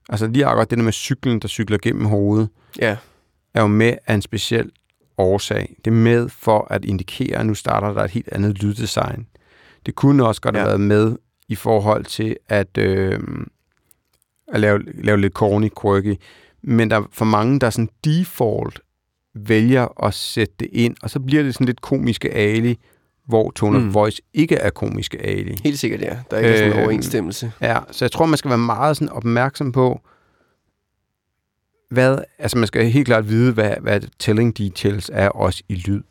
Altså 0.09 0.27
lige 0.27 0.45
akkurat 0.45 0.69
det 0.69 0.77
der 0.77 0.83
med 0.83 0.91
cyklen, 0.93 1.39
der 1.39 1.47
cykler 1.47 1.77
gennem 1.81 2.05
hovedet, 2.05 2.49
Ja. 2.79 2.97
er 3.53 3.61
jo 3.61 3.67
med 3.67 3.93
af 4.07 4.13
en 4.13 4.21
speciel 4.21 4.71
årsag. 5.17 5.75
Det 5.85 5.91
er 5.91 5.95
med 5.95 6.29
for 6.29 6.67
at 6.69 6.85
indikere, 6.85 7.37
at 7.37 7.45
nu 7.45 7.53
starter 7.53 7.93
der 7.93 8.03
et 8.03 8.11
helt 8.11 8.29
andet 8.31 8.63
lyddesign. 8.63 9.27
Det 9.85 9.95
kunne 9.95 10.27
også 10.27 10.41
godt 10.41 10.55
have 10.55 10.63
Ja. 10.63 10.67
været 10.69 10.81
med 10.81 11.15
i 11.47 11.55
forhold 11.55 12.05
til 12.05 12.37
at, 12.49 12.77
øh, 12.77 13.19
at 14.53 14.59
lave, 14.59 14.79
lave 15.03 15.21
lidt 15.21 15.33
corny, 15.33 15.69
quirky. 15.81 16.15
Men 16.61 16.89
der 16.89 16.97
er 16.99 17.03
for 17.11 17.25
mange, 17.25 17.59
der 17.59 17.69
sådan 17.69 17.89
default 18.05 18.79
vælger 19.35 20.03
at 20.05 20.13
sætte 20.13 20.53
det 20.59 20.69
ind, 20.71 20.95
og 21.03 21.09
så 21.09 21.19
bliver 21.19 21.43
det 21.43 21.53
sådan 21.53 21.65
lidt 21.67 21.81
komiske 21.81 22.33
ali, 22.33 22.77
hvor 23.25 23.51
tone 23.51 23.79
Mm. 23.79 23.93
voice 23.93 24.21
ikke 24.33 24.55
er 24.55 24.69
komiske 24.69 25.25
ali. 25.25 25.57
Helt 25.63 25.79
sikkert, 25.79 26.01
ja. 26.01 26.17
Der 26.31 26.37
er 26.37 26.41
ikke 26.41 26.49
øh, 26.51 26.57
sådan 26.57 26.71
en 26.71 26.77
Øh, 26.77 26.83
overensstemmelse. 26.83 27.51
Ja, 27.61 27.77
så 27.91 28.05
jeg 28.05 28.11
tror, 28.11 28.25
man 28.25 28.37
skal 28.37 28.49
være 28.49 28.57
meget 28.57 28.97
sådan 28.97 29.09
opmærksom 29.09 29.71
på, 29.71 30.01
hvad, 31.93 32.17
altså 32.39 32.57
man 32.57 32.67
skal 32.67 32.85
helt 32.91 33.05
klart 33.05 33.29
vide, 33.29 33.53
hvad, 33.53 33.75
hvad 33.81 34.01
telling 34.19 34.57
details 34.57 35.11
er 35.13 35.29
også 35.29 35.63
i 35.69 35.75
lyd. 35.75 36.01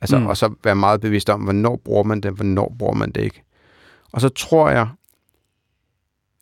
Altså, 0.00 0.18
Mm. 0.18 0.26
Og 0.26 0.36
så 0.36 0.54
være 0.64 0.76
meget 0.76 1.00
bevidst 1.00 1.30
om, 1.30 1.40
hvornår 1.40 1.76
bruger 1.84 2.02
man 2.02 2.20
det, 2.20 2.32
hvornår 2.32 2.74
bruger 2.78 2.94
man 2.94 3.10
det 3.12 3.20
ikke. 3.22 3.42
Og 4.12 4.20
så 4.20 4.28
tror 4.28 4.70
jeg, 4.70 4.88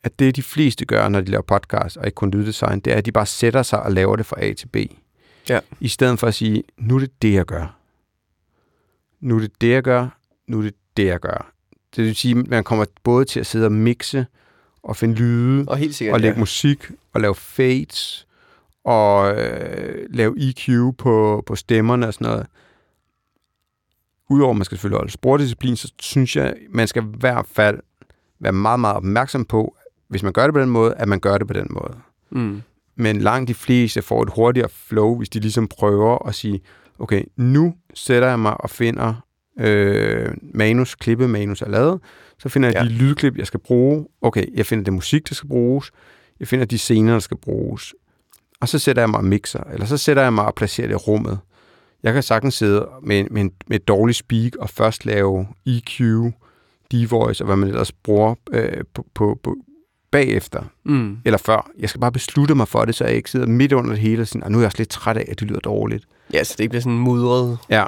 at 0.03 0.19
det 0.19 0.35
de 0.35 0.43
fleste 0.43 0.85
gør, 0.85 1.09
når 1.09 1.21
de 1.21 1.31
laver 1.31 1.41
podcast, 1.41 1.97
og 1.97 2.05
ikke 2.05 2.15
kun 2.15 2.31
lyddesign, 2.31 2.79
det 2.79 2.93
er, 2.93 2.97
at 2.97 3.05
de 3.05 3.11
bare 3.11 3.25
sætter 3.25 3.63
sig 3.63 3.83
og 3.83 3.91
laver 3.91 4.15
det 4.15 4.25
fra 4.25 4.35
A 4.43 4.53
til 4.53 4.67
B. 4.67 4.75
Ja. 5.49 5.59
I 5.79 5.87
stedet 5.87 6.19
for 6.19 6.27
at 6.27 6.33
sige, 6.33 6.63
nu 6.77 6.95
er 6.95 6.99
det 6.99 7.21
det, 7.21 7.33
jeg 7.33 7.45
gør. 7.45 7.77
Nu 9.19 9.35
er 9.35 9.39
det 9.39 9.61
det, 9.61 9.69
jeg 9.71 9.83
gør. 9.83 10.07
Nu 10.47 10.57
er 10.59 10.61
det 10.61 10.73
det, 10.97 11.05
jeg 11.05 11.19
gør. 11.19 11.51
Det 11.95 12.03
vil 12.03 12.15
sige, 12.15 12.39
at 12.39 12.47
man 12.47 12.63
kommer 12.63 12.85
både 13.03 13.25
til 13.25 13.39
at 13.39 13.45
sidde 13.45 13.65
og 13.65 13.71
mixe 13.71 14.25
og 14.83 14.97
finde 14.97 15.15
lyde, 15.15 15.65
Og 15.67 15.77
helt 15.77 15.95
sikkert, 15.95 16.13
og 16.13 16.19
lægge 16.19 16.35
ja. 16.35 16.39
musik, 16.39 16.91
og 17.13 17.21
lave 17.21 17.35
fades, 17.35 18.27
og 18.85 19.35
øh, 19.39 20.05
lave 20.09 20.35
EQ 20.49 20.69
på, 20.97 21.43
på 21.45 21.55
stemmerne 21.55 22.07
og 22.07 22.13
sådan 22.13 22.27
noget. 22.27 22.45
Udover 24.29 24.51
at 24.51 24.57
man 24.57 24.65
skal 24.65 24.77
selvfølgelig 24.77 24.97
holde 24.97 25.11
spordisciplin, 25.11 25.75
så 25.75 25.91
synes 25.99 26.35
jeg, 26.35 26.55
man 26.69 26.87
skal 26.87 27.03
i 27.03 27.07
hvert 27.19 27.45
fald 27.47 27.79
være 28.39 28.51
meget, 28.51 28.79
meget 28.79 28.95
opmærksom 28.95 29.45
på, 29.45 29.75
hvis 30.07 30.23
man 30.23 30.33
gør 30.33 30.43
det 30.43 30.53
på 30.53 30.59
den 30.61 30.69
måde, 30.69 30.93
at 30.93 31.07
man 31.07 31.19
gør 31.19 31.37
det 31.37 31.47
på 31.47 31.53
den 31.53 31.67
måde. 31.69 31.97
Mm. 32.29 32.61
Men 32.95 33.17
langt 33.21 33.47
de 33.47 33.53
fleste 33.53 34.01
får 34.01 34.23
et 34.23 34.29
hurtigere 34.35 34.69
flow, 34.69 35.17
hvis 35.17 35.29
de 35.29 35.39
ligesom 35.39 35.67
prøver 35.67 36.27
at 36.27 36.35
sige, 36.35 36.61
okay, 36.99 37.23
nu 37.37 37.73
sætter 37.93 38.27
jeg 38.27 38.39
mig 38.39 38.61
og 38.61 38.69
finder 38.69 39.13
øh, 39.59 40.29
manus, 40.53 40.95
klippe 40.95 41.27
manus 41.27 41.61
er 41.61 41.69
lavet, 41.69 42.01
så 42.39 42.49
finder 42.49 42.69
jeg 42.69 42.75
Ja. 42.75 42.83
de 42.83 42.89
lydklip, 42.89 43.37
jeg 43.37 43.47
skal 43.47 43.59
bruge. 43.59 44.07
Okay, 44.21 44.45
jeg 44.57 44.65
finder 44.65 44.83
det 44.83 44.93
musik, 44.93 45.29
der 45.29 45.35
skal 45.35 45.49
bruges. 45.49 45.91
Jeg 46.39 46.47
finder 46.47 46.65
de 46.65 46.77
scener, 46.77 47.13
der 47.13 47.19
skal 47.19 47.37
bruges. 47.37 47.93
Og 48.61 48.69
så 48.69 48.79
sætter 48.79 49.01
jeg 49.01 49.09
mig 49.09 49.17
og 49.17 49.25
mixer, 49.25 49.63
eller 49.73 49.85
så 49.85 49.97
sætter 49.97 50.23
jeg 50.23 50.33
mig 50.33 50.45
og 50.45 50.55
placerer 50.55 50.87
det 50.87 50.93
i 50.93 50.97
rummet. 50.97 51.39
Jeg 52.03 52.13
kan 52.13 52.23
sagtens 52.23 52.53
sidde 52.53 52.87
med, 53.03 53.23
med, 53.31 53.43
med 53.67 53.75
et 53.75 53.87
dårligt 53.87 54.17
speak 54.17 54.55
og 54.55 54.69
først 54.69 55.05
lave 55.05 55.47
EQ, 55.65 56.01
D-voice 56.93 57.41
og 57.41 57.45
hvad 57.45 57.55
man 57.55 57.67
ellers 57.69 57.91
bruger 57.91 58.35
øh, 58.51 58.83
på, 58.93 59.05
på, 59.13 59.39
på, 59.43 59.55
bagefter 60.11 60.63
Mm. 60.83 61.17
eller 61.25 61.37
før. 61.37 61.69
Jeg 61.79 61.89
skal 61.89 62.01
bare 62.01 62.11
beslutte 62.11 62.55
mig 62.55 62.67
for 62.67 62.85
det, 62.85 62.95
så 62.95 63.05
jeg 63.05 63.13
ikke 63.15 63.31
sidder 63.31 63.45
midt 63.47 63.71
under 63.73 63.89
det 63.89 63.99
hele 63.99 64.21
og 64.21 64.27
siger, 64.27 64.45
"Ah, 64.45 64.51
nu 64.51 64.57
er 64.57 64.61
jeg 64.61 64.65
også 64.65 64.77
lidt 64.77 64.89
træt 64.89 65.17
af, 65.17 65.25
at 65.31 65.39
det 65.39 65.47
lyder 65.47 65.59
dårligt. 65.59 66.05
Ja, 66.33 66.43
så 66.43 66.53
det 66.57 66.63
ikke 66.63 66.69
bliver 66.69 66.81
sådan 66.81 66.93
en 66.97 66.99
mudret 67.03 67.57
Ja, 67.69 67.85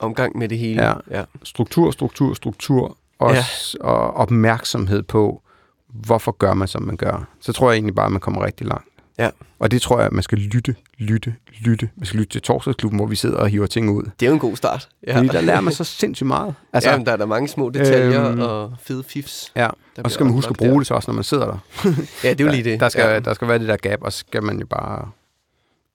omgang 0.00 0.38
med 0.38 0.48
det 0.48 0.58
hele. 0.58 0.82
Ja. 0.86 0.94
ja. 1.10 1.24
struktur, 1.42 1.90
struktur, 1.90 2.34
struktur, 2.34 2.96
og, 3.18 3.34
ja. 3.34 3.44
og 3.80 4.14
opmærksomhed 4.14 5.02
på, 5.02 5.42
hvorfor 5.88 6.32
gør 6.32 6.54
man, 6.54 6.68
som 6.68 6.82
man 6.82 6.96
gør. 6.96 7.28
Så 7.40 7.52
tror 7.52 7.70
jeg 7.70 7.76
egentlig 7.76 7.94
bare, 7.94 8.06
at 8.06 8.12
man 8.12 8.20
kommer 8.20 8.44
rigtig 8.44 8.66
langt. 8.66 8.88
Ja. 9.18 9.30
Og 9.58 9.70
det 9.70 9.82
tror 9.82 9.96
jeg, 9.98 10.06
at 10.06 10.12
man 10.12 10.22
skal 10.22 10.38
lytte, 10.38 10.74
lytte, 10.98 11.34
lytte. 11.60 11.88
Man 11.96 12.06
skal 12.06 12.18
lytte 12.20 12.32
til 12.32 12.42
torsdagsklubben, 12.42 12.98
hvor 12.98 13.06
vi 13.06 13.16
sidder 13.16 13.36
og 13.36 13.48
hiver 13.48 13.66
ting 13.66 13.90
ud. 13.90 14.02
Det 14.20 14.26
er 14.26 14.30
jo 14.30 14.32
en 14.34 14.38
god 14.40 14.56
start. 14.56 14.88
Ja. 15.06 15.16
Fordi 15.16 15.28
der 15.28 15.40
lærer 15.40 15.60
man 15.60 15.72
så 15.72 15.84
sindssygt 15.84 16.26
meget. 16.26 16.54
Altså, 16.72 16.90
ja, 16.90 16.98
der 16.98 17.12
er 17.12 17.16
der 17.16 17.26
mange 17.26 17.48
små 17.48 17.70
detaljer 17.70 18.30
Øhm, 18.30 18.40
og 18.40 18.72
fede 18.82 19.02
fifs. 19.08 19.52
Ja, 19.56 19.66
og 19.98 20.10
så 20.10 20.14
skal 20.14 20.24
man 20.26 20.32
huske 20.34 20.50
at 20.50 20.56
bruge 20.56 20.78
det 20.78 20.86
så 20.86 20.94
også, 20.94 21.10
når 21.10 21.14
man 21.14 21.24
sidder 21.24 21.46
der. 21.46 21.58
Ja, 22.24 22.30
det 22.30 22.40
er 22.40 22.44
jo 22.44 22.50
lige 22.50 22.64
Der, 22.64 22.70
det. 22.70 22.80
der, 22.80 22.88
skal, 22.88 23.02
ja. 23.04 23.20
der 23.20 23.34
skal 23.34 23.48
være 23.48 23.58
det 23.58 23.68
der 23.68 23.76
gap, 23.76 23.98
og 24.02 24.12
så 24.12 24.18
skal 24.18 24.42
man 24.42 24.58
jo 24.60 24.66
bare... 24.66 25.10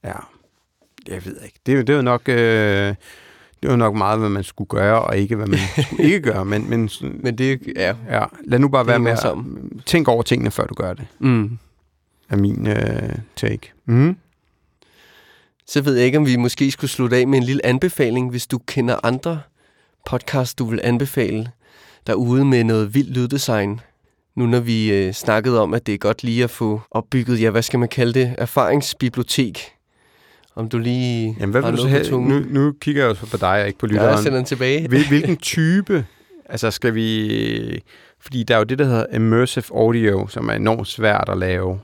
Ja, 0.04 0.14
jeg 1.08 1.26
ved 1.26 1.38
ikke. 1.46 1.60
Det, 1.66 1.72
er 1.72 1.76
jo- 1.76 1.82
det 1.84 1.90
er 1.90 1.96
jo 1.98 2.02
nok... 2.02 2.22
Øh, 2.30 2.96
det 3.62 3.68
er 3.68 3.72
jo 3.72 3.78
nok 3.78 3.96
meget, 3.96 4.20
hvad 4.20 4.30
man 4.30 4.44
skulle 4.44 4.68
gøre, 4.68 5.02
og 5.02 5.18
ikke, 5.18 5.36
hvad 5.36 5.48
man 5.48 5.60
skulle 5.86 6.04
ikke 6.04 6.22
gøre. 6.22 6.46
Men, 6.46 6.70
men, 6.70 6.90
Men 7.02 7.38
det 7.38 7.60
ja. 7.76 7.96
ja, 8.10 8.24
lad 8.44 8.60
nu 8.60 8.68
bare 8.68 8.84
Det 8.84 8.88
være 8.90 9.00
med 9.00 9.12
at 9.12 9.20
sammen. 9.20 9.82
tænk 9.86 10.08
over 10.08 10.22
tingene, 10.24 10.52
før 10.52 10.66
du 10.66 10.74
gør 10.74 10.94
det, 10.94 11.06
Mm. 11.20 11.58
Er 12.30 12.38
min 12.38 12.68
øh, 12.68 13.10
take. 13.36 13.72
Mm. 13.86 14.18
Så 15.68 15.82
ved 15.82 15.96
jeg 15.96 16.06
ikke, 16.06 16.18
om 16.18 16.26
vi 16.26 16.36
måske 16.36 16.72
skulle 16.72 16.92
slutte 16.92 17.18
af 17.18 17.28
med 17.28 17.38
en 17.38 17.44
lille 17.44 17.66
anbefaling, 17.66 18.30
hvis 18.30 18.48
du 18.48 18.58
kender 18.58 18.96
andre 19.04 19.42
podcasts, 20.06 20.56
du 20.56 20.66
vil 20.66 20.80
anbefale 20.84 21.52
derude 22.08 22.46
med 22.46 22.64
noget 22.64 22.94
vildt 22.96 23.14
lyddesign. 23.14 23.80
Nu 24.36 24.46
når 24.46 24.60
vi 24.60 24.92
øh, 24.94 25.14
snakkede 25.14 25.62
om, 25.62 25.74
at 25.74 25.86
det 25.88 25.94
er 25.94 25.98
godt 25.98 26.24
lige 26.24 26.44
at 26.44 26.50
få 26.50 26.82
opbygget, 26.92 27.42
ja, 27.42 27.50
hvad 27.50 27.62
skal 27.62 27.80
man 27.80 27.90
kalde 27.90 28.14
det, 28.20 28.36
erfaringsbibliotek. 28.38 29.60
Om 30.56 30.70
du 30.70 30.78
lige 30.78 31.36
Jamen, 31.40 31.52
hvad 31.52 31.62
har 31.62 31.70
vil 31.72 31.78
du 31.78 31.84
så 31.84 31.90
have? 31.90 32.12
Nu, 32.12 32.40
nu 32.50 32.74
kigger 32.82 33.04
jeg 33.04 33.10
jo 33.10 33.16
så 33.16 33.26
på 33.32 33.38
dig, 33.38 33.62
og 33.62 33.68
ikke 33.68 33.80
på 33.80 33.88
Ja, 33.88 33.94
jeg 33.94 34.02
lytteren. 34.02 34.24
sender 34.24 34.38
den 34.38 34.46
tilbage. 34.46 34.88
Hvil, 34.88 35.08
hvilken 35.08 35.38
type, 35.38 36.06
altså 36.50 36.72
skal 36.72 36.96
vi... 36.96 37.84
Fordi 38.20 38.44
der 38.44 38.54
er 38.54 38.58
jo 38.58 38.64
det, 38.64 38.80
der 38.80 38.86
hedder 38.86 39.06
immersive 39.14 39.64
audio, 39.74 40.28
som 40.28 40.50
er 40.50 40.54
enormt 40.54 40.88
svært 40.88 41.30
at 41.30 41.38
lave. 41.38 41.80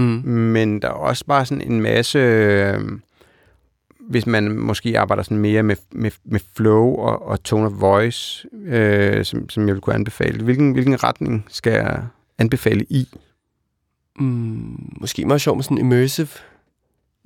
Mm. 0.00 0.30
Men 0.30 0.82
der 0.82 0.88
er 0.88 0.92
også 0.92 1.24
bare 1.26 1.46
sådan 1.46 1.72
en 1.72 1.80
masse... 1.80 2.18
øh, 2.18 2.80
Hvis 4.10 4.26
man 4.26 4.50
måske 4.58 4.98
arbejder 4.98 5.22
sådan 5.22 5.38
mere 5.38 5.62
med, 5.62 5.76
med, 5.92 6.10
med 6.24 6.40
flow 6.56 6.94
og, 6.94 7.26
og 7.26 7.42
tone 7.42 7.66
of 7.66 7.72
voice, 7.80 8.48
øh, 8.64 9.24
som, 9.24 9.48
som 9.48 9.66
jeg 9.66 9.74
vil 9.74 9.80
kunne 9.82 9.94
anbefale. 9.94 10.44
Hvilken, 10.44 10.72
hvilken 10.72 11.04
retning 11.04 11.44
skal 11.48 11.72
jeg 11.72 12.02
anbefale 12.38 12.84
i? 12.88 13.08
Mm, 14.18 14.92
måske 15.00 15.24
meget 15.24 15.40
sjovt 15.40 15.56
med 15.56 15.64
sådan 15.64 15.78
immersive. 15.78 16.28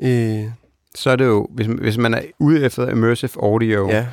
Øh, 0.02 0.44
Så 0.94 1.10
er 1.10 1.16
det 1.16 1.24
jo, 1.24 1.48
hvis, 1.50 1.66
hvis 1.66 1.98
man 1.98 2.14
er 2.14 2.22
ude 2.38 2.64
efter 2.64 2.88
immersive 2.90 3.30
audio, 3.42 3.88
ja. 3.88 4.06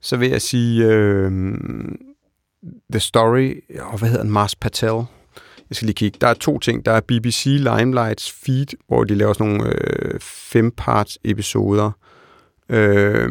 så 0.00 0.16
vil 0.16 0.28
jeg 0.30 0.42
sige 0.42 0.86
øh, 0.86 1.32
The 2.92 3.00
Story, 3.00 3.54
og 3.80 3.98
hvad 3.98 4.08
hedder 4.08 4.22
den, 4.22 4.32
Mars 4.32 4.54
Patel. 4.54 5.04
Jeg 5.70 5.76
skal 5.76 5.86
lige 5.86 5.94
kigge. 5.94 6.18
Der 6.20 6.26
er 6.26 6.34
to 6.34 6.58
ting. 6.58 6.86
Der 6.86 6.92
er 6.92 7.00
BBC 7.00 7.44
Limelights 7.46 8.32
feed, 8.32 8.66
hvor 8.88 9.04
de 9.04 9.14
laver 9.14 9.32
sådan 9.32 9.46
nogle 9.52 9.72
øh, 9.88 10.20
fem-parts 10.20 11.18
episoder. 11.24 11.90
Øh, 12.68 13.30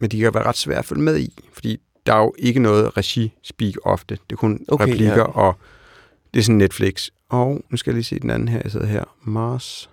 men 0.00 0.10
de 0.10 0.20
kan 0.20 0.34
være 0.34 0.46
ret 0.46 0.56
svære 0.56 0.78
at 0.78 0.84
følge 0.84 1.02
med 1.02 1.18
i, 1.18 1.38
fordi 1.52 1.78
der 2.06 2.14
er 2.14 2.18
jo 2.18 2.34
ikke 2.38 2.60
noget 2.60 2.96
regi-speak 2.96 3.74
ofte. 3.84 4.14
Det 4.14 4.32
er 4.32 4.36
kun 4.36 4.64
Okay, 4.68 4.84
replikker, 4.84 5.14
ja. 5.16 5.22
og 5.22 5.56
det 6.34 6.40
er 6.40 6.44
sådan 6.44 6.58
Netflix. 6.58 7.08
Og 7.28 7.60
nu 7.70 7.76
skal 7.76 7.90
jeg 7.90 7.94
lige 7.94 8.04
se 8.04 8.18
den 8.20 8.30
anden 8.30 8.48
her. 8.48 8.60
Jeg 8.64 8.72
sidder 8.72 8.86
her. 8.86 9.04
Mars. 9.22 9.90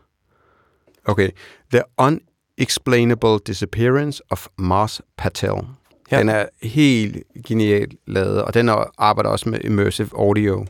Okay. 1.06 1.30
The 1.72 1.82
Unexplainable 1.98 3.40
Disappearance 3.48 4.22
of 4.30 4.48
Mars 4.58 5.02
Patel. 5.18 5.52
Ja. 6.12 6.20
Den 6.20 6.30
er 6.30 6.46
helt 6.63 7.24
genialt 7.48 7.94
lavet, 8.08 8.44
og 8.44 8.54
den 8.54 8.70
er- 8.70 8.92
arbejder 8.98 9.30
også 9.30 9.50
med 9.50 9.60
immersive 9.63 10.10
audio. 10.18 10.66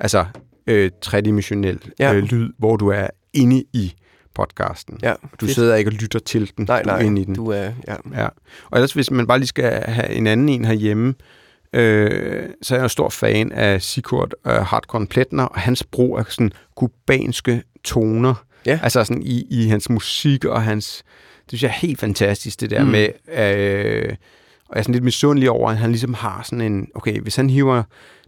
Altså 0.00 0.24
øh, 0.66 0.90
tredimensionel 1.02 1.78
Ja. 1.98 2.14
øh, 2.14 2.22
lyd, 2.22 2.52
hvor 2.58 2.76
du 2.76 2.88
er 2.88 3.06
inde 3.32 3.64
i 3.72 3.94
podcasten. 4.34 4.98
Ja, 5.02 5.14
Du 5.40 5.46
fedt. 5.46 5.54
sidder 5.54 5.76
ikke 5.76 5.88
og 5.88 5.92
lytter 5.94 6.18
til 6.18 6.50
den. 6.56 6.64
Nej, 6.68 6.82
du 6.82 6.88
er 6.88 6.92
nej, 6.92 7.02
inde 7.02 7.20
i 7.22 7.24
den. 7.24 7.34
du 7.34 7.46
er... 7.50 7.70
Ja. 7.88 7.94
Ja. 8.14 8.26
Og 8.70 8.78
ellers, 8.78 8.92
hvis 8.92 9.10
man 9.10 9.26
bare 9.26 9.38
lige 9.38 9.46
skal 9.48 9.82
have 9.88 10.10
en 10.10 10.26
anden 10.26 10.48
en 10.48 10.64
herhjemme, 10.64 11.14
øh, 11.72 12.48
så 12.62 12.74
er 12.74 12.78
jeg 12.78 12.84
en 12.84 12.88
stor 12.88 13.08
fan 13.08 13.52
af 13.52 13.82
Sigurd 13.82 14.32
øh, 14.46 14.52
Hartkorn 14.52 15.06
Pletner, 15.06 15.44
og 15.44 15.60
hans 15.60 15.84
brug 15.84 16.18
af 16.18 16.24
sådan 16.28 16.52
kubanske 16.76 17.62
toner. 17.84 18.44
Ja. 18.66 18.78
Altså 18.82 19.04
sådan 19.04 19.22
i, 19.22 19.46
i 19.50 19.66
hans 19.68 19.90
musik 19.90 20.44
og 20.44 20.62
hans... 20.62 21.02
Det 21.50 21.58
synes 21.58 21.62
jeg 21.62 21.68
er 21.68 21.86
helt 21.86 22.00
fantastisk, 22.00 22.60
det 22.60 22.70
der 22.70 22.84
mm. 22.84 22.90
med... 22.90 23.08
Øh, 23.28 24.14
og 24.68 24.74
jeg 24.76 24.80
er 24.80 24.82
sådan 24.82 24.92
lidt 24.92 25.04
misundelig 25.04 25.50
over, 25.50 25.70
at 25.70 25.76
han 25.78 25.90
ligesom 25.90 26.14
har 26.14 26.42
sådan 26.44 26.60
en... 26.60 26.88
Okay, 26.94 27.20
hvis 27.20 27.36
han 27.36 27.50
hiver 27.50 27.82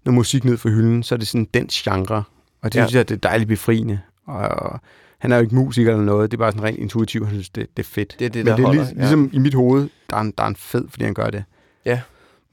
noget 0.05 0.15
musik 0.15 0.45
ned 0.45 0.57
fra 0.57 0.69
hylden, 0.69 1.03
så 1.03 1.15
er 1.15 1.17
det 1.17 1.29
sådan 1.29 1.49
den 1.55 1.67
genre. 1.67 2.23
Og 2.62 2.73
det 2.73 2.79
Ja. 2.79 2.85
synes 2.87 2.95
jeg, 2.95 3.09
det 3.09 3.15
er 3.15 3.19
dejligt 3.29 3.49
befriende. 3.49 4.01
Og, 4.27 4.49
og 4.49 4.81
han 5.19 5.33
er 5.33 5.37
jo 5.37 5.43
ikke 5.43 5.55
musiker 5.55 5.91
eller 5.91 6.05
noget, 6.05 6.31
det 6.31 6.37
er 6.37 6.38
bare 6.38 6.53
sådan 6.53 6.65
rent 6.65 6.79
intuitivt, 6.79 7.27
han 7.27 7.35
synes, 7.35 7.51
det, 7.51 7.67
det 7.77 7.83
er 7.83 7.88
fedt. 7.88 8.17
Det 8.19 8.25
er 8.25 8.29
det, 8.29 8.38
Men 8.45 8.47
der 8.47 8.57
det 8.57 8.62
er 8.62 8.67
holder, 8.67 8.83
lig, 8.85 8.93
ja. 8.95 8.99
ligesom 9.01 9.31
i 9.33 9.38
mit 9.38 9.55
hoved, 9.55 9.88
der 10.11 10.17
er, 10.17 10.21
en, 10.21 10.33
der 10.38 10.45
er 10.45 10.49
en 10.49 10.57
fed, 10.57 10.85
fordi 10.91 11.05
han 11.05 11.15
gør 11.15 11.31
det. 11.31 11.45
Ja. 11.85 12.01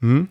Mm. 0.02 0.28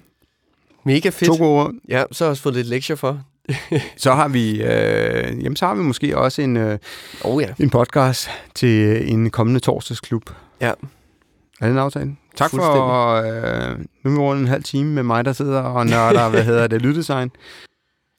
Mega 0.86 1.10
fedt. 1.10 1.28
To 1.32 1.38
gode 1.38 1.50
ord. 1.64 1.74
Ja, 1.90 2.04
så 2.12 2.24
har 2.24 2.28
jeg 2.28 2.32
også 2.32 2.44
fået 2.44 2.56
lidt 2.56 2.68
lektier 2.68 2.96
for. 2.96 3.24
Så 3.98 4.14
har 4.14 4.28
vi, 4.28 4.64
øh, 4.64 5.44
jamen, 5.44 5.56
så 5.56 5.66
har 5.68 5.76
vi 5.76 5.82
måske 5.82 6.18
også 6.18 6.42
en, 6.42 6.58
øh, 6.58 6.80
Oh 7.24 7.44
ja. 7.44 7.50
en 7.60 7.70
podcast 7.70 8.30
til 8.56 9.04
en 9.12 9.30
kommende 9.30 9.60
torsdagsklub. 9.60 10.30
Ja. 10.62 10.68
Er 10.68 11.66
det 11.66 11.72
en 11.72 11.78
aftale? 11.78 12.16
Tak 12.40 12.52
for, 12.52 13.14
øh, 13.16 13.78
nu 14.04 14.16
er 14.18 14.22
over 14.24 14.36
en 14.36 14.48
halv 14.48 14.64
time 14.64 14.94
med 14.94 15.04
mig, 15.04 15.26
der 15.26 15.34
sidder 15.34 15.62
og 15.62 15.86
nørder, 15.86 16.30
hvad 16.30 16.44
hedder 16.44 16.68
det, 16.68 16.82
lyddesign. 16.82 17.30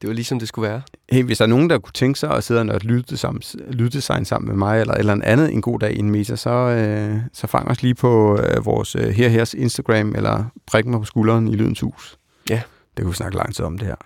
Det 0.00 0.08
var 0.08 0.14
ligesom 0.14 0.38
det 0.38 0.48
skulle 0.48 0.68
være. 0.68 0.82
Hey, 1.12 1.22
hvis 1.22 1.38
der 1.38 1.44
er 1.44 1.48
nogen, 1.48 1.70
der 1.70 1.78
kunne 1.78 1.92
tænke 1.92 2.18
sig 2.18 2.30
at 2.30 2.44
sidde 2.44 2.60
og 2.60 2.66
nørde 2.66 2.86
lyddesign, 2.86 3.40
lyddesign 3.70 4.24
sammen 4.24 4.48
med 4.48 4.56
mig, 4.56 4.80
eller 4.80 4.94
eller 4.94 5.12
en 5.12 5.22
andet 5.22 5.52
en 5.52 5.62
god 5.62 5.78
dag 5.78 5.92
i 5.92 5.98
en 5.98 6.10
meta, 6.10 6.36
så, 6.36 6.50
øh, 6.50 7.16
så 7.32 7.46
fang 7.46 7.68
os 7.68 7.82
lige 7.82 7.94
på 7.94 8.40
øh, 8.40 8.66
vores 8.66 8.94
øh, 8.96 9.08
her 9.08 9.28
hers 9.28 9.54
Instagram, 9.54 10.14
eller 10.14 10.44
prik 10.66 10.86
mig 10.86 11.00
på 11.00 11.06
skulderen 11.06 11.48
i 11.48 11.56
Lydens 11.56 11.80
Hus. 11.80 12.18
Ja. 12.50 12.62
Det 12.96 13.04
kunne 13.04 13.10
vi 13.10 13.16
snakke 13.16 13.36
lang 13.36 13.54
tid 13.54 13.64
om 13.64 13.78
det 13.78 13.86
her. 13.86 13.96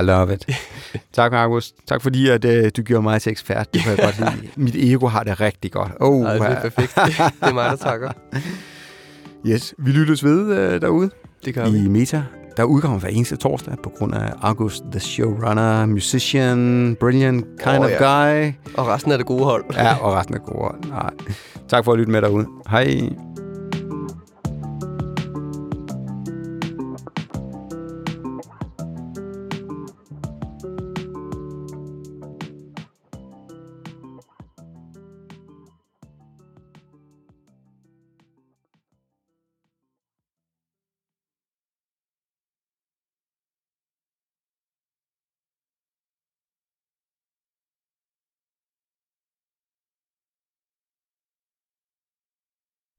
I 0.00 0.04
love 0.04 0.34
it. 0.34 0.46
tak, 1.12 1.32
Markus. 1.32 1.72
Tak 1.86 2.02
fordi, 2.02 2.28
at 2.28 2.44
øh, 2.44 2.70
du 2.76 2.82
gjorde 2.82 3.02
mig 3.02 3.22
til 3.22 3.30
ekspert. 3.30 3.74
Det 3.74 3.82
kan 3.82 3.96
jeg 3.96 3.98
godt 3.98 4.18
lide. 4.18 4.52
Mit 4.56 4.76
ego 4.76 5.06
har 5.06 5.22
det 5.22 5.40
rigtig 5.40 5.72
godt. 5.72 5.92
Oh, 6.00 6.26
Ej, 6.26 6.34
det 6.34 6.42
er 6.42 6.60
perfekt. 6.60 6.94
det 6.94 7.48
er 7.48 7.52
mig, 7.52 7.70
der 7.70 7.76
takker. 7.76 8.12
Yes, 9.48 9.74
vi 9.78 9.90
lyttes 9.90 10.24
ved 10.24 10.56
øh, 10.58 10.80
derude 10.80 11.10
Det 11.44 11.54
gør 11.54 11.68
vi. 11.70 11.78
i 11.78 11.88
Meta. 11.88 12.22
Der 12.56 12.64
udkommer 12.64 12.98
hver 12.98 13.08
eneste 13.08 13.36
torsdag 13.36 13.74
på 13.82 13.90
grund 13.98 14.14
af 14.14 14.32
August, 14.42 14.82
the 14.90 15.00
showrunner, 15.00 15.86
musician, 15.86 16.96
brilliant 17.00 17.44
kind 17.64 17.78
Åh, 17.78 17.84
of 17.84 17.90
ja. 17.90 18.24
guy. 18.42 18.52
Og 18.76 18.86
resten 18.88 19.12
er 19.12 19.16
det 19.16 19.26
gode 19.26 19.44
hold. 19.44 19.64
Ja, 19.74 19.94
og 19.96 20.14
resten 20.14 20.34
er 20.34 20.38
gode. 20.38 20.88
Nej. 20.88 21.10
Tak 21.68 21.84
for 21.84 21.92
at 21.92 21.98
lytte 21.98 22.12
med 22.12 22.22
derude. 22.22 22.46
Hej. 22.70 23.00